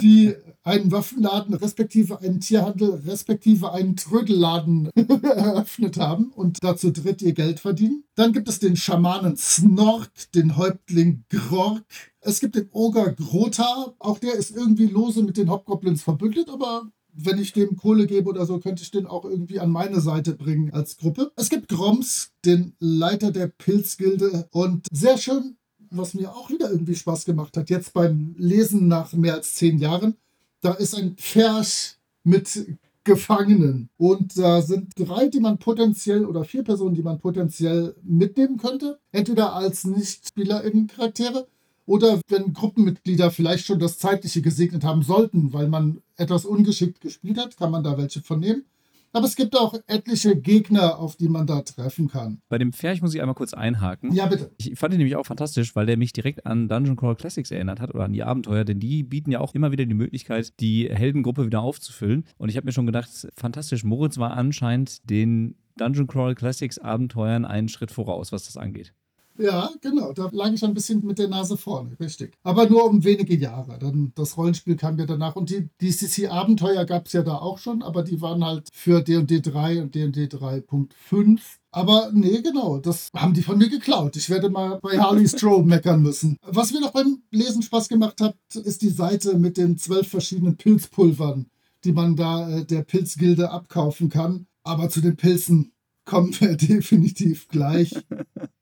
die 0.00 0.34
einen 0.62 0.92
Waffenladen 0.92 1.54
respektive 1.54 2.20
einen 2.20 2.40
Tierhandel 2.40 3.02
respektive 3.06 3.72
einen 3.72 3.96
Trödelladen 3.96 4.90
eröffnet 5.22 5.98
haben 5.98 6.32
und 6.34 6.58
dazu 6.62 6.90
dritt 6.90 7.22
ihr 7.22 7.32
Geld 7.32 7.60
verdienen. 7.60 8.04
Dann 8.14 8.32
gibt 8.32 8.48
es 8.48 8.58
den 8.58 8.76
Schamanen 8.76 9.36
Snork, 9.36 10.10
den 10.34 10.56
Häuptling 10.56 11.24
Grork. 11.28 11.84
Es 12.20 12.40
gibt 12.40 12.54
den 12.54 12.68
Oger 12.72 13.12
Grota, 13.12 13.94
auch 13.98 14.18
der 14.18 14.34
ist 14.34 14.50
irgendwie 14.50 14.86
lose 14.86 15.22
mit 15.22 15.36
den 15.36 15.50
Hobgoblins 15.50 16.02
verbündet, 16.02 16.48
aber 16.50 16.90
wenn 17.12 17.38
ich 17.38 17.52
dem 17.52 17.76
Kohle 17.76 18.06
gebe 18.06 18.28
oder 18.28 18.46
so, 18.46 18.58
könnte 18.58 18.82
ich 18.82 18.90
den 18.90 19.06
auch 19.06 19.24
irgendwie 19.24 19.58
an 19.60 19.70
meine 19.70 20.00
Seite 20.00 20.34
bringen 20.34 20.72
als 20.72 20.96
Gruppe. 20.96 21.32
Es 21.36 21.50
gibt 21.50 21.68
Groms, 21.68 22.32
den 22.44 22.74
Leiter 22.78 23.32
der 23.32 23.48
Pilzgilde. 23.48 24.48
Und 24.52 24.86
sehr 24.92 25.18
schön, 25.18 25.56
was 25.90 26.14
mir 26.14 26.30
auch 26.30 26.50
wieder 26.50 26.70
irgendwie 26.70 26.94
Spaß 26.94 27.24
gemacht 27.24 27.56
hat, 27.56 27.70
jetzt 27.70 27.92
beim 27.92 28.34
Lesen 28.38 28.88
nach 28.88 29.12
mehr 29.12 29.34
als 29.34 29.54
zehn 29.54 29.78
Jahren, 29.78 30.16
da 30.60 30.72
ist 30.72 30.94
ein 30.94 31.16
Pferch 31.16 31.96
mit 32.22 32.78
Gefangenen. 33.04 33.88
Und 33.96 34.38
da 34.38 34.60
sind 34.62 34.92
drei, 34.96 35.28
die 35.28 35.40
man 35.40 35.58
potenziell, 35.58 36.26
oder 36.26 36.44
vier 36.44 36.62
Personen, 36.62 36.94
die 36.94 37.02
man 37.02 37.18
potenziell 37.18 37.94
mitnehmen 38.02 38.58
könnte. 38.58 38.98
Entweder 39.10 39.54
als 39.54 39.84
Nicht-SpielerInnen-Charaktere 39.84 41.46
oder 41.86 42.20
wenn 42.28 42.52
Gruppenmitglieder 42.52 43.30
vielleicht 43.30 43.66
schon 43.66 43.78
das 43.78 43.98
Zeitliche 43.98 44.42
gesegnet 44.42 44.84
haben 44.84 45.02
sollten, 45.02 45.52
weil 45.52 45.68
man 45.68 46.02
etwas 46.16 46.44
ungeschickt 46.44 47.00
gespielt 47.00 47.38
hat, 47.38 47.56
kann 47.56 47.70
man 47.70 47.82
da 47.82 47.96
welche 47.96 48.20
von 48.20 48.40
nehmen. 48.40 48.64
Aber 49.12 49.26
es 49.26 49.34
gibt 49.34 49.56
auch 49.56 49.74
etliche 49.86 50.36
Gegner, 50.36 50.98
auf 50.98 51.16
die 51.16 51.28
man 51.28 51.46
da 51.46 51.62
treffen 51.62 52.08
kann. 52.08 52.40
Bei 52.48 52.58
dem 52.58 52.72
Pferd 52.72 53.02
muss 53.02 53.14
ich 53.14 53.20
einmal 53.20 53.34
kurz 53.34 53.54
einhaken. 53.54 54.12
Ja, 54.12 54.26
bitte. 54.26 54.52
Ich 54.58 54.78
fand 54.78 54.94
ihn 54.94 54.98
nämlich 54.98 55.16
auch 55.16 55.26
fantastisch, 55.26 55.74
weil 55.74 55.86
der 55.86 55.96
mich 55.96 56.12
direkt 56.12 56.46
an 56.46 56.68
Dungeon 56.68 56.96
Crawl 56.96 57.16
Classics 57.16 57.50
erinnert 57.50 57.80
hat 57.80 57.94
oder 57.94 58.04
an 58.04 58.12
die 58.12 58.22
Abenteuer, 58.22 58.64
denn 58.64 58.78
die 58.78 59.02
bieten 59.02 59.32
ja 59.32 59.40
auch 59.40 59.54
immer 59.54 59.72
wieder 59.72 59.86
die 59.86 59.94
Möglichkeit, 59.94 60.60
die 60.60 60.88
Heldengruppe 60.88 61.46
wieder 61.46 61.60
aufzufüllen. 61.60 62.24
Und 62.38 62.48
ich 62.48 62.56
habe 62.56 62.66
mir 62.66 62.72
schon 62.72 62.86
gedacht, 62.86 63.10
fantastisch, 63.36 63.84
Moritz 63.84 64.18
war 64.18 64.36
anscheinend 64.36 65.08
den 65.10 65.56
Dungeon 65.76 66.06
Crawl 66.06 66.34
Classics 66.34 66.78
Abenteuern 66.78 67.44
einen 67.44 67.68
Schritt 67.68 67.90
voraus, 67.90 68.32
was 68.32 68.44
das 68.44 68.56
angeht. 68.56 68.94
Ja, 69.40 69.70
genau. 69.80 70.12
Da 70.12 70.28
lag 70.32 70.52
ich 70.52 70.62
ein 70.64 70.74
bisschen 70.74 71.04
mit 71.04 71.18
der 71.18 71.28
Nase 71.28 71.56
vorne, 71.56 71.96
richtig. 71.98 72.36
Aber 72.42 72.68
nur 72.68 72.84
um 72.84 73.04
wenige 73.04 73.36
Jahre. 73.36 73.78
Dann 73.78 74.12
das 74.14 74.36
Rollenspiel 74.36 74.76
kam 74.76 74.98
ja 74.98 75.06
danach. 75.06 75.36
Und 75.36 75.50
die 75.50 75.68
DCC-Abenteuer 75.80 76.84
gab 76.84 77.06
es 77.06 77.14
ja 77.14 77.22
da 77.22 77.36
auch 77.36 77.58
schon, 77.58 77.82
aber 77.82 78.02
die 78.02 78.20
waren 78.20 78.44
halt 78.44 78.68
für 78.72 79.02
D&D 79.02 79.40
3 79.40 79.82
und 79.82 79.94
D&D 79.94 80.24
3.5. 80.26 81.40
Aber 81.72 82.10
nee, 82.12 82.42
genau, 82.42 82.78
das 82.78 83.10
haben 83.14 83.32
die 83.32 83.42
von 83.42 83.56
mir 83.56 83.68
geklaut. 83.68 84.16
Ich 84.16 84.28
werde 84.28 84.50
mal 84.50 84.78
bei 84.82 84.98
Harley 84.98 85.28
Strobe 85.28 85.66
meckern 85.68 86.02
müssen. 86.02 86.36
Was 86.42 86.72
mir 86.72 86.80
noch 86.80 86.92
beim 86.92 87.22
Lesen 87.30 87.62
Spaß 87.62 87.88
gemacht 87.88 88.20
hat, 88.20 88.36
ist 88.54 88.82
die 88.82 88.90
Seite 88.90 89.38
mit 89.38 89.56
den 89.56 89.78
zwölf 89.78 90.08
verschiedenen 90.08 90.56
Pilzpulvern, 90.56 91.46
die 91.84 91.92
man 91.92 92.16
da 92.16 92.50
äh, 92.50 92.64
der 92.64 92.82
Pilzgilde 92.82 93.50
abkaufen 93.50 94.08
kann. 94.08 94.46
Aber 94.64 94.90
zu 94.90 95.00
den 95.00 95.16
Pilzen 95.16 95.72
kommen 96.10 96.34
wir 96.40 96.56
definitiv 96.56 97.48
gleich. 97.48 97.94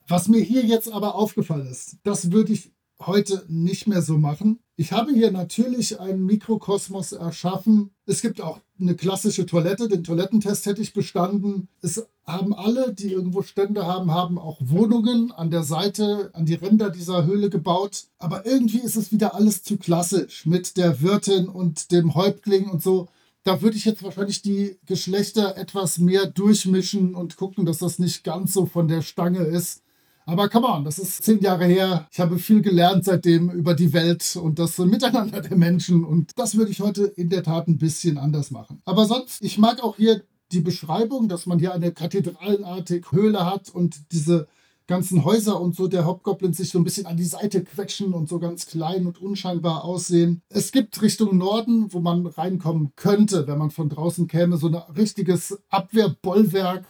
Was 0.07 0.29
mir 0.29 0.41
hier 0.43 0.65
jetzt 0.65 0.93
aber 0.93 1.15
aufgefallen 1.15 1.67
ist, 1.67 1.97
das 2.05 2.31
würde 2.31 2.53
ich 2.53 2.71
heute 3.01 3.45
nicht 3.49 3.87
mehr 3.87 4.03
so 4.03 4.19
machen. 4.19 4.59
Ich 4.77 4.93
habe 4.93 5.13
hier 5.13 5.31
natürlich 5.31 5.99
einen 5.99 6.27
Mikrokosmos 6.27 7.13
erschaffen. 7.13 7.91
Es 8.07 8.21
gibt 8.21 8.41
auch 8.41 8.61
eine 8.79 8.97
klassische 8.97 9.47
Toilette. 9.47 9.89
Den 9.89 10.05
Toilettentest 10.05 10.67
hätte 10.67 10.83
ich 10.83 10.93
bestanden. 10.93 11.69
Es 11.81 12.07
haben 12.27 12.55
alle, 12.55 12.93
die 12.93 13.13
irgendwo 13.13 13.43
Stände 13.43 13.87
haben, 13.87 14.13
haben 14.13 14.39
auch 14.39 14.59
Wohnungen 14.61 15.33
an 15.33 15.51
der 15.51 15.63
Seite, 15.63 16.31
an 16.35 16.45
die 16.45 16.55
Ränder 16.55 16.91
dieser 16.91 17.25
Höhle 17.25 17.51
gebaut. 17.51 18.09
Aber 18.19 18.45
irgendwie 18.47 18.81
ist 18.81 18.97
es 18.97 19.11
wieder 19.11 19.35
alles 19.35 19.63
zu 19.63 19.79
klassisch 19.79 20.45
mit 20.45 20.77
der 20.77 21.01
Wirtin 21.01 21.49
und 21.49 21.93
dem 21.93 22.15
Häuptling 22.15 22.69
und 22.69 22.83
so. 22.83 23.09
Da 23.45 23.63
würde 23.63 23.77
ich 23.77 23.85
jetzt 23.85 24.03
wahrscheinlich 24.03 24.43
die 24.43 24.79
Geschlechter 24.85 25.57
etwas 25.57 25.99
mehr 25.99 26.27
durchmischen 26.27 27.15
und 27.15 27.37
gucken, 27.37 27.65
dass 27.65 27.79
das 27.79 27.99
nicht 27.99 28.25
ganz 28.25 28.53
so 28.53 28.67
von 28.67 28.89
der 28.89 29.03
Stange 29.03 29.41
ist. 29.41 29.83
Aber 30.27 30.51
come 30.51 30.67
on, 30.67 30.85
das 30.85 30.99
ist 30.99 31.23
zehn 31.23 31.41
Jahre 31.41 31.65
her. 31.65 32.07
Ich 32.13 32.21
habe 32.21 32.39
viel 32.39 32.61
gelernt 32.61 33.05
seitdem 33.05 33.49
über 33.51 33.73
die 33.73 33.95
Welt 33.95 34.37
und 34.37 34.59
das 34.59 34.77
Miteinander 34.77 35.41
der 35.41 35.57
Menschen. 35.57 36.05
Und 36.05 36.33
das 36.37 36.57
würde 36.57 36.71
ich 36.71 36.81
heute 36.81 37.05
in 37.05 37.31
der 37.31 37.43
Tat 37.43 37.67
ein 37.67 37.79
bisschen 37.79 38.19
anders 38.19 38.51
machen. 38.51 38.83
Aber 38.85 39.07
sonst, 39.07 39.41
ich 39.43 39.57
mag 39.57 39.83
auch 39.83 39.97
hier 39.97 40.23
die 40.53 40.61
Beschreibung, 40.61 41.29
dass 41.29 41.47
man 41.47 41.59
hier 41.59 41.73
eine 41.73 41.93
kathedralenartige 41.93 43.11
Höhle 43.11 43.47
hat 43.47 43.71
und 43.71 44.13
diese 44.13 44.49
ganzen 44.89 45.25
Häuser 45.25 45.61
und 45.61 45.77
so 45.77 45.87
der 45.87 46.07
Hobgoblins 46.07 46.57
sich 46.57 46.71
so 46.71 46.79
ein 46.79 46.85
bisschen 46.85 47.07
an 47.07 47.17
die 47.17 47.25
Seite 47.25 47.63
quetschen 47.63 48.13
und 48.13 48.29
so 48.29 48.41
ganz 48.41 48.67
klein 48.67 49.07
und 49.07 49.23
unscheinbar 49.23 49.85
aussehen. 49.85 50.43
Es 50.49 50.73
gibt 50.73 51.01
Richtung 51.01 51.39
Norden, 51.39 51.93
wo 51.93 52.01
man 52.01 52.27
reinkommen 52.27 52.93
könnte, 52.97 53.47
wenn 53.47 53.59
man 53.59 53.71
von 53.71 53.89
draußen 53.89 54.27
käme, 54.27 54.57
so 54.57 54.67
ein 54.67 54.75
richtiges 54.97 55.57
Abwehrbollwerk 55.69 56.85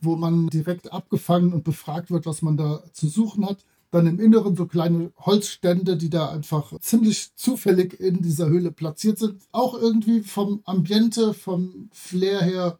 wo 0.00 0.16
man 0.16 0.48
direkt 0.48 0.92
abgefangen 0.92 1.52
und 1.52 1.64
befragt 1.64 2.10
wird, 2.10 2.26
was 2.26 2.42
man 2.42 2.56
da 2.56 2.82
zu 2.92 3.08
suchen 3.08 3.46
hat. 3.46 3.64
Dann 3.90 4.06
im 4.06 4.20
Inneren 4.20 4.54
so 4.54 4.66
kleine 4.66 5.12
Holzstände, 5.18 5.96
die 5.96 6.10
da 6.10 6.30
einfach 6.30 6.78
ziemlich 6.78 7.34
zufällig 7.34 7.98
in 7.98 8.22
dieser 8.22 8.48
Höhle 8.48 8.70
platziert 8.70 9.18
sind. 9.18 9.42
Auch 9.50 9.74
irgendwie 9.74 10.20
vom 10.20 10.60
Ambiente, 10.64 11.34
vom 11.34 11.90
Flair 11.92 12.40
her 12.42 12.78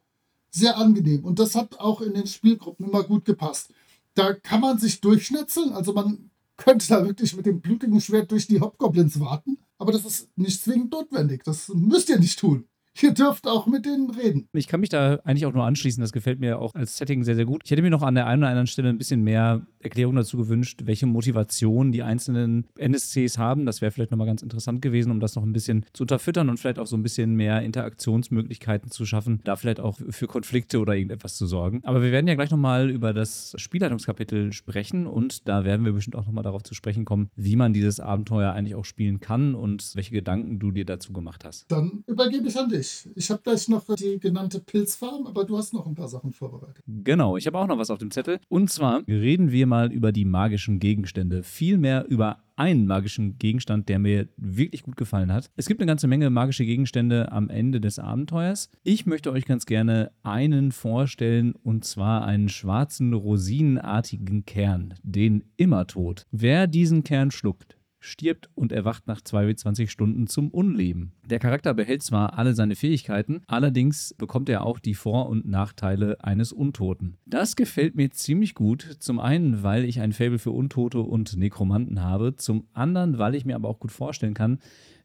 sehr 0.53 0.79
angenehm. 0.79 1.25
Und 1.25 1.39
das 1.39 1.55
hat 1.57 1.81
auch 1.81 2.01
in 2.01 2.15
den 2.15 2.27
Spielgruppen 2.27 2.87
immer 2.87 3.03
gut 3.03 3.25
gepasst. 3.25 3.73
Da 4.21 4.35
kann 4.35 4.61
man 4.61 4.79
sich 4.79 5.01
durchschnetzeln, 5.01 5.73
also 5.73 5.95
man 5.95 6.31
könnte 6.59 6.87
da 6.89 7.07
wirklich 7.07 7.35
mit 7.35 7.47
dem 7.47 7.63
blutigen 7.63 8.03
Schwert 8.03 8.31
durch 8.31 8.47
die 8.47 8.61
Hobgoblins 8.61 9.19
warten, 9.19 9.57
aber 9.79 9.93
das 9.93 10.05
ist 10.05 10.29
nicht 10.37 10.63
zwingend 10.63 10.93
notwendig. 10.93 11.43
Das 11.43 11.71
müsst 11.71 12.11
ihr 12.11 12.19
nicht 12.19 12.39
tun. 12.39 12.69
Ihr 13.03 13.13
dürft 13.13 13.47
auch 13.47 13.67
mit 13.67 13.87
denen 13.87 14.11
reden. 14.11 14.49
Ich 14.53 14.69
kann 14.69 14.81
mich 14.81 14.89
da 14.89 15.17
eigentlich 15.25 15.47
auch 15.47 15.53
nur 15.53 15.65
anschließen. 15.65 16.01
Das 16.01 16.13
gefällt 16.13 16.41
mir 16.41 16.59
auch 16.59 16.75
als 16.75 16.97
Setting 16.97 17.25
sehr, 17.25 17.35
sehr 17.35 17.45
gut. 17.45 17.63
Ich 17.65 17.71
hätte 17.71 17.83
mir 17.83 17.91
noch 17.91 18.03
an 18.03 18.15
der 18.15 18.27
einen 18.27 18.43
oder 18.43 18.51
anderen 18.51 18.67
Stelle 18.67 18.89
ein 18.89 18.99
bisschen 18.99 19.23
mehr 19.23 19.67
Erklärung 19.81 20.17
dazu 20.17 20.37
gewünscht, 20.37 20.83
welche 20.85 21.07
Motivation 21.07 21.93
die 21.93 22.03
einzelnen 22.03 22.67
NSCs 22.79 23.39
haben. 23.39 23.67
Das 23.67 23.81
wäre 23.81 23.91
vielleicht 23.91 24.11
nochmal 24.11 24.27
ganz 24.27 24.43
interessant 24.43 24.83
gewesen, 24.83 25.11
um 25.11 25.21
das 25.21 25.37
noch 25.37 25.43
ein 25.43 25.53
bisschen 25.53 25.87
zu 25.93 26.05
unterfüttern 26.05 26.49
und 26.49 26.59
vielleicht 26.59 26.79
auch 26.79 26.87
so 26.87 26.97
ein 26.97 27.03
bisschen 27.03 27.35
mehr 27.35 27.63
Interaktionsmöglichkeiten 27.63 28.91
zu 28.91 29.07
schaffen, 29.07 29.41
da 29.45 29.57
vielleicht 29.57 29.81
auch 29.81 29.99
für 30.11 30.27
Konflikte 30.27 30.81
oder 30.81 30.95
irgendetwas 30.95 31.37
zu 31.37 31.47
sorgen. 31.47 31.81
Aber 31.85 32.03
wir 32.03 32.13
werden 32.13 32.27
ja 32.27 32.35
gleich 32.35 32.51
nochmal 32.51 32.91
über 32.91 33.13
das 33.13 33.55
Spielleitungskapitel 33.57 34.53
sprechen 34.53 35.07
und 35.07 35.49
da 35.49 35.65
werden 35.65 35.85
wir 35.85 35.93
bestimmt 35.93 36.17
auch 36.17 36.27
nochmal 36.27 36.45
darauf 36.45 36.63
zu 36.63 36.75
sprechen 36.75 37.05
kommen, 37.05 37.31
wie 37.37 37.57
man 37.57 37.73
dieses 37.73 38.01
Abenteuer 38.01 38.53
eigentlich 38.53 38.75
auch 38.75 38.85
spielen 38.85 39.21
kann 39.21 39.55
und 39.55 39.93
welche 39.95 40.13
Gedanken 40.13 40.59
du 40.59 40.71
dir 40.71 40.85
dazu 40.85 41.13
gemacht 41.13 41.45
hast. 41.45 41.71
Dann 41.71 42.05
übergebe 42.07 42.49
ich 42.49 42.59
an 42.59 42.69
dich. 42.69 42.89
Ich 43.14 43.31
habe 43.31 43.42
gleich 43.42 43.68
noch 43.68 43.85
die 43.94 44.18
genannte 44.18 44.61
Pilzfarm, 44.61 45.26
aber 45.26 45.44
du 45.44 45.57
hast 45.57 45.72
noch 45.72 45.87
ein 45.87 45.94
paar 45.94 46.09
Sachen 46.09 46.33
vorbereitet. 46.33 46.85
Genau, 46.87 47.37
ich 47.37 47.46
habe 47.46 47.59
auch 47.59 47.66
noch 47.66 47.79
was 47.79 47.90
auf 47.90 47.98
dem 47.98 48.11
Zettel. 48.11 48.40
Und 48.48 48.70
zwar 48.70 49.07
reden 49.07 49.50
wir 49.50 49.66
mal 49.66 49.92
über 49.92 50.12
die 50.12 50.24
magischen 50.24 50.79
Gegenstände. 50.81 51.42
Vielmehr 51.42 52.07
über 52.09 52.38
einen 52.61 52.87
magischen 52.87 53.38
Gegenstand, 53.38 53.88
der 53.88 53.98
mir 53.98 54.29
wirklich 54.37 54.83
gut 54.83 54.98
gefallen 54.98 55.33
hat. 55.33 55.50
Es 55.57 55.66
gibt 55.66 55.81
eine 55.81 55.88
ganze 55.88 56.07
Menge 56.07 56.29
magische 56.29 56.66
Gegenstände 56.66 57.33
am 57.33 57.48
Ende 57.48 57.81
des 57.81 57.98
Abenteuers. 57.98 58.70
Ich 58.83 59.07
möchte 59.07 59.33
euch 59.33 59.46
ganz 59.46 59.64
gerne 59.64 60.12
einen 60.22 60.70
vorstellen 60.70 61.55
und 61.62 61.87
zwar 61.87 62.26
einen 62.26 62.50
schwarzen 62.50 63.14
rosinenartigen 63.14 64.44
Kern, 64.44 64.94
den 65.03 65.44
Immertod. 65.57 66.26
Wer 66.33 66.66
diesen 66.66 67.03
Kern 67.03 67.31
schluckt, 67.31 67.79
stirbt 68.01 68.51
und 68.55 68.73
erwacht 68.73 69.07
nach 69.07 69.21
22 69.21 69.91
Stunden 69.91 70.27
zum 70.27 70.49
Unleben. 70.49 71.13
Der 71.25 71.39
Charakter 71.39 71.75
behält 71.75 72.03
zwar 72.03 72.39
alle 72.39 72.55
seine 72.55 72.75
Fähigkeiten, 72.75 73.43
allerdings 73.47 74.15
bekommt 74.19 74.49
er 74.49 74.65
auch 74.65 74.79
die 74.79 74.95
Vor- 74.95 75.29
und 75.29 75.47
Nachteile 75.47 76.23
eines 76.25 76.53
Untoten. 76.53 77.19
Das 77.27 77.55
gefällt 77.57 77.95
mir 77.95 78.11
ziemlich 78.11 78.55
gut, 78.55 78.97
zum 78.99 79.21
einen, 79.21 79.63
weil 79.63 79.85
ich 79.85 80.01
ein 80.01 80.13
Faible 80.13 80.39
für 80.39 80.51
Untote 80.51 81.01
und 81.01 81.37
Nekromanten 81.37 82.03
habe, 82.03 82.37
zum 82.37 82.67
anderen, 82.73 83.19
weil 83.19 83.35
ich 83.35 83.45
mir 83.45 83.55
aber 83.55 83.69
auch 83.69 83.79
gut 83.79 83.93
vorstellen 83.93 84.35
kann, 84.35 84.59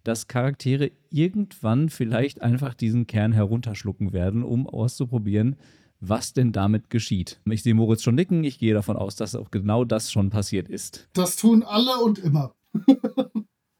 dass 0.03 0.27
Charaktere 0.27 0.91
irgendwann 1.09 1.89
vielleicht 1.89 2.41
einfach 2.41 2.73
diesen 2.73 3.07
Kern 3.07 3.33
herunterschlucken 3.33 4.13
werden, 4.13 4.43
um 4.43 4.67
auszuprobieren, 4.67 5.57
was 5.99 6.33
denn 6.33 6.51
damit 6.51 6.89
geschieht. 6.89 7.39
Ich 7.49 7.63
sehe 7.63 7.73
Moritz 7.73 8.03
schon 8.03 8.15
nicken, 8.15 8.43
ich 8.43 8.59
gehe 8.59 8.73
davon 8.73 8.97
aus, 8.97 9.15
dass 9.15 9.35
auch 9.35 9.51
genau 9.51 9.83
das 9.83 10.11
schon 10.11 10.29
passiert 10.29 10.69
ist. 10.69 11.07
Das 11.13 11.35
tun 11.35 11.63
alle 11.63 11.97
und 12.03 12.19
immer. 12.19 12.53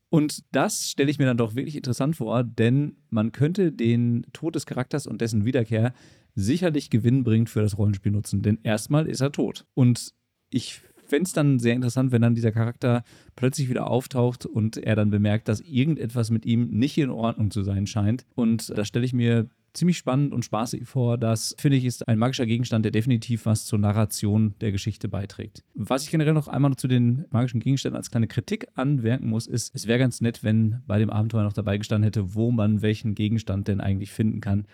Und 0.10 0.44
das 0.52 0.92
stelle 0.92 1.12
ich 1.12 1.20
mir 1.20 1.26
dann 1.26 1.38
doch 1.38 1.56
wirklich 1.56 1.76
interessant 1.76 2.16
vor, 2.16 2.44
denn 2.44 2.98
man 3.10 3.32
könnte 3.32 3.72
den 3.72 4.26
Tod 4.32 4.56
des 4.56 4.66
Charakters 4.66 5.08
und 5.08 5.20
dessen 5.20 5.44
Wiederkehr 5.44 5.94
sicherlich 6.36 6.90
gewinnbringend 6.90 7.50
für 7.50 7.62
das 7.62 7.78
Rollenspiel 7.78 8.12
nutzen, 8.12 8.42
denn 8.42 8.60
erstmal 8.64 9.08
ist 9.08 9.22
er 9.22 9.32
tot. 9.32 9.66
Und 9.74 10.14
ich 10.50 10.82
fände 11.08 11.24
es 11.24 11.34
dann 11.34 11.60
sehr 11.60 11.74
interessant, 11.74 12.12
wenn 12.12 12.22
dann 12.22 12.36
dieser 12.36 12.52
Charakter 12.52 13.04
plötzlich 13.36 13.70
wieder 13.70 13.88
auftaucht 13.88 14.46
und 14.46 14.78
er 14.78 14.96
dann 14.96 15.10
bemerkt, 15.10 15.48
dass 15.48 15.62
irgendetwas 15.62 16.30
mit 16.30 16.46
ihm 16.46 16.70
nicht 16.70 16.98
in 16.98 17.10
Ordnung 17.10 17.52
zu 17.52 17.64
sein 17.64 17.88
scheint. 17.88 18.26
Und 18.36 18.70
da 18.78 18.86
stelle 18.86 19.06
ich 19.06 19.14
mir 19.14 19.50
ziemlich 19.76 19.98
spannend 19.98 20.34
und 20.34 20.46
spaßig 20.46 20.88
vor. 20.88 21.18
Das 21.18 21.56
finde 21.60 21.78
ich 21.78 21.86
ist 21.86 22.08
ein 22.08 22.18
magischer 22.18 22.46
Gegenstand, 22.46 22.86
der 22.86 22.92
definitiv 22.92 23.46
was 23.46 23.66
zur 23.66 23.80
Narration 23.80 24.56
der 24.62 24.72
Geschichte 24.72 25.08
beiträgt. 25.08 25.64
Was 25.74 26.04
ich 26.04 26.12
generell 26.12 26.34
noch 26.34 26.48
einmal 26.48 26.76
zu 26.76 26.88
den 26.88 27.26
magischen 27.30 27.60
Gegenständen 27.60 27.98
als 27.98 28.10
kleine 28.10 28.28
Kritik 28.28 28.68
anmerken 28.76 29.30
muss, 29.30 29.48
ist, 29.48 29.76
es 29.76 29.88
wäre 29.88 30.00
ganz 30.00 30.22
nett, 30.22 30.44
wenn 30.44 30.82
bei 30.88 30.98
dem 30.98 31.10
Abenteuer 31.10 31.44
noch 31.44 31.54
dabei 31.54 31.78
gestanden 31.78 32.06
hätte, 32.06 32.34
wo 32.36 32.52
man 32.52 32.82
welchen 32.82 33.16
Gegenstand 33.16 33.68
denn 33.68 33.82
eigentlich 33.82 34.12
finden 34.12 34.42
kann. 34.42 34.66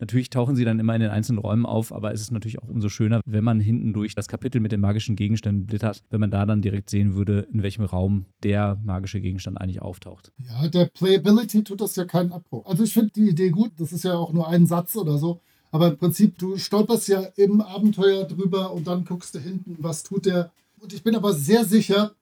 Natürlich 0.00 0.30
tauchen 0.30 0.56
sie 0.56 0.64
dann 0.64 0.78
immer 0.78 0.94
in 0.94 1.00
den 1.00 1.10
einzelnen 1.10 1.38
Räumen 1.38 1.66
auf, 1.66 1.92
aber 1.92 2.12
es 2.12 2.20
ist 2.20 2.30
natürlich 2.30 2.60
auch 2.60 2.68
umso 2.68 2.88
schöner, 2.88 3.20
wenn 3.24 3.44
man 3.44 3.60
hinten 3.60 3.92
durch 3.92 4.14
das 4.14 4.28
Kapitel 4.28 4.60
mit 4.60 4.72
den 4.72 4.80
magischen 4.80 5.16
Gegenständen 5.16 5.66
blättert, 5.66 6.02
wenn 6.10 6.20
man 6.20 6.30
da 6.30 6.46
dann 6.46 6.62
direkt 6.62 6.90
sehen 6.90 7.14
würde, 7.14 7.46
in 7.52 7.62
welchem 7.62 7.84
Raum 7.84 8.26
der 8.42 8.78
magische 8.84 9.20
Gegenstand 9.20 9.60
eigentlich 9.60 9.82
auftaucht. 9.82 10.32
Ja, 10.38 10.68
der 10.68 10.86
Playability 10.86 11.64
tut 11.64 11.80
das 11.80 11.96
ja 11.96 12.04
keinen 12.04 12.32
Abbruch. 12.32 12.66
Also 12.66 12.84
ich 12.84 12.92
finde 12.92 13.12
die 13.14 13.28
Idee 13.28 13.50
gut, 13.50 13.72
das 13.78 13.92
ist 13.92 14.04
ja 14.04 14.14
auch 14.14 14.32
nur 14.32 14.48
ein 14.48 14.66
Satz 14.66 14.96
oder 14.96 15.18
so. 15.18 15.40
Aber 15.70 15.88
im 15.88 15.98
Prinzip, 15.98 16.38
du 16.38 16.56
stolperst 16.56 17.08
ja 17.08 17.20
im 17.36 17.60
Abenteuer 17.60 18.24
drüber 18.24 18.72
und 18.72 18.86
dann 18.86 19.04
guckst 19.04 19.34
du 19.34 19.38
hinten, 19.38 19.76
was 19.80 20.02
tut 20.02 20.24
der. 20.24 20.50
Und 20.78 20.94
ich 20.94 21.02
bin 21.02 21.14
aber 21.14 21.34
sehr 21.34 21.64
sicher, 21.64 22.14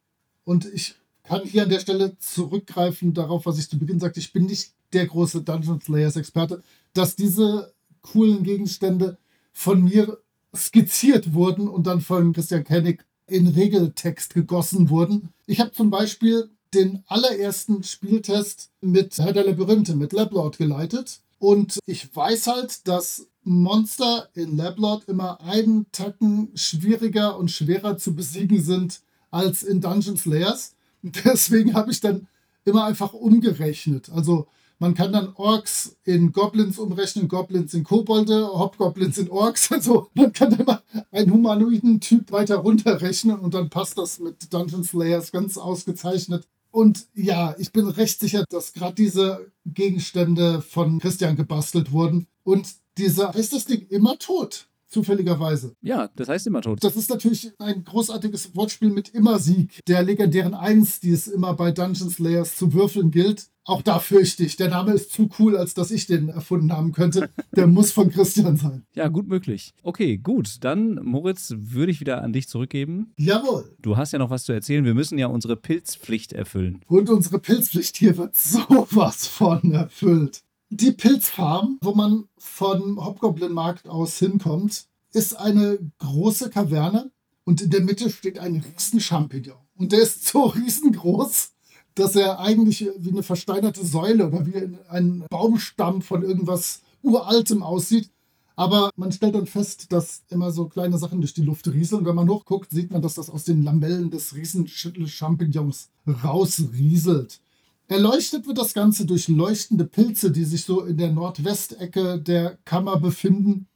und 0.46 0.64
ich 0.72 0.94
kann 1.26 1.44
hier 1.44 1.64
an 1.64 1.68
der 1.68 1.80
Stelle 1.80 2.16
zurückgreifen 2.18 3.14
darauf, 3.14 3.46
was 3.46 3.58
ich 3.58 3.68
zu 3.68 3.78
Beginn 3.78 4.00
sagte, 4.00 4.20
ich 4.20 4.32
bin 4.32 4.46
nicht 4.46 4.72
der 4.92 5.06
große 5.06 5.42
Dungeon 5.42 5.80
Slayers 5.80 6.16
Experte, 6.16 6.62
dass 6.94 7.16
diese 7.16 7.72
coolen 8.02 8.42
Gegenstände 8.42 9.18
von 9.52 9.82
mir 9.82 10.18
skizziert 10.54 11.34
wurden 11.34 11.68
und 11.68 11.86
dann 11.86 12.00
von 12.00 12.32
Christian 12.32 12.64
Kennig 12.64 13.04
in 13.26 13.48
Regeltext 13.48 14.34
gegossen 14.34 14.88
wurden. 14.88 15.30
Ich 15.46 15.60
habe 15.60 15.72
zum 15.72 15.90
Beispiel 15.90 16.50
den 16.72 17.02
allerersten 17.06 17.82
Spieltest 17.82 18.70
mit 18.80 19.18
Herr 19.18 19.32
der 19.32 19.44
Labyrinthe, 19.44 19.96
mit 19.96 20.12
Lablord 20.12 20.58
geleitet. 20.58 21.20
Und 21.38 21.78
ich 21.86 22.14
weiß 22.14 22.46
halt, 22.46 22.86
dass 22.88 23.26
Monster 23.42 24.28
in 24.34 24.56
Lablord 24.56 25.08
immer 25.08 25.40
einen 25.40 25.86
Tacken 25.92 26.50
schwieriger 26.54 27.36
und 27.36 27.50
schwerer 27.50 27.98
zu 27.98 28.14
besiegen 28.14 28.62
sind 28.62 29.00
als 29.30 29.62
in 29.62 29.80
Dungeon 29.80 30.16
Slayers. 30.16 30.75
Deswegen 31.24 31.74
habe 31.74 31.90
ich 31.90 32.00
dann 32.00 32.26
immer 32.64 32.84
einfach 32.84 33.12
umgerechnet. 33.12 34.10
Also 34.10 34.46
man 34.78 34.94
kann 34.94 35.12
dann 35.12 35.32
Orks 35.36 35.96
in 36.04 36.32
Goblins 36.32 36.78
umrechnen, 36.78 37.28
Goblins 37.28 37.72
in 37.72 37.84
Kobolde, 37.84 38.46
Hobgoblins 38.46 39.18
in 39.18 39.30
Orks. 39.30 39.70
Also 39.76 40.10
man 40.14 40.32
kann 40.32 40.58
immer 40.58 40.82
einen 41.10 41.32
humanoiden 41.32 42.00
Typ 42.00 42.30
weiter 42.32 42.56
runterrechnen 42.56 43.38
und 43.38 43.54
dann 43.54 43.70
passt 43.70 43.96
das 43.96 44.18
mit 44.18 44.52
Dungeon 44.52 44.84
Slayers 44.84 45.32
ganz 45.32 45.56
ausgezeichnet. 45.56 46.46
Und 46.70 47.06
ja, 47.14 47.54
ich 47.58 47.72
bin 47.72 47.86
recht 47.86 48.20
sicher, 48.20 48.44
dass 48.50 48.74
gerade 48.74 48.94
diese 48.94 49.50
Gegenstände 49.64 50.60
von 50.60 50.98
Christian 50.98 51.36
gebastelt 51.36 51.90
wurden. 51.90 52.26
Und 52.44 52.68
dieser, 52.98 53.34
ist 53.34 53.54
das 53.54 53.64
Ding 53.64 53.86
immer 53.88 54.18
tot? 54.18 54.66
Zufälligerweise. 54.88 55.74
Ja, 55.80 56.08
das 56.14 56.28
heißt 56.28 56.46
immer 56.46 56.62
tot. 56.62 56.82
Das 56.82 56.96
ist 56.96 57.10
natürlich 57.10 57.52
ein 57.58 57.84
großartiges 57.84 58.54
Wortspiel 58.54 58.90
mit 58.90 59.08
Immersieg, 59.08 59.80
der 59.86 60.02
legendären 60.02 60.54
Eins, 60.54 61.00
die 61.00 61.10
es 61.10 61.26
immer 61.26 61.54
bei 61.54 61.72
Dungeon 61.72 62.10
Slayers 62.10 62.56
zu 62.56 62.72
würfeln 62.72 63.10
gilt. 63.10 63.48
Auch 63.68 63.82
da 63.82 63.98
fürchte 63.98 64.44
ich, 64.44 64.54
der 64.54 64.68
Name 64.68 64.92
ist 64.92 65.10
zu 65.10 65.28
cool, 65.40 65.56
als 65.56 65.74
dass 65.74 65.90
ich 65.90 66.06
den 66.06 66.28
erfunden 66.28 66.72
haben 66.72 66.92
könnte. 66.92 67.30
Der 67.56 67.66
muss 67.66 67.90
von 67.90 68.10
Christian 68.10 68.56
sein. 68.56 68.84
Ja, 68.94 69.08
gut 69.08 69.26
möglich. 69.26 69.74
Okay, 69.82 70.18
gut. 70.18 70.58
Dann, 70.62 71.00
Moritz, 71.02 71.52
würde 71.56 71.90
ich 71.90 71.98
wieder 71.98 72.22
an 72.22 72.32
dich 72.32 72.48
zurückgeben. 72.48 73.12
Jawohl. 73.18 73.74
Du 73.82 73.96
hast 73.96 74.12
ja 74.12 74.20
noch 74.20 74.30
was 74.30 74.44
zu 74.44 74.52
erzählen. 74.52 74.84
Wir 74.84 74.94
müssen 74.94 75.18
ja 75.18 75.26
unsere 75.26 75.56
Pilzpflicht 75.56 76.32
erfüllen. 76.32 76.80
Und 76.86 77.10
unsere 77.10 77.40
Pilzpflicht 77.40 77.96
hier 77.96 78.16
wird 78.16 78.36
sowas 78.36 79.26
von 79.26 79.72
erfüllt. 79.72 80.42
Die 80.70 80.90
Pilzfarm, 80.90 81.78
wo 81.80 81.94
man 81.94 82.24
von 82.38 82.96
Hobgoblin-Markt 82.96 83.88
aus 83.88 84.18
hinkommt, 84.18 84.86
ist 85.12 85.38
eine 85.38 85.78
große 85.98 86.50
Kaverne 86.50 87.12
und 87.44 87.62
in 87.62 87.70
der 87.70 87.82
Mitte 87.82 88.10
steht 88.10 88.40
ein 88.40 88.56
riesen 88.56 89.00
Champignon. 89.00 89.58
Und 89.76 89.92
der 89.92 90.00
ist 90.00 90.26
so 90.28 90.46
riesengroß, 90.46 91.52
dass 91.94 92.16
er 92.16 92.40
eigentlich 92.40 92.90
wie 92.98 93.10
eine 93.10 93.22
versteinerte 93.22 93.86
Säule 93.86 94.26
oder 94.26 94.44
wie 94.44 94.76
ein 94.88 95.24
Baumstamm 95.30 96.02
von 96.02 96.22
irgendwas 96.22 96.80
Uraltem 97.00 97.62
aussieht. 97.62 98.10
Aber 98.56 98.90
man 98.96 99.12
stellt 99.12 99.36
dann 99.36 99.46
fest, 99.46 99.92
dass 99.92 100.24
immer 100.30 100.50
so 100.50 100.66
kleine 100.66 100.98
Sachen 100.98 101.20
durch 101.20 101.34
die 101.34 101.42
Luft 101.42 101.68
rieseln. 101.68 102.00
Und 102.00 102.06
wenn 102.06 102.14
man 102.16 102.28
hochguckt, 102.28 102.70
sieht 102.70 102.90
man, 102.90 103.02
dass 103.02 103.14
das 103.14 103.30
aus 103.30 103.44
den 103.44 103.62
Lamellen 103.62 104.10
des 104.10 104.34
riesen 104.34 104.66
Champignons 104.66 105.90
rausrieselt. 106.24 107.40
Erleuchtet 107.88 108.46
wird 108.46 108.58
das 108.58 108.74
Ganze 108.74 109.06
durch 109.06 109.28
leuchtende 109.28 109.84
Pilze, 109.84 110.32
die 110.32 110.44
sich 110.44 110.64
so 110.64 110.84
in 110.84 110.96
der 110.96 111.12
Nordwestecke 111.12 112.20
der 112.20 112.58
Kammer 112.64 112.98
befinden. 112.98 113.68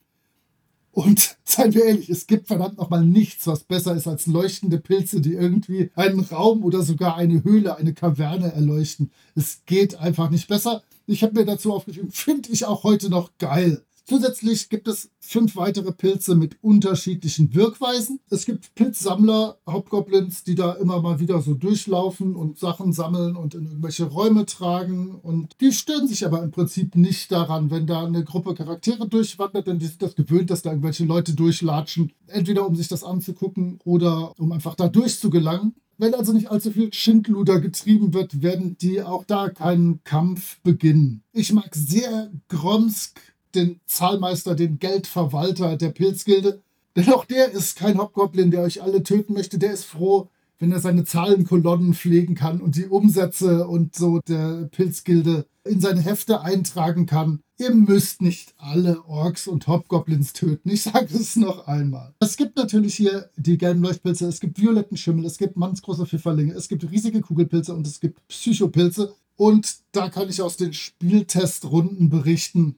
Und 0.90 1.36
seien 1.44 1.74
wir 1.74 1.84
ehrlich, 1.84 2.10
es 2.10 2.26
gibt 2.26 2.48
verdammt 2.48 2.78
nochmal 2.78 3.04
nichts, 3.04 3.46
was 3.46 3.62
besser 3.62 3.94
ist 3.94 4.08
als 4.08 4.26
leuchtende 4.26 4.78
Pilze, 4.78 5.20
die 5.20 5.34
irgendwie 5.34 5.90
einen 5.94 6.20
Raum 6.20 6.64
oder 6.64 6.82
sogar 6.82 7.16
eine 7.16 7.44
Höhle, 7.44 7.76
eine 7.76 7.94
Kaverne 7.94 8.52
erleuchten. 8.52 9.12
Es 9.36 9.62
geht 9.66 9.94
einfach 9.96 10.30
nicht 10.30 10.48
besser. 10.48 10.82
Ich 11.06 11.22
habe 11.22 11.34
mir 11.34 11.44
dazu 11.44 11.72
aufgeschrieben, 11.72 12.10
finde 12.12 12.50
ich 12.50 12.64
auch 12.64 12.82
heute 12.82 13.10
noch 13.10 13.30
geil. 13.38 13.84
Zusätzlich 14.10 14.68
gibt 14.68 14.88
es 14.88 15.12
fünf 15.20 15.54
weitere 15.54 15.92
Pilze 15.92 16.34
mit 16.34 16.56
unterschiedlichen 16.62 17.54
Wirkweisen. 17.54 18.18
Es 18.28 18.44
gibt 18.44 18.74
Pilzsammler, 18.74 19.58
Hauptgoblins, 19.68 20.42
die 20.42 20.56
da 20.56 20.72
immer 20.72 21.00
mal 21.00 21.20
wieder 21.20 21.40
so 21.40 21.54
durchlaufen 21.54 22.34
und 22.34 22.58
Sachen 22.58 22.92
sammeln 22.92 23.36
und 23.36 23.54
in 23.54 23.66
irgendwelche 23.66 24.06
Räume 24.06 24.46
tragen. 24.46 25.14
Und 25.14 25.54
die 25.60 25.70
stören 25.70 26.08
sich 26.08 26.26
aber 26.26 26.42
im 26.42 26.50
Prinzip 26.50 26.96
nicht 26.96 27.30
daran, 27.30 27.70
wenn 27.70 27.86
da 27.86 28.04
eine 28.04 28.24
Gruppe 28.24 28.54
Charaktere 28.54 29.08
durchwandert, 29.08 29.68
denn 29.68 29.78
die 29.78 29.86
sind 29.86 30.02
das 30.02 30.16
gewöhnt, 30.16 30.50
dass 30.50 30.62
da 30.62 30.70
irgendwelche 30.70 31.04
Leute 31.04 31.34
durchlatschen. 31.36 32.10
Entweder 32.26 32.66
um 32.66 32.74
sich 32.74 32.88
das 32.88 33.04
anzugucken 33.04 33.78
oder 33.84 34.36
um 34.40 34.50
einfach 34.50 34.74
da 34.74 34.88
durchzugelangen. 34.88 35.76
Wenn 35.98 36.14
also 36.14 36.32
nicht 36.32 36.50
allzu 36.50 36.72
viel 36.72 36.92
Schindluder 36.92 37.60
getrieben 37.60 38.12
wird, 38.12 38.42
werden 38.42 38.76
die 38.76 39.02
auch 39.02 39.22
da 39.22 39.50
keinen 39.50 40.02
Kampf 40.02 40.60
beginnen. 40.62 41.22
Ich 41.32 41.52
mag 41.52 41.76
sehr 41.76 42.32
Gromsk, 42.48 43.20
den 43.54 43.80
Zahlmeister, 43.86 44.54
den 44.54 44.78
Geldverwalter 44.78 45.76
der 45.76 45.90
Pilzgilde. 45.90 46.60
Denn 46.96 47.12
auch 47.12 47.24
der 47.24 47.52
ist 47.52 47.76
kein 47.76 47.98
Hobgoblin, 47.98 48.50
der 48.50 48.62
euch 48.62 48.82
alle 48.82 49.02
töten 49.02 49.34
möchte. 49.34 49.58
Der 49.58 49.72
ist 49.72 49.84
froh, 49.84 50.28
wenn 50.58 50.72
er 50.72 50.80
seine 50.80 51.04
Zahlenkolonnen 51.04 51.94
pflegen 51.94 52.34
kann 52.34 52.60
und 52.60 52.76
die 52.76 52.86
Umsätze 52.86 53.66
und 53.66 53.94
so 53.94 54.20
der 54.28 54.68
Pilzgilde 54.70 55.46
in 55.64 55.80
seine 55.80 56.00
Hefte 56.00 56.42
eintragen 56.42 57.06
kann. 57.06 57.40
Ihr 57.58 57.74
müsst 57.74 58.22
nicht 58.22 58.54
alle 58.56 59.04
Orks 59.04 59.46
und 59.46 59.66
Hobgoblins 59.66 60.32
töten. 60.32 60.70
Ich 60.70 60.82
sage 60.82 61.14
es 61.14 61.36
noch 61.36 61.66
einmal. 61.66 62.14
Es 62.20 62.36
gibt 62.36 62.56
natürlich 62.56 62.94
hier 62.94 63.30
die 63.36 63.58
gelben 63.58 63.82
Leuchtpilze, 63.82 64.26
es 64.26 64.40
gibt 64.40 64.60
violetten 64.60 64.96
Schimmel, 64.96 65.26
es 65.26 65.36
gibt 65.36 65.56
mannsgroße 65.56 66.06
Pfifferlinge, 66.06 66.54
es 66.54 66.68
gibt 66.68 66.90
riesige 66.90 67.20
Kugelpilze 67.20 67.74
und 67.74 67.86
es 67.86 68.00
gibt 68.00 68.26
Psychopilze. 68.28 69.14
Und 69.36 69.78
da 69.92 70.10
kann 70.10 70.28
ich 70.28 70.42
aus 70.42 70.56
den 70.56 70.72
Spieltestrunden 70.72 72.10
berichten, 72.10 72.76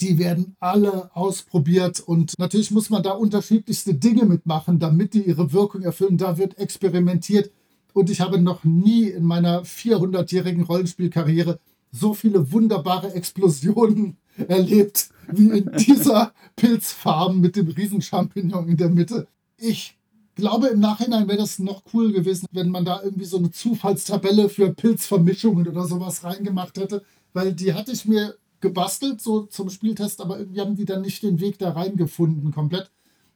die 0.00 0.18
werden 0.18 0.56
alle 0.60 1.14
ausprobiert 1.14 2.00
und 2.00 2.38
natürlich 2.38 2.70
muss 2.70 2.90
man 2.90 3.02
da 3.02 3.12
unterschiedlichste 3.12 3.94
Dinge 3.94 4.24
mitmachen, 4.24 4.78
damit 4.78 5.14
die 5.14 5.22
ihre 5.22 5.52
Wirkung 5.52 5.82
erfüllen. 5.82 6.16
Da 6.16 6.38
wird 6.38 6.58
experimentiert 6.58 7.50
und 7.92 8.10
ich 8.10 8.20
habe 8.20 8.40
noch 8.40 8.64
nie 8.64 9.08
in 9.08 9.24
meiner 9.24 9.62
400-jährigen 9.62 10.62
Rollenspielkarriere 10.62 11.58
so 11.92 12.14
viele 12.14 12.52
wunderbare 12.52 13.12
Explosionen 13.14 14.16
erlebt 14.48 15.10
wie 15.32 15.58
in 15.58 15.70
dieser 15.76 16.32
Pilzfarm 16.56 17.40
mit 17.40 17.56
dem 17.56 17.68
Riesenchampignon 17.68 18.68
in 18.68 18.76
der 18.76 18.88
Mitte. 18.88 19.26
Ich 19.56 19.98
glaube, 20.34 20.68
im 20.68 20.80
Nachhinein 20.80 21.28
wäre 21.28 21.38
das 21.38 21.58
noch 21.58 21.82
cool 21.92 22.12
gewesen, 22.12 22.46
wenn 22.52 22.70
man 22.70 22.84
da 22.84 23.02
irgendwie 23.02 23.26
so 23.26 23.36
eine 23.36 23.50
Zufallstabelle 23.50 24.48
für 24.48 24.72
Pilzvermischungen 24.72 25.68
oder 25.68 25.84
sowas 25.86 26.24
reingemacht 26.24 26.78
hätte, 26.78 27.02
weil 27.32 27.52
die 27.52 27.74
hatte 27.74 27.92
ich 27.92 28.06
mir 28.06 28.34
gebastelt, 28.60 29.20
so 29.20 29.42
zum 29.46 29.70
Spieltest, 29.70 30.20
aber 30.20 30.38
irgendwie 30.38 30.60
haben 30.60 30.76
die 30.76 30.84
dann 30.84 31.02
nicht 31.02 31.22
den 31.22 31.40
Weg 31.40 31.58
da 31.58 31.70
reingefunden 31.72 32.52
komplett. 32.52 32.90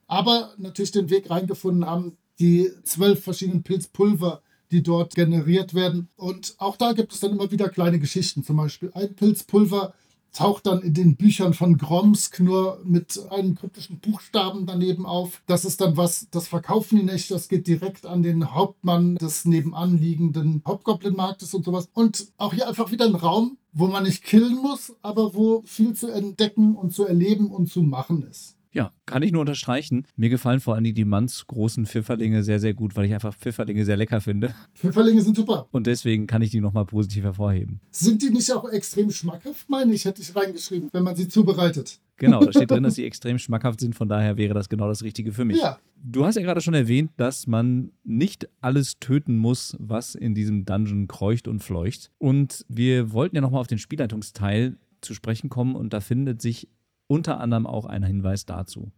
Aber 0.06 0.54
natürlich 0.58 0.92
den 0.92 1.10
Weg 1.10 1.30
reingefunden 1.30 1.86
haben 1.86 2.16
die 2.38 2.70
zwölf 2.82 3.22
verschiedenen 3.22 3.62
Pilzpulver, 3.62 4.42
die 4.70 4.82
dort 4.82 5.14
generiert 5.14 5.74
werden. 5.74 6.08
Und 6.16 6.54
auch 6.58 6.76
da 6.76 6.92
gibt 6.92 7.12
es 7.12 7.20
dann 7.20 7.32
immer 7.32 7.50
wieder 7.50 7.68
kleine 7.68 7.98
Geschichten. 7.98 8.44
Zum 8.44 8.56
Beispiel 8.56 8.90
ein 8.94 9.14
Pilzpulver 9.14 9.94
taucht 10.32 10.66
dann 10.66 10.82
in 10.82 10.94
den 10.94 11.16
Büchern 11.16 11.54
von 11.54 11.78
Gromsk 11.78 12.40
nur 12.40 12.80
mit 12.84 13.20
einem 13.30 13.54
kryptischen 13.54 14.00
Buchstaben 14.00 14.66
daneben 14.66 15.06
auf. 15.06 15.42
Das 15.46 15.64
ist 15.64 15.80
dann 15.80 15.96
was, 15.96 16.28
das 16.30 16.48
verkaufen 16.48 16.98
die 16.98 17.04
nicht. 17.04 17.30
Das 17.30 17.48
geht 17.48 17.66
direkt 17.68 18.04
an 18.04 18.22
den 18.22 18.52
Hauptmann 18.52 19.14
des 19.14 19.44
nebenan 19.44 19.96
liegenden 19.96 20.62
Hauptgoblin-Marktes 20.66 21.54
und 21.54 21.64
sowas. 21.64 21.88
Und 21.94 22.26
auch 22.36 22.52
hier 22.52 22.68
einfach 22.68 22.90
wieder 22.90 23.04
ein 23.04 23.14
Raum, 23.14 23.56
wo 23.74 23.88
man 23.88 24.04
nicht 24.04 24.22
killen 24.22 24.54
muss, 24.54 24.94
aber 25.02 25.34
wo 25.34 25.62
viel 25.66 25.94
zu 25.94 26.08
entdecken 26.08 26.76
und 26.76 26.92
zu 26.94 27.04
erleben 27.04 27.50
und 27.50 27.66
zu 27.66 27.82
machen 27.82 28.22
ist. 28.22 28.56
Ja, 28.74 28.92
kann 29.06 29.22
ich 29.22 29.30
nur 29.30 29.40
unterstreichen. 29.40 30.04
Mir 30.16 30.28
gefallen 30.28 30.58
vor 30.58 30.74
allem 30.74 30.82
die 30.82 31.04
Manns 31.04 31.46
großen 31.46 31.86
Pfifferlinge 31.86 32.42
sehr, 32.42 32.58
sehr 32.58 32.74
gut, 32.74 32.96
weil 32.96 33.04
ich 33.04 33.14
einfach 33.14 33.32
Pfifferlinge 33.32 33.84
sehr 33.84 33.96
lecker 33.96 34.20
finde. 34.20 34.52
Pfifferlinge 34.74 35.22
sind 35.22 35.36
super. 35.36 35.68
Und 35.70 35.86
deswegen 35.86 36.26
kann 36.26 36.42
ich 36.42 36.50
die 36.50 36.60
nochmal 36.60 36.84
positiv 36.84 37.22
hervorheben. 37.22 37.80
Sind 37.92 38.20
die 38.20 38.30
nicht 38.30 38.52
auch 38.52 38.68
extrem 38.68 39.12
schmackhaft, 39.12 39.70
meine 39.70 39.94
ich, 39.94 40.04
hätte 40.04 40.22
ich 40.22 40.34
reingeschrieben, 40.34 40.90
wenn 40.92 41.04
man 41.04 41.14
sie 41.14 41.28
zubereitet. 41.28 42.00
Genau, 42.16 42.40
da 42.40 42.50
steht 42.50 42.70
drin, 42.70 42.82
dass 42.82 42.96
sie 42.96 43.04
extrem 43.04 43.38
schmackhaft 43.38 43.78
sind, 43.78 43.94
von 43.94 44.08
daher 44.08 44.36
wäre 44.36 44.54
das 44.54 44.68
genau 44.68 44.88
das 44.88 45.04
Richtige 45.04 45.32
für 45.32 45.44
mich. 45.44 45.58
Ja. 45.58 45.78
Du 46.02 46.24
hast 46.24 46.34
ja 46.34 46.42
gerade 46.42 46.60
schon 46.60 46.74
erwähnt, 46.74 47.12
dass 47.16 47.46
man 47.46 47.92
nicht 48.02 48.48
alles 48.60 48.98
töten 48.98 49.36
muss, 49.38 49.76
was 49.78 50.16
in 50.16 50.34
diesem 50.34 50.64
Dungeon 50.64 51.06
kreucht 51.06 51.46
und 51.46 51.60
fleucht. 51.60 52.10
Und 52.18 52.66
wir 52.68 53.12
wollten 53.12 53.36
ja 53.36 53.42
nochmal 53.42 53.60
auf 53.60 53.68
den 53.68 53.78
Spielleitungsteil 53.78 54.76
zu 55.00 55.14
sprechen 55.14 55.48
kommen 55.48 55.76
und 55.76 55.92
da 55.92 56.00
findet 56.00 56.42
sich 56.42 56.68
unter 57.06 57.40
anderem 57.40 57.66
auch 57.66 57.86
ein 57.86 58.02
Hinweis 58.02 58.46
dazu. 58.46 58.92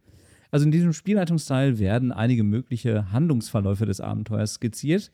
Also 0.51 0.65
in 0.65 0.71
diesem 0.71 0.93
Spielleitungsteil 0.93 1.77
werden 1.79 2.11
einige 2.11 2.43
mögliche 2.43 3.11
Handlungsverläufe 3.11 3.85
des 3.85 3.99
Abenteuers 3.99 4.55
skizziert. 4.55 5.11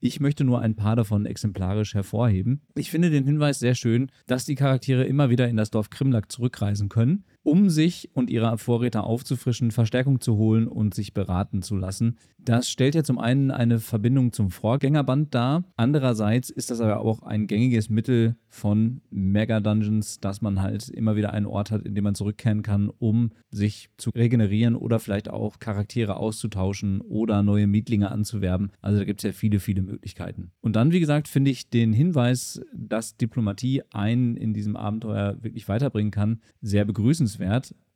Ich 0.00 0.20
möchte 0.20 0.44
nur 0.44 0.60
ein 0.60 0.76
paar 0.76 0.94
davon 0.94 1.26
exemplarisch 1.26 1.94
hervorheben. 1.94 2.62
Ich 2.76 2.90
finde 2.90 3.10
den 3.10 3.24
Hinweis 3.24 3.58
sehr 3.58 3.74
schön, 3.74 4.12
dass 4.26 4.44
die 4.44 4.54
Charaktere 4.54 5.04
immer 5.04 5.30
wieder 5.30 5.48
in 5.48 5.56
das 5.56 5.70
Dorf 5.70 5.90
Krimlak 5.90 6.30
zurückreisen 6.30 6.88
können, 6.88 7.24
um 7.42 7.70
sich 7.70 8.10
und 8.14 8.30
ihre 8.30 8.58
Vorräte 8.58 9.02
aufzufrischen, 9.02 9.70
Verstärkung 9.70 10.20
zu 10.20 10.36
holen 10.36 10.68
und 10.68 10.94
sich 10.94 11.14
beraten 11.14 11.62
zu 11.62 11.76
lassen. 11.76 12.16
Das 12.38 12.70
stellt 12.70 12.94
ja 12.94 13.02
zum 13.02 13.18
einen 13.18 13.50
eine 13.50 13.78
Verbindung 13.78 14.32
zum 14.32 14.50
Vorgängerband 14.50 15.34
dar. 15.34 15.64
Andererseits 15.76 16.50
ist 16.50 16.70
das 16.70 16.80
aber 16.80 17.00
auch 17.00 17.22
ein 17.22 17.46
gängiges 17.46 17.90
Mittel 17.90 18.36
von 18.48 19.00
Mega 19.10 19.60
Dungeons, 19.60 20.20
dass 20.20 20.40
man 20.40 20.62
halt 20.62 20.88
immer 20.88 21.16
wieder 21.16 21.32
einen 21.32 21.46
Ort 21.46 21.70
hat, 21.70 21.82
in 21.82 21.94
dem 21.94 22.04
man 22.04 22.14
zurückkehren 22.14 22.62
kann, 22.62 22.90
um 22.98 23.32
sich 23.50 23.90
zu 23.96 24.10
regenerieren 24.10 24.76
oder 24.76 24.98
vielleicht 24.98 25.28
auch 25.28 25.58
Charaktere 25.58 26.16
auszutauschen 26.16 27.00
oder 27.00 27.42
neue 27.42 27.66
Mietlinge 27.66 28.10
anzuwerben. 28.10 28.72
Also 28.80 28.98
da 28.98 29.04
gibt 29.04 29.20
es 29.20 29.24
ja 29.24 29.32
viele, 29.32 29.60
viele 29.60 29.82
Möglichkeiten. 29.82 30.52
Und 30.60 30.76
dann, 30.76 30.92
wie 30.92 31.00
gesagt, 31.00 31.28
finde 31.28 31.50
ich 31.50 31.70
den 31.70 31.92
Hinweis, 31.92 32.60
dass 32.74 33.16
Diplomatie 33.16 33.82
einen 33.90 34.36
in 34.36 34.54
diesem 34.54 34.76
Abenteuer 34.76 35.36
wirklich 35.42 35.68
weiterbringen 35.68 36.10
kann, 36.10 36.40
sehr 36.60 36.84
begrüßenswert 36.84 37.37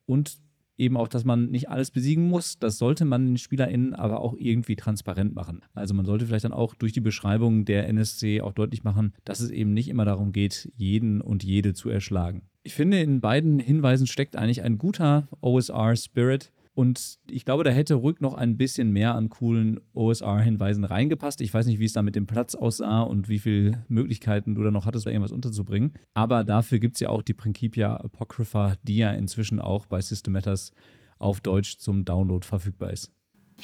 und 0.07 0.39
eben 0.77 0.97
auch, 0.97 1.09
dass 1.09 1.25
man 1.25 1.51
nicht 1.51 1.69
alles 1.71 1.91
besiegen 1.91 2.29
muss. 2.29 2.59
Das 2.59 2.79
sollte 2.79 3.05
man 3.05 3.27
den 3.27 3.39
SpielerInnen 3.39 3.95
aber 3.95 4.21
auch 4.21 4.35
irgendwie 4.37 4.77
transparent 4.77 5.35
machen. 5.35 5.63
Also 5.75 5.95
man 5.95 6.07
sollte 6.07 6.27
vielleicht 6.27 6.45
dann 6.45 6.53
auch 6.53 6.75
durch 6.75 6.93
die 6.93 7.01
Beschreibung 7.01 7.65
der 7.65 7.89
NSC 7.89 8.41
auch 8.41 8.53
deutlich 8.53 8.83
machen, 8.83 9.13
dass 9.25 9.41
es 9.41 9.51
eben 9.51 9.75
nicht 9.75 9.89
immer 9.89 10.05
darum 10.05 10.33
geht, 10.33 10.73
jeden 10.77 11.21
und 11.21 11.45
jede 11.45 11.75
zu 11.75 11.89
erschlagen. 11.89 12.43
Ich 12.65 12.75
finde, 12.75 13.01
in 13.01 13.21
beiden 13.21 13.59
Hinweisen 13.59 14.07
steckt 14.07 14.37
eigentlich 14.37 14.63
ein 14.63 14.79
guter 14.79 15.29
OSR-Spirit. 15.41 16.53
Und 16.75 17.19
ich 17.29 17.45
glaube, 17.45 17.65
da 17.65 17.71
hätte 17.71 17.95
ruhig 17.95 18.21
noch 18.21 18.33
ein 18.35 18.57
bisschen 18.57 18.93
mehr 18.93 19.15
an 19.15 19.29
coolen 19.29 19.81
OSR-Hinweisen 19.93 20.85
reingepasst. 20.85 21.43
Ich 21.43 21.53
weiß 21.53 21.67
nicht, 21.67 21.79
wie 21.79 21.85
es 21.85 21.93
da 21.93 22.03
mit 22.03 22.17
dem 22.17 22.27
Platz 22.27 22.55
aussah 22.55 23.03
und 23.03 23.29
wie 23.29 23.39
viele 23.39 23.85
Möglichkeiten 23.89 24.55
du 24.55 24.63
da 24.63 24.71
noch 24.71 24.87
hattest, 24.87 25.07
da 25.07 25.11
irgendwas 25.11 25.33
unterzubringen. 25.33 25.93
Aber 26.15 26.45
dafür 26.45 26.79
gibt 26.79 26.97
es 26.97 27.01
ja 27.01 27.11
auch 27.11 27.23
die 27.23 27.35
Principia 27.35 27.97
Apocrypha, 27.97 28.77
die 28.83 28.97
ja 28.97 29.11
inzwischen 29.11 29.61
auch 29.61 29.85
bei 29.85 30.01
System 30.01 30.33
Matters 30.33 30.73
auf 31.19 31.41
Deutsch 31.41 31.79
zum 31.79 32.05
Download 32.05 32.47
verfügbar 32.47 32.91
ist. 32.91 33.13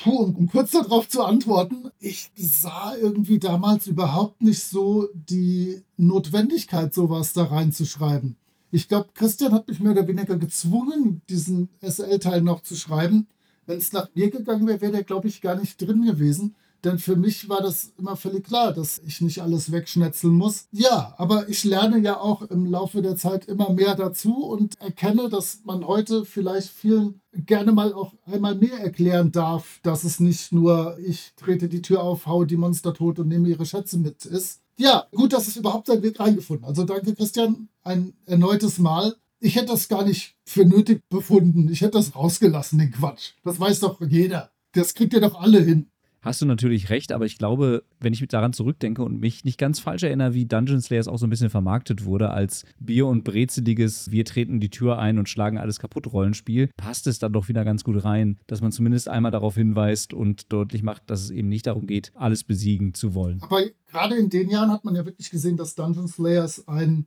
Puh, 0.02 0.10
um, 0.10 0.36
um 0.36 0.46
kurz 0.48 0.72
darauf 0.72 1.08
zu 1.08 1.24
antworten, 1.24 1.90
ich 1.98 2.30
sah 2.36 2.94
irgendwie 2.94 3.38
damals 3.38 3.86
überhaupt 3.86 4.42
nicht 4.42 4.62
so 4.62 5.08
die 5.14 5.82
Notwendigkeit, 5.96 6.94
sowas 6.94 7.32
da 7.32 7.44
reinzuschreiben. 7.44 8.36
Ich 8.70 8.88
glaube, 8.88 9.08
Christian 9.14 9.52
hat 9.52 9.68
mich 9.68 9.80
mehr 9.80 9.92
oder 9.92 10.06
weniger 10.06 10.36
gezwungen, 10.36 11.22
diesen 11.28 11.70
SL-Teil 11.80 12.42
noch 12.42 12.62
zu 12.62 12.76
schreiben. 12.76 13.26
Wenn 13.66 13.78
es 13.78 13.92
nach 13.92 14.08
mir 14.14 14.30
gegangen 14.30 14.66
wäre, 14.66 14.80
wäre 14.80 14.92
der, 14.92 15.04
glaube 15.04 15.28
ich, 15.28 15.40
gar 15.40 15.54
nicht 15.54 15.80
drin 15.80 16.04
gewesen. 16.04 16.54
Denn 16.84 16.98
für 16.98 17.16
mich 17.16 17.48
war 17.48 17.60
das 17.60 17.92
immer 17.98 18.14
völlig 18.14 18.44
klar, 18.46 18.72
dass 18.72 18.98
ich 19.04 19.20
nicht 19.20 19.42
alles 19.42 19.72
wegschnetzeln 19.72 20.32
muss. 20.32 20.68
Ja, 20.70 21.12
aber 21.18 21.48
ich 21.48 21.64
lerne 21.64 21.98
ja 21.98 22.20
auch 22.20 22.42
im 22.42 22.66
Laufe 22.66 23.02
der 23.02 23.16
Zeit 23.16 23.46
immer 23.46 23.72
mehr 23.72 23.96
dazu 23.96 24.44
und 24.44 24.80
erkenne, 24.80 25.28
dass 25.28 25.62
man 25.64 25.84
heute 25.86 26.24
vielleicht 26.24 26.68
vielen 26.68 27.20
gerne 27.32 27.72
mal 27.72 27.92
auch 27.92 28.14
einmal 28.26 28.54
mehr 28.54 28.78
erklären 28.78 29.32
darf, 29.32 29.80
dass 29.82 30.04
es 30.04 30.20
nicht 30.20 30.52
nur 30.52 30.96
ich 31.00 31.32
trete 31.36 31.68
die 31.68 31.82
Tür 31.82 32.02
auf, 32.02 32.26
haue 32.26 32.46
die 32.46 32.56
Monster 32.56 32.94
tot 32.94 33.18
und 33.18 33.28
nehme 33.28 33.48
ihre 33.48 33.66
Schätze 33.66 33.98
mit 33.98 34.24
ist. 34.24 34.60
Ja, 34.78 35.06
gut, 35.10 35.32
dass 35.32 35.48
es 35.48 35.56
überhaupt 35.56 35.88
seinen 35.88 36.02
Weg 36.02 36.20
reingefunden. 36.20 36.64
Also 36.64 36.84
danke, 36.84 37.14
Christian, 37.14 37.68
ein 37.82 38.14
erneutes 38.26 38.78
Mal. 38.78 39.16
Ich 39.40 39.56
hätte 39.56 39.66
das 39.66 39.88
gar 39.88 40.04
nicht 40.04 40.36
für 40.44 40.64
nötig 40.64 41.02
befunden. 41.08 41.68
Ich 41.70 41.80
hätte 41.80 41.98
das 41.98 42.14
rausgelassen, 42.14 42.78
den 42.78 42.92
Quatsch. 42.92 43.32
Das 43.44 43.58
weiß 43.58 43.80
doch 43.80 44.00
jeder. 44.00 44.50
Das 44.72 44.94
kriegt 44.94 45.12
ihr 45.14 45.20
doch 45.20 45.40
alle 45.40 45.60
hin. 45.60 45.90
Hast 46.28 46.42
du 46.42 46.46
natürlich 46.46 46.90
recht, 46.90 47.12
aber 47.12 47.24
ich 47.24 47.38
glaube, 47.38 47.84
wenn 48.00 48.12
ich 48.12 48.22
daran 48.28 48.52
zurückdenke 48.52 49.02
und 49.02 49.18
mich 49.18 49.46
nicht 49.46 49.56
ganz 49.56 49.80
falsch 49.80 50.02
erinnere, 50.02 50.34
wie 50.34 50.44
Dungeon 50.44 50.82
Slayers 50.82 51.08
auch 51.08 51.16
so 51.16 51.26
ein 51.26 51.30
bisschen 51.30 51.48
vermarktet 51.48 52.04
wurde 52.04 52.32
als 52.32 52.66
Bier- 52.78 53.06
und 53.06 53.24
Brezeliges, 53.24 54.10
wir 54.10 54.26
treten 54.26 54.60
die 54.60 54.68
Tür 54.68 54.98
ein 54.98 55.18
und 55.18 55.30
schlagen 55.30 55.56
alles 55.56 55.78
kaputt 55.78 56.12
Rollenspiel, 56.12 56.68
passt 56.76 57.06
es 57.06 57.18
dann 57.18 57.32
doch 57.32 57.48
wieder 57.48 57.64
ganz 57.64 57.82
gut 57.82 58.04
rein, 58.04 58.36
dass 58.46 58.60
man 58.60 58.72
zumindest 58.72 59.08
einmal 59.08 59.32
darauf 59.32 59.54
hinweist 59.54 60.12
und 60.12 60.52
deutlich 60.52 60.82
macht, 60.82 61.08
dass 61.08 61.22
es 61.22 61.30
eben 61.30 61.48
nicht 61.48 61.66
darum 61.66 61.86
geht, 61.86 62.12
alles 62.14 62.44
besiegen 62.44 62.92
zu 62.92 63.14
wollen. 63.14 63.38
Aber 63.40 63.62
gerade 63.90 64.16
in 64.16 64.28
den 64.28 64.50
Jahren 64.50 64.70
hat 64.70 64.84
man 64.84 64.96
ja 64.96 65.06
wirklich 65.06 65.30
gesehen, 65.30 65.56
dass 65.56 65.76
Dungeon 65.76 66.08
Slayers 66.08 66.68
ein 66.68 67.06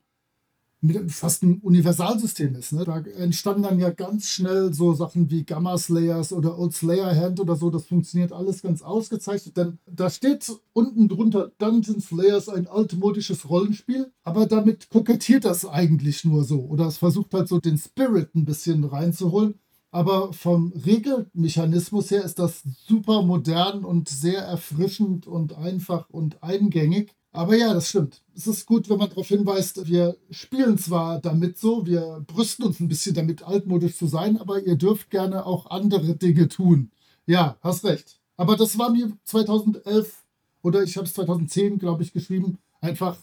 mit 0.82 1.12
fast 1.12 1.44
ein 1.44 1.60
Universalsystem 1.60 2.56
ist. 2.56 2.74
Ne? 2.74 2.84
Da 2.84 2.98
entstanden 2.98 3.64
dann 3.64 3.80
ja 3.80 3.92
ganz 3.92 4.28
schnell 4.28 4.74
so 4.74 4.94
Sachen 4.94 5.30
wie 5.30 5.44
Gamma 5.44 5.78
Slayers 5.78 6.34
oder 6.34 6.58
Old 6.58 6.74
Slayer 6.74 7.16
Hand 7.16 7.40
oder 7.40 7.56
so. 7.56 7.70
Das 7.70 7.86
funktioniert 7.86 8.34
alles 8.34 8.64
ganz 8.64 8.82
ausgezeichnet, 8.82 9.58
denn 9.58 9.78
da 9.86 10.10
steht 10.10 10.52
unten 10.74 11.08
drunter 11.08 11.52
Dungeon 11.60 12.02
Slayers 12.02 12.50
ein 12.50 12.68
altmodisches 12.68 13.48
Rollenspiel, 13.48 14.12
aber 14.24 14.48
damit 14.48 14.90
kokettiert 14.90 15.46
das 15.46 15.66
eigentlich 15.66 16.26
nur 16.26 16.44
so. 16.44 16.62
Oder 16.62 16.88
es 16.88 16.98
versucht 16.98 17.34
halt 17.34 17.48
so 17.48 17.60
den 17.60 17.78
Spirit 17.78 18.34
ein 18.36 18.46
bisschen 18.46 18.84
reinzuholen. 18.84 19.56
Aber 19.94 20.32
vom 20.32 20.72
Regelmechanismus 20.72 22.12
her 22.12 22.24
ist 22.24 22.40
das 22.40 22.64
super 22.88 23.24
modern 23.24 23.84
und 23.84 24.08
sehr 24.08 24.42
erfrischend 24.42 25.28
und 25.28 25.54
einfach 25.58 26.10
und 26.10 26.42
eingängig. 26.42 27.14
Aber 27.34 27.56
ja, 27.56 27.74
das 27.74 27.90
stimmt. 27.90 28.22
Es 28.36 28.46
ist 28.46 28.66
gut, 28.66 28.90
wenn 28.90 28.98
man 28.98 29.10
darauf 29.10 29.28
hinweist, 29.28 29.88
wir 29.88 30.18
spielen 30.30 30.78
zwar 30.78 31.20
damit 31.20 31.58
so, 31.58 31.86
wir 31.86 32.24
brüsten 32.28 32.66
uns 32.66 32.80
ein 32.80 32.90
bisschen 32.90 33.16
damit, 33.16 33.44
altmodisch 33.44 33.96
zu 33.96 34.08
sein, 34.08 34.38
aber 34.38 34.62
ihr 34.62 34.76
dürft 34.76 35.10
gerne 35.10 35.46
auch 35.46 35.70
andere 35.70 36.16
Dinge 36.16 36.50
tun. 36.50 36.92
Ja, 37.26 37.58
hast 37.62 37.86
recht. 37.86 38.20
Aber 38.36 38.58
das 38.58 38.78
war 38.78 38.90
mir 38.90 39.12
2011 39.24 40.26
oder 40.62 40.84
ich 40.84 40.98
habe 40.98 41.08
es 41.08 41.14
2010, 41.14 41.80
glaube 41.80 42.04
ich, 42.04 42.12
geschrieben, 42.12 42.58
einfach 42.82 43.18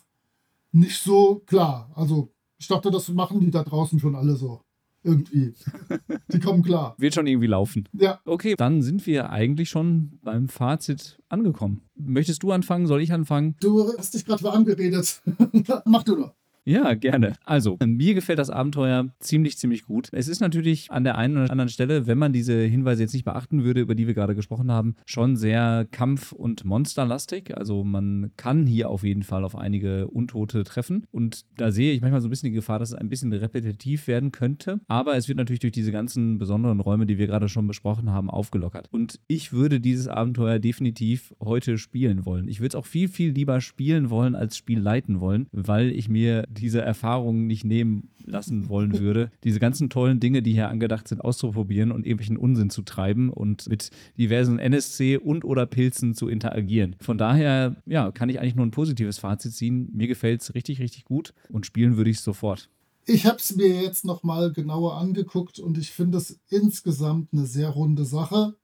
nicht 0.73 1.03
so 1.03 1.43
klar. 1.47 1.91
Also 1.95 2.33
ich 2.59 2.67
dachte, 2.67 2.91
das 2.91 3.09
machen 3.09 3.41
die 3.41 3.51
da 3.51 3.63
draußen 3.63 3.99
schon 4.01 4.15
alle 4.15 4.37
so. 4.37 4.63
Irgendwie. 5.03 5.55
Die 6.33 6.41
kommen 6.41 6.63
klar. 6.63 6.95
Wird 6.99 7.15
schon 7.15 7.27
irgendwie 7.27 7.47
laufen. 7.47 7.89
Ja. 7.93 8.21
Okay, 8.25 8.55
dann 8.57 8.83
sind 8.83 9.07
wir 9.07 9.31
eigentlich 9.31 9.71
schon 9.71 10.19
beim 10.23 10.49
Fazit 10.49 11.21
angekommen. 11.29 11.83
Möchtest 11.95 12.43
du 12.43 12.53
anfangen? 12.53 12.87
Soll 12.87 13.01
ich 13.01 13.13
anfangen? 13.13 13.57
Du 13.61 13.97
hast 13.97 14.15
dich 14.15 14.25
gerade 14.25 14.43
warm 14.43 14.65
geredet. 14.65 15.23
Mach 15.85 16.03
du 16.03 16.17
doch. 16.17 16.35
Ja, 16.69 16.93
gerne. 16.93 17.33
Also, 17.47 17.79
mir 17.83 18.13
gefällt 18.13 18.39
das 18.39 18.51
Abenteuer 18.51 19.09
ziemlich, 19.21 19.57
ziemlich 19.57 19.85
gut. 19.85 20.11
Es 20.13 20.29
ist 20.29 20.41
natürlich 20.41 20.91
an 20.91 21.03
der 21.03 21.17
einen 21.17 21.39
oder 21.39 21.51
anderen 21.51 21.71
Stelle, 21.71 22.07
wenn 22.07 22.19
man 22.19 22.35
diese 22.35 22.61
Hinweise 22.61 23.03
jetzt 23.03 23.15
nicht 23.15 23.25
beachten 23.25 23.65
würde, 23.65 23.81
über 23.81 23.95
die 23.95 24.07
wir 24.07 24.13
gerade 24.13 24.35
gesprochen 24.35 24.71
haben, 24.71 24.95
schon 25.07 25.37
sehr 25.37 25.87
kampf- 25.91 26.33
und 26.33 26.67
monsterlastig. 26.67 27.57
Also, 27.57 27.85
man 27.85 28.33
kann 28.37 28.67
hier 28.67 28.91
auf 28.91 29.03
jeden 29.03 29.23
Fall 29.23 29.45
auf 29.45 29.57
einige 29.57 30.09
Untote 30.09 30.63
treffen. 30.63 31.07
Und 31.11 31.47
da 31.57 31.71
sehe 31.71 31.95
ich 31.95 32.03
manchmal 32.03 32.21
so 32.21 32.29
ein 32.29 32.31
bisschen 32.31 32.51
die 32.51 32.57
Gefahr, 32.57 32.79
dass 32.79 32.91
es 32.91 32.95
ein 32.95 33.09
bisschen 33.09 33.33
repetitiv 33.33 34.07
werden 34.07 34.31
könnte. 34.31 34.81
Aber 34.89 35.17
es 35.17 35.27
wird 35.27 35.39
natürlich 35.39 35.61
durch 35.61 35.73
diese 35.73 35.91
ganzen 35.91 36.37
besonderen 36.37 36.81
Räume, 36.81 37.07
die 37.07 37.17
wir 37.17 37.29
gerade 37.29 37.49
schon 37.49 37.67
besprochen 37.67 38.11
haben, 38.11 38.29
aufgelockert. 38.29 38.89
Und 38.91 39.21
ich 39.27 39.55
würde 39.55 39.81
dieses 39.81 40.07
Abenteuer 40.07 40.59
definitiv 40.59 41.35
heute 41.41 41.79
spielen 41.79 42.27
wollen. 42.27 42.47
Ich 42.47 42.61
würde 42.61 42.69
es 42.69 42.75
auch 42.75 42.87
viel, 42.87 43.09
viel 43.09 43.31
lieber 43.31 43.63
spielen 43.63 44.11
wollen, 44.11 44.35
als 44.35 44.59
Spiel 44.59 44.81
leiten 44.81 45.21
wollen, 45.21 45.47
weil 45.53 45.93
ich 45.93 46.11
mir 46.11 46.45
diese 46.61 46.83
Erfahrungen 46.83 47.47
nicht 47.47 47.65
nehmen 47.65 48.11
lassen 48.25 48.69
wollen 48.69 48.99
würde, 48.99 49.31
diese 49.45 49.61
ganzen 49.61 49.91
tollen 49.91 50.21
Dinge, 50.21 50.43
die 50.43 50.53
hier 50.53 50.69
angedacht 50.69 51.09
sind, 51.09 51.21
auszuprobieren 51.21 51.93
und 51.93 52.07
irgendwelchen 52.07 52.37
Unsinn 52.37 52.71
zu 52.71 52.83
treiben 52.83 53.31
und 53.31 53.69
mit 53.69 53.91
diversen 54.19 54.59
NSC 54.59 55.17
und 55.17 55.45
oder 55.45 55.67
Pilzen 55.67 56.15
zu 56.15 56.29
interagieren. 56.29 56.97
Von 57.01 57.19
daher, 57.19 57.77
ja, 57.87 58.11
kann 58.13 58.29
ich 58.29 58.41
eigentlich 58.41 58.57
nur 58.57 58.67
ein 58.67 58.71
positives 58.71 59.19
Fazit 59.19 59.55
ziehen. 59.55 59.91
Mir 59.93 60.09
gefällt 60.09 60.43
es 60.43 60.55
richtig, 60.55 60.81
richtig 60.81 61.05
gut 61.05 61.35
und 61.51 61.67
spielen 61.67 61.97
würde 61.97 62.11
ich 62.11 62.19
es 62.19 62.25
sofort. 62.25 62.69
Ich 63.11 63.25
habe 63.25 63.39
es 63.39 63.57
mir 63.57 63.69
jetzt 63.83 64.05
nochmal 64.05 64.53
genauer 64.53 64.99
angeguckt 64.99 65.59
und 65.59 65.79
ich 65.79 65.93
finde 65.93 66.19
es 66.19 66.41
insgesamt 66.51 67.33
eine 67.33 67.47
sehr 67.47 67.71
runde 67.71 68.05
Sache. 68.05 68.59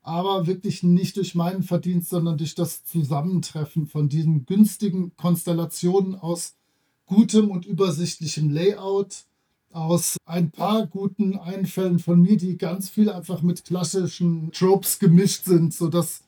Aber 0.00 0.46
wirklich 0.46 0.82
nicht 0.82 1.16
durch 1.16 1.34
meinen 1.34 1.62
Verdienst, 1.62 2.10
sondern 2.10 2.38
durch 2.38 2.54
das 2.54 2.84
Zusammentreffen 2.84 3.86
von 3.86 4.08
diesen 4.08 4.46
günstigen 4.46 5.16
Konstellationen 5.16 6.14
aus 6.14 6.56
gutem 7.06 7.50
und 7.50 7.66
übersichtlichem 7.66 8.50
Layout, 8.50 9.24
aus 9.74 10.16
ein 10.24 10.52
paar 10.52 10.86
guten 10.86 11.36
Einfällen 11.36 11.98
von 11.98 12.22
mir, 12.22 12.36
die 12.36 12.56
ganz 12.56 12.88
viel 12.88 13.10
einfach 13.10 13.42
mit 13.42 13.64
klassischen 13.64 14.52
Tropes 14.52 15.00
gemischt 15.00 15.46
sind, 15.46 15.74
sodass 15.74 16.22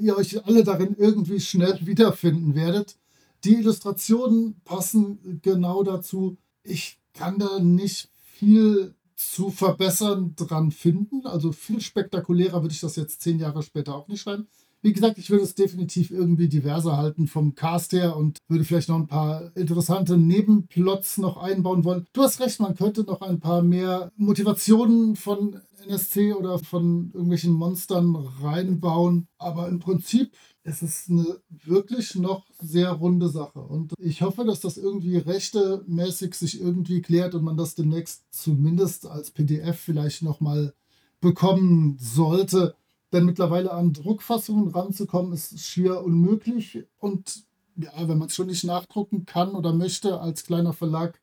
ihr 0.00 0.16
euch 0.16 0.44
alle 0.44 0.64
darin 0.64 0.96
irgendwie 0.98 1.40
schnell 1.40 1.78
wiederfinden 1.86 2.56
werdet. 2.56 2.96
Die 3.44 3.54
Illustrationen 3.54 4.60
passen 4.64 5.40
genau 5.42 5.84
dazu. 5.84 6.36
Ich 6.64 6.98
kann 7.14 7.38
da 7.38 7.60
nicht 7.60 8.10
viel 8.16 8.94
zu 9.14 9.50
verbessern 9.50 10.34
dran 10.36 10.72
finden. 10.72 11.24
Also 11.24 11.52
viel 11.52 11.80
spektakulärer 11.80 12.62
würde 12.62 12.74
ich 12.74 12.80
das 12.80 12.96
jetzt 12.96 13.22
zehn 13.22 13.38
Jahre 13.38 13.62
später 13.62 13.94
auch 13.94 14.08
nicht 14.08 14.22
schreiben. 14.22 14.48
Wie 14.80 14.92
gesagt, 14.92 15.18
ich 15.18 15.30
würde 15.30 15.44
es 15.44 15.54
definitiv 15.54 16.10
irgendwie 16.10 16.48
diverser 16.48 16.96
halten 16.96 17.26
vom 17.26 17.54
Cast 17.54 17.92
her 17.92 18.16
und 18.16 18.38
würde 18.48 18.64
vielleicht 18.64 18.88
noch 18.88 18.98
ein 18.98 19.08
paar 19.08 19.56
interessante 19.56 20.16
Nebenplots 20.16 21.18
noch 21.18 21.36
einbauen 21.36 21.84
wollen. 21.84 22.06
Du 22.12 22.22
hast 22.22 22.40
recht, 22.40 22.60
man 22.60 22.76
könnte 22.76 23.02
noch 23.02 23.20
ein 23.20 23.40
paar 23.40 23.62
mehr 23.62 24.12
Motivationen 24.16 25.16
von 25.16 25.60
NSC 25.86 26.32
oder 26.32 26.58
von 26.58 27.10
irgendwelchen 27.12 27.52
Monstern 27.52 28.14
reinbauen. 28.40 29.26
Aber 29.38 29.68
im 29.68 29.80
Prinzip 29.80 30.32
ist 30.64 30.82
es 30.82 31.08
eine 31.08 31.40
wirklich 31.64 32.14
noch 32.14 32.46
sehr 32.60 32.90
runde 32.90 33.28
Sache. 33.28 33.60
Und 33.60 33.94
ich 33.98 34.22
hoffe, 34.22 34.44
dass 34.44 34.60
das 34.60 34.76
irgendwie 34.76 35.16
rechtemäßig 35.16 36.34
sich 36.34 36.60
irgendwie 36.60 37.00
klärt 37.00 37.34
und 37.34 37.44
man 37.44 37.56
das 37.56 37.74
demnächst 37.74 38.24
zumindest 38.30 39.06
als 39.06 39.30
PDF 39.30 39.78
vielleicht 39.78 40.22
nochmal 40.22 40.74
bekommen 41.20 41.96
sollte. 41.98 42.76
Denn 43.12 43.24
mittlerweile 43.24 43.72
an 43.72 43.92
Druckfassungen 43.92 44.68
ranzukommen, 44.68 45.32
ist 45.32 45.58
schier 45.60 46.02
unmöglich. 46.02 46.84
Und 46.98 47.44
ja, 47.76 47.92
wenn 48.08 48.18
man 48.18 48.28
es 48.28 48.34
schon 48.34 48.48
nicht 48.48 48.64
nachdrucken 48.64 49.24
kann 49.24 49.52
oder 49.52 49.72
möchte 49.72 50.20
als 50.20 50.44
kleiner 50.44 50.72
Verlag, 50.72 51.20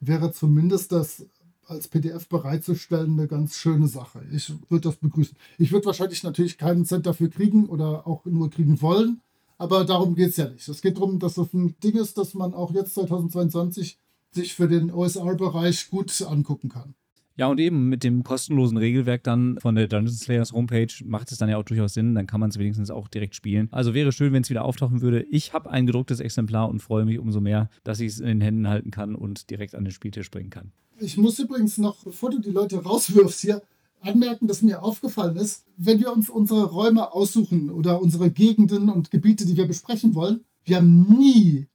wäre 0.00 0.32
zumindest 0.32 0.92
das 0.92 1.26
als 1.66 1.88
PDF 1.88 2.28
bereitzustellen 2.28 3.18
eine 3.18 3.26
ganz 3.26 3.56
schöne 3.56 3.88
Sache. 3.88 4.22
Ich 4.32 4.52
würde 4.68 4.88
das 4.88 4.96
begrüßen. 4.96 5.36
Ich 5.58 5.72
würde 5.72 5.86
wahrscheinlich 5.86 6.22
natürlich 6.22 6.58
keinen 6.58 6.84
Cent 6.84 7.06
dafür 7.06 7.30
kriegen 7.30 7.66
oder 7.66 8.06
auch 8.06 8.24
nur 8.26 8.50
kriegen 8.50 8.82
wollen, 8.82 9.22
aber 9.56 9.84
darum 9.84 10.14
geht 10.14 10.30
es 10.30 10.36
ja 10.36 10.48
nicht. 10.48 10.68
Es 10.68 10.82
geht 10.82 10.96
darum, 10.96 11.18
dass 11.18 11.38
es 11.38 11.52
ein 11.52 11.74
Ding 11.82 11.96
ist, 11.96 12.18
das 12.18 12.34
man 12.34 12.54
auch 12.54 12.72
jetzt 12.72 12.94
2022 12.94 13.98
sich 14.30 14.54
für 14.54 14.68
den 14.68 14.92
OSR-Bereich 14.92 15.90
gut 15.90 16.22
angucken 16.22 16.68
kann. 16.68 16.94
Ja, 17.36 17.48
und 17.48 17.58
eben 17.58 17.88
mit 17.88 18.04
dem 18.04 18.22
kostenlosen 18.22 18.76
Regelwerk 18.78 19.24
dann 19.24 19.58
von 19.60 19.74
der 19.74 19.88
Dungeon 19.88 20.14
Slayers 20.14 20.52
Homepage 20.52 20.92
macht 21.04 21.32
es 21.32 21.38
dann 21.38 21.48
ja 21.48 21.56
auch 21.56 21.64
durchaus 21.64 21.94
Sinn. 21.94 22.14
Dann 22.14 22.28
kann 22.28 22.38
man 22.38 22.50
es 22.50 22.58
wenigstens 22.58 22.90
auch 22.90 23.08
direkt 23.08 23.34
spielen. 23.34 23.68
Also 23.72 23.92
wäre 23.92 24.12
schön, 24.12 24.32
wenn 24.32 24.42
es 24.42 24.50
wieder 24.50 24.64
auftauchen 24.64 25.02
würde. 25.02 25.24
Ich 25.24 25.52
habe 25.52 25.70
ein 25.70 25.86
gedrucktes 25.86 26.20
Exemplar 26.20 26.68
und 26.68 26.80
freue 26.80 27.04
mich 27.04 27.18
umso 27.18 27.40
mehr, 27.40 27.68
dass 27.82 27.98
ich 27.98 28.12
es 28.12 28.20
in 28.20 28.26
den 28.26 28.40
Händen 28.40 28.68
halten 28.68 28.92
kann 28.92 29.16
und 29.16 29.50
direkt 29.50 29.74
an 29.74 29.84
den 29.84 29.92
Spieltisch 29.92 30.30
bringen 30.30 30.50
kann. 30.50 30.70
Ich 31.00 31.16
muss 31.16 31.38
übrigens 31.40 31.76
noch, 31.76 32.04
bevor 32.04 32.30
du 32.30 32.38
die 32.38 32.50
Leute 32.50 32.82
rauswirfst 32.82 33.40
hier, 33.40 33.62
anmerken, 34.00 34.46
dass 34.46 34.62
mir 34.62 34.82
aufgefallen 34.82 35.36
ist, 35.36 35.64
wenn 35.76 35.98
wir 35.98 36.12
uns 36.12 36.28
unsere 36.28 36.66
Räume 36.66 37.12
aussuchen 37.12 37.70
oder 37.70 38.00
unsere 38.00 38.30
Gegenden 38.30 38.90
und 38.90 39.10
Gebiete, 39.10 39.46
die 39.46 39.56
wir 39.56 39.66
besprechen 39.66 40.14
wollen, 40.14 40.44
wir 40.64 40.76
haben 40.76 41.06
nie, 41.18 41.66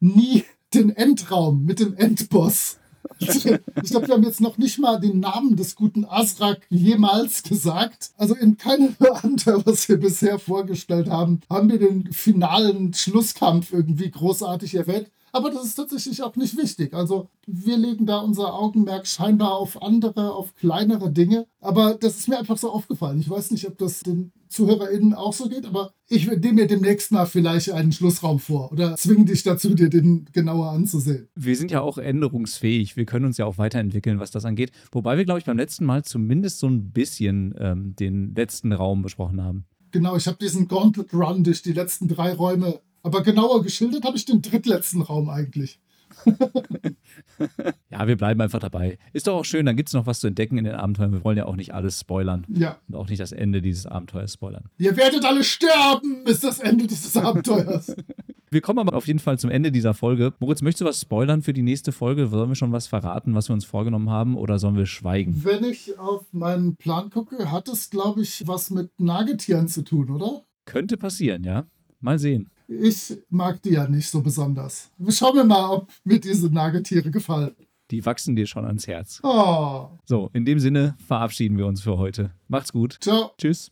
nie 0.00 0.44
den 0.74 0.90
Endraum 0.90 1.64
mit 1.64 1.78
dem 1.78 1.94
Endboss. 1.94 2.78
Ich 3.82 3.90
glaube, 3.90 4.08
wir 4.08 4.14
haben 4.14 4.24
jetzt 4.24 4.40
noch 4.40 4.58
nicht 4.58 4.78
mal 4.78 4.98
den 4.98 5.20
Namen 5.20 5.56
des 5.56 5.74
guten 5.76 6.04
Asrak 6.04 6.66
jemals 6.70 7.42
gesagt. 7.42 8.10
Also 8.16 8.34
in 8.34 8.56
keinem 8.56 8.96
Abenteuer, 9.00 9.64
was 9.66 9.88
wir 9.88 9.98
bisher 9.98 10.38
vorgestellt 10.38 11.08
haben, 11.08 11.40
haben 11.50 11.70
wir 11.70 11.78
den 11.78 12.12
finalen 12.12 12.94
Schlusskampf 12.94 13.72
irgendwie 13.72 14.10
großartig 14.10 14.74
erwähnt. 14.74 15.10
Aber 15.34 15.50
das 15.50 15.64
ist 15.64 15.74
tatsächlich 15.74 16.22
auch 16.22 16.36
nicht 16.36 16.56
wichtig. 16.56 16.94
Also 16.94 17.28
wir 17.48 17.76
legen 17.76 18.06
da 18.06 18.18
unser 18.18 18.54
Augenmerk 18.54 19.04
scheinbar 19.08 19.54
auf 19.54 19.82
andere, 19.82 20.32
auf 20.32 20.54
kleinere 20.54 21.10
Dinge. 21.10 21.48
Aber 21.60 21.94
das 21.94 22.18
ist 22.18 22.28
mir 22.28 22.38
einfach 22.38 22.56
so 22.56 22.70
aufgefallen. 22.70 23.18
Ich 23.18 23.28
weiß 23.28 23.50
nicht, 23.50 23.66
ob 23.66 23.76
das 23.76 24.04
den 24.04 24.30
ZuhörerInnen 24.48 25.12
auch 25.12 25.32
so 25.32 25.48
geht, 25.48 25.66
aber 25.66 25.92
ich 26.08 26.28
nehme 26.28 26.52
mir 26.52 26.66
demnächst 26.68 27.10
mal 27.10 27.26
vielleicht 27.26 27.72
einen 27.72 27.90
Schlussraum 27.90 28.38
vor 28.38 28.70
oder 28.70 28.94
zwinge 28.94 29.24
dich 29.24 29.42
dazu, 29.42 29.74
dir 29.74 29.90
den 29.90 30.28
genauer 30.32 30.70
anzusehen. 30.70 31.28
Wir 31.34 31.56
sind 31.56 31.72
ja 31.72 31.80
auch 31.80 31.98
änderungsfähig. 31.98 32.96
Wir 32.96 33.04
können 33.04 33.24
uns 33.24 33.36
ja 33.36 33.44
auch 33.44 33.58
weiterentwickeln, 33.58 34.20
was 34.20 34.30
das 34.30 34.44
angeht. 34.44 34.70
Wobei 34.92 35.16
wir, 35.16 35.24
glaube 35.24 35.40
ich, 35.40 35.46
beim 35.46 35.58
letzten 35.58 35.84
Mal 35.84 36.04
zumindest 36.04 36.60
so 36.60 36.68
ein 36.68 36.92
bisschen 36.92 37.56
ähm, 37.58 37.96
den 37.96 38.36
letzten 38.36 38.72
Raum 38.72 39.02
besprochen 39.02 39.42
haben. 39.42 39.64
Genau, 39.90 40.14
ich 40.16 40.28
habe 40.28 40.38
diesen 40.40 40.68
Gauntlet 40.68 41.12
Run 41.12 41.42
durch 41.42 41.62
die 41.62 41.72
letzten 41.72 42.06
drei 42.06 42.34
Räume 42.34 42.80
aber 43.04 43.22
genauer 43.22 43.62
geschildert 43.62 44.04
habe 44.04 44.16
ich 44.16 44.24
den 44.24 44.42
drittletzten 44.42 45.02
Raum 45.02 45.30
eigentlich. 45.30 45.78
ja, 47.90 48.06
wir 48.06 48.16
bleiben 48.16 48.40
einfach 48.40 48.60
dabei. 48.60 48.98
Ist 49.12 49.26
doch 49.26 49.34
auch 49.34 49.44
schön, 49.44 49.66
dann 49.66 49.76
gibt 49.76 49.88
es 49.88 49.92
noch 49.92 50.06
was 50.06 50.20
zu 50.20 50.26
entdecken 50.26 50.58
in 50.58 50.64
den 50.64 50.74
Abenteuern. 50.74 51.12
Wir 51.12 51.24
wollen 51.24 51.36
ja 51.36 51.46
auch 51.46 51.56
nicht 51.56 51.74
alles 51.74 52.00
spoilern. 52.00 52.46
Ja. 52.48 52.78
Und 52.88 52.96
auch 52.96 53.08
nicht 53.08 53.20
das 53.20 53.32
Ende 53.32 53.60
dieses 53.60 53.86
Abenteuers 53.86 54.34
spoilern. 54.34 54.64
Ihr 54.78 54.96
werdet 54.96 55.24
alle 55.24 55.44
sterben, 55.44 56.24
ist 56.26 56.44
das 56.44 56.60
Ende 56.60 56.86
dieses 56.86 57.16
Abenteuers. 57.16 57.94
wir 58.50 58.60
kommen 58.60 58.78
aber 58.78 58.96
auf 58.96 59.06
jeden 59.06 59.18
Fall 59.18 59.38
zum 59.38 59.50
Ende 59.50 59.70
dieser 59.70 59.94
Folge. 59.94 60.32
Moritz, 60.38 60.62
möchtest 60.62 60.82
du 60.82 60.84
was 60.86 61.00
spoilern 61.00 61.42
für 61.42 61.52
die 61.52 61.62
nächste 61.62 61.92
Folge? 61.92 62.28
Sollen 62.28 62.50
wir 62.50 62.56
schon 62.56 62.72
was 62.72 62.86
verraten, 62.86 63.34
was 63.34 63.48
wir 63.48 63.54
uns 63.54 63.64
vorgenommen 63.64 64.10
haben, 64.10 64.36
oder 64.36 64.58
sollen 64.58 64.76
wir 64.76 64.86
schweigen? 64.86 65.44
Wenn 65.44 65.64
ich 65.64 65.98
auf 65.98 66.32
meinen 66.32 66.76
Plan 66.76 67.10
gucke, 67.10 67.50
hat 67.50 67.68
es, 67.68 67.90
glaube 67.90 68.22
ich, 68.22 68.46
was 68.46 68.70
mit 68.70 68.90
Nagetieren 68.98 69.68
zu 69.68 69.82
tun, 69.82 70.10
oder? 70.10 70.44
Könnte 70.64 70.96
passieren, 70.96 71.44
ja. 71.44 71.66
Mal 72.04 72.18
sehen. 72.18 72.50
Ich 72.68 73.16
mag 73.30 73.62
die 73.62 73.70
ja 73.70 73.88
nicht 73.88 74.10
so 74.10 74.20
besonders. 74.20 74.90
Schauen 75.08 75.36
wir 75.36 75.44
mal, 75.44 75.70
ob 75.70 75.90
mir 76.04 76.20
diese 76.20 76.52
Nagetiere 76.52 77.10
gefallen. 77.10 77.52
Die 77.90 78.04
wachsen 78.04 78.36
dir 78.36 78.46
schon 78.46 78.66
ans 78.66 78.86
Herz. 78.86 79.20
Oh. 79.22 79.88
So, 80.04 80.28
in 80.34 80.44
dem 80.44 80.58
Sinne 80.58 80.96
verabschieden 81.06 81.56
wir 81.56 81.66
uns 81.66 81.80
für 81.80 81.96
heute. 81.96 82.30
Macht's 82.46 82.72
gut. 82.72 82.98
Ciao. 83.00 83.30
Tschüss. 83.38 83.70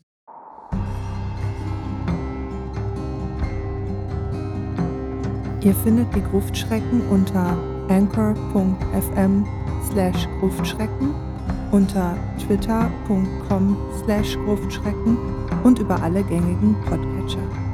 Ihr 5.62 5.74
findet 5.74 6.14
die 6.16 6.22
Gruftschrecken 6.22 7.02
unter 7.08 7.58
anchor.fm 7.90 9.46
slash 9.90 10.26
Gruftschrecken 10.40 11.14
unter 11.70 12.16
twitter.com 12.38 13.76
slash 14.02 14.36
Gruftschrecken 14.36 15.18
und 15.64 15.78
über 15.78 16.02
alle 16.02 16.22
gängigen 16.24 16.74
Podcatcher. 16.86 17.71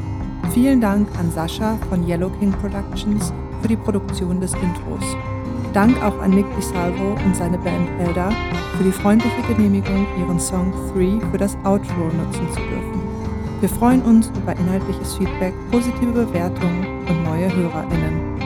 Vielen 0.61 0.81
Dank 0.81 1.07
an 1.21 1.31
Sascha 1.31 1.79
von 1.89 2.05
Yellow 2.05 2.31
King 2.31 2.51
Productions 2.51 3.33
für 3.63 3.69
die 3.69 3.77
Produktion 3.77 4.41
des 4.41 4.55
Intros. 4.55 5.17
Dank 5.73 6.03
auch 6.03 6.19
an 6.19 6.33
Nick 6.33 6.47
DiSalvo 6.57 7.17
und 7.25 7.37
seine 7.37 7.59
Band 7.59 7.89
Elda 8.01 8.31
für 8.77 8.83
die 8.83 8.91
freundliche 8.91 9.41
Genehmigung, 9.47 10.05
ihren 10.19 10.41
Song 10.41 10.73
3 10.95 11.25
für 11.31 11.39
das 11.39 11.57
Outro 11.63 12.07
nutzen 12.07 12.49
zu 12.53 12.59
dürfen. 12.59 13.01
Wir 13.61 13.69
freuen 13.69 14.03
uns 14.03 14.33
über 14.43 14.57
inhaltliches 14.57 15.15
Feedback, 15.15 15.55
positive 15.71 16.11
Bewertungen 16.11 17.07
und 17.09 17.23
neue 17.23 17.55
HörerInnen. 17.55 18.38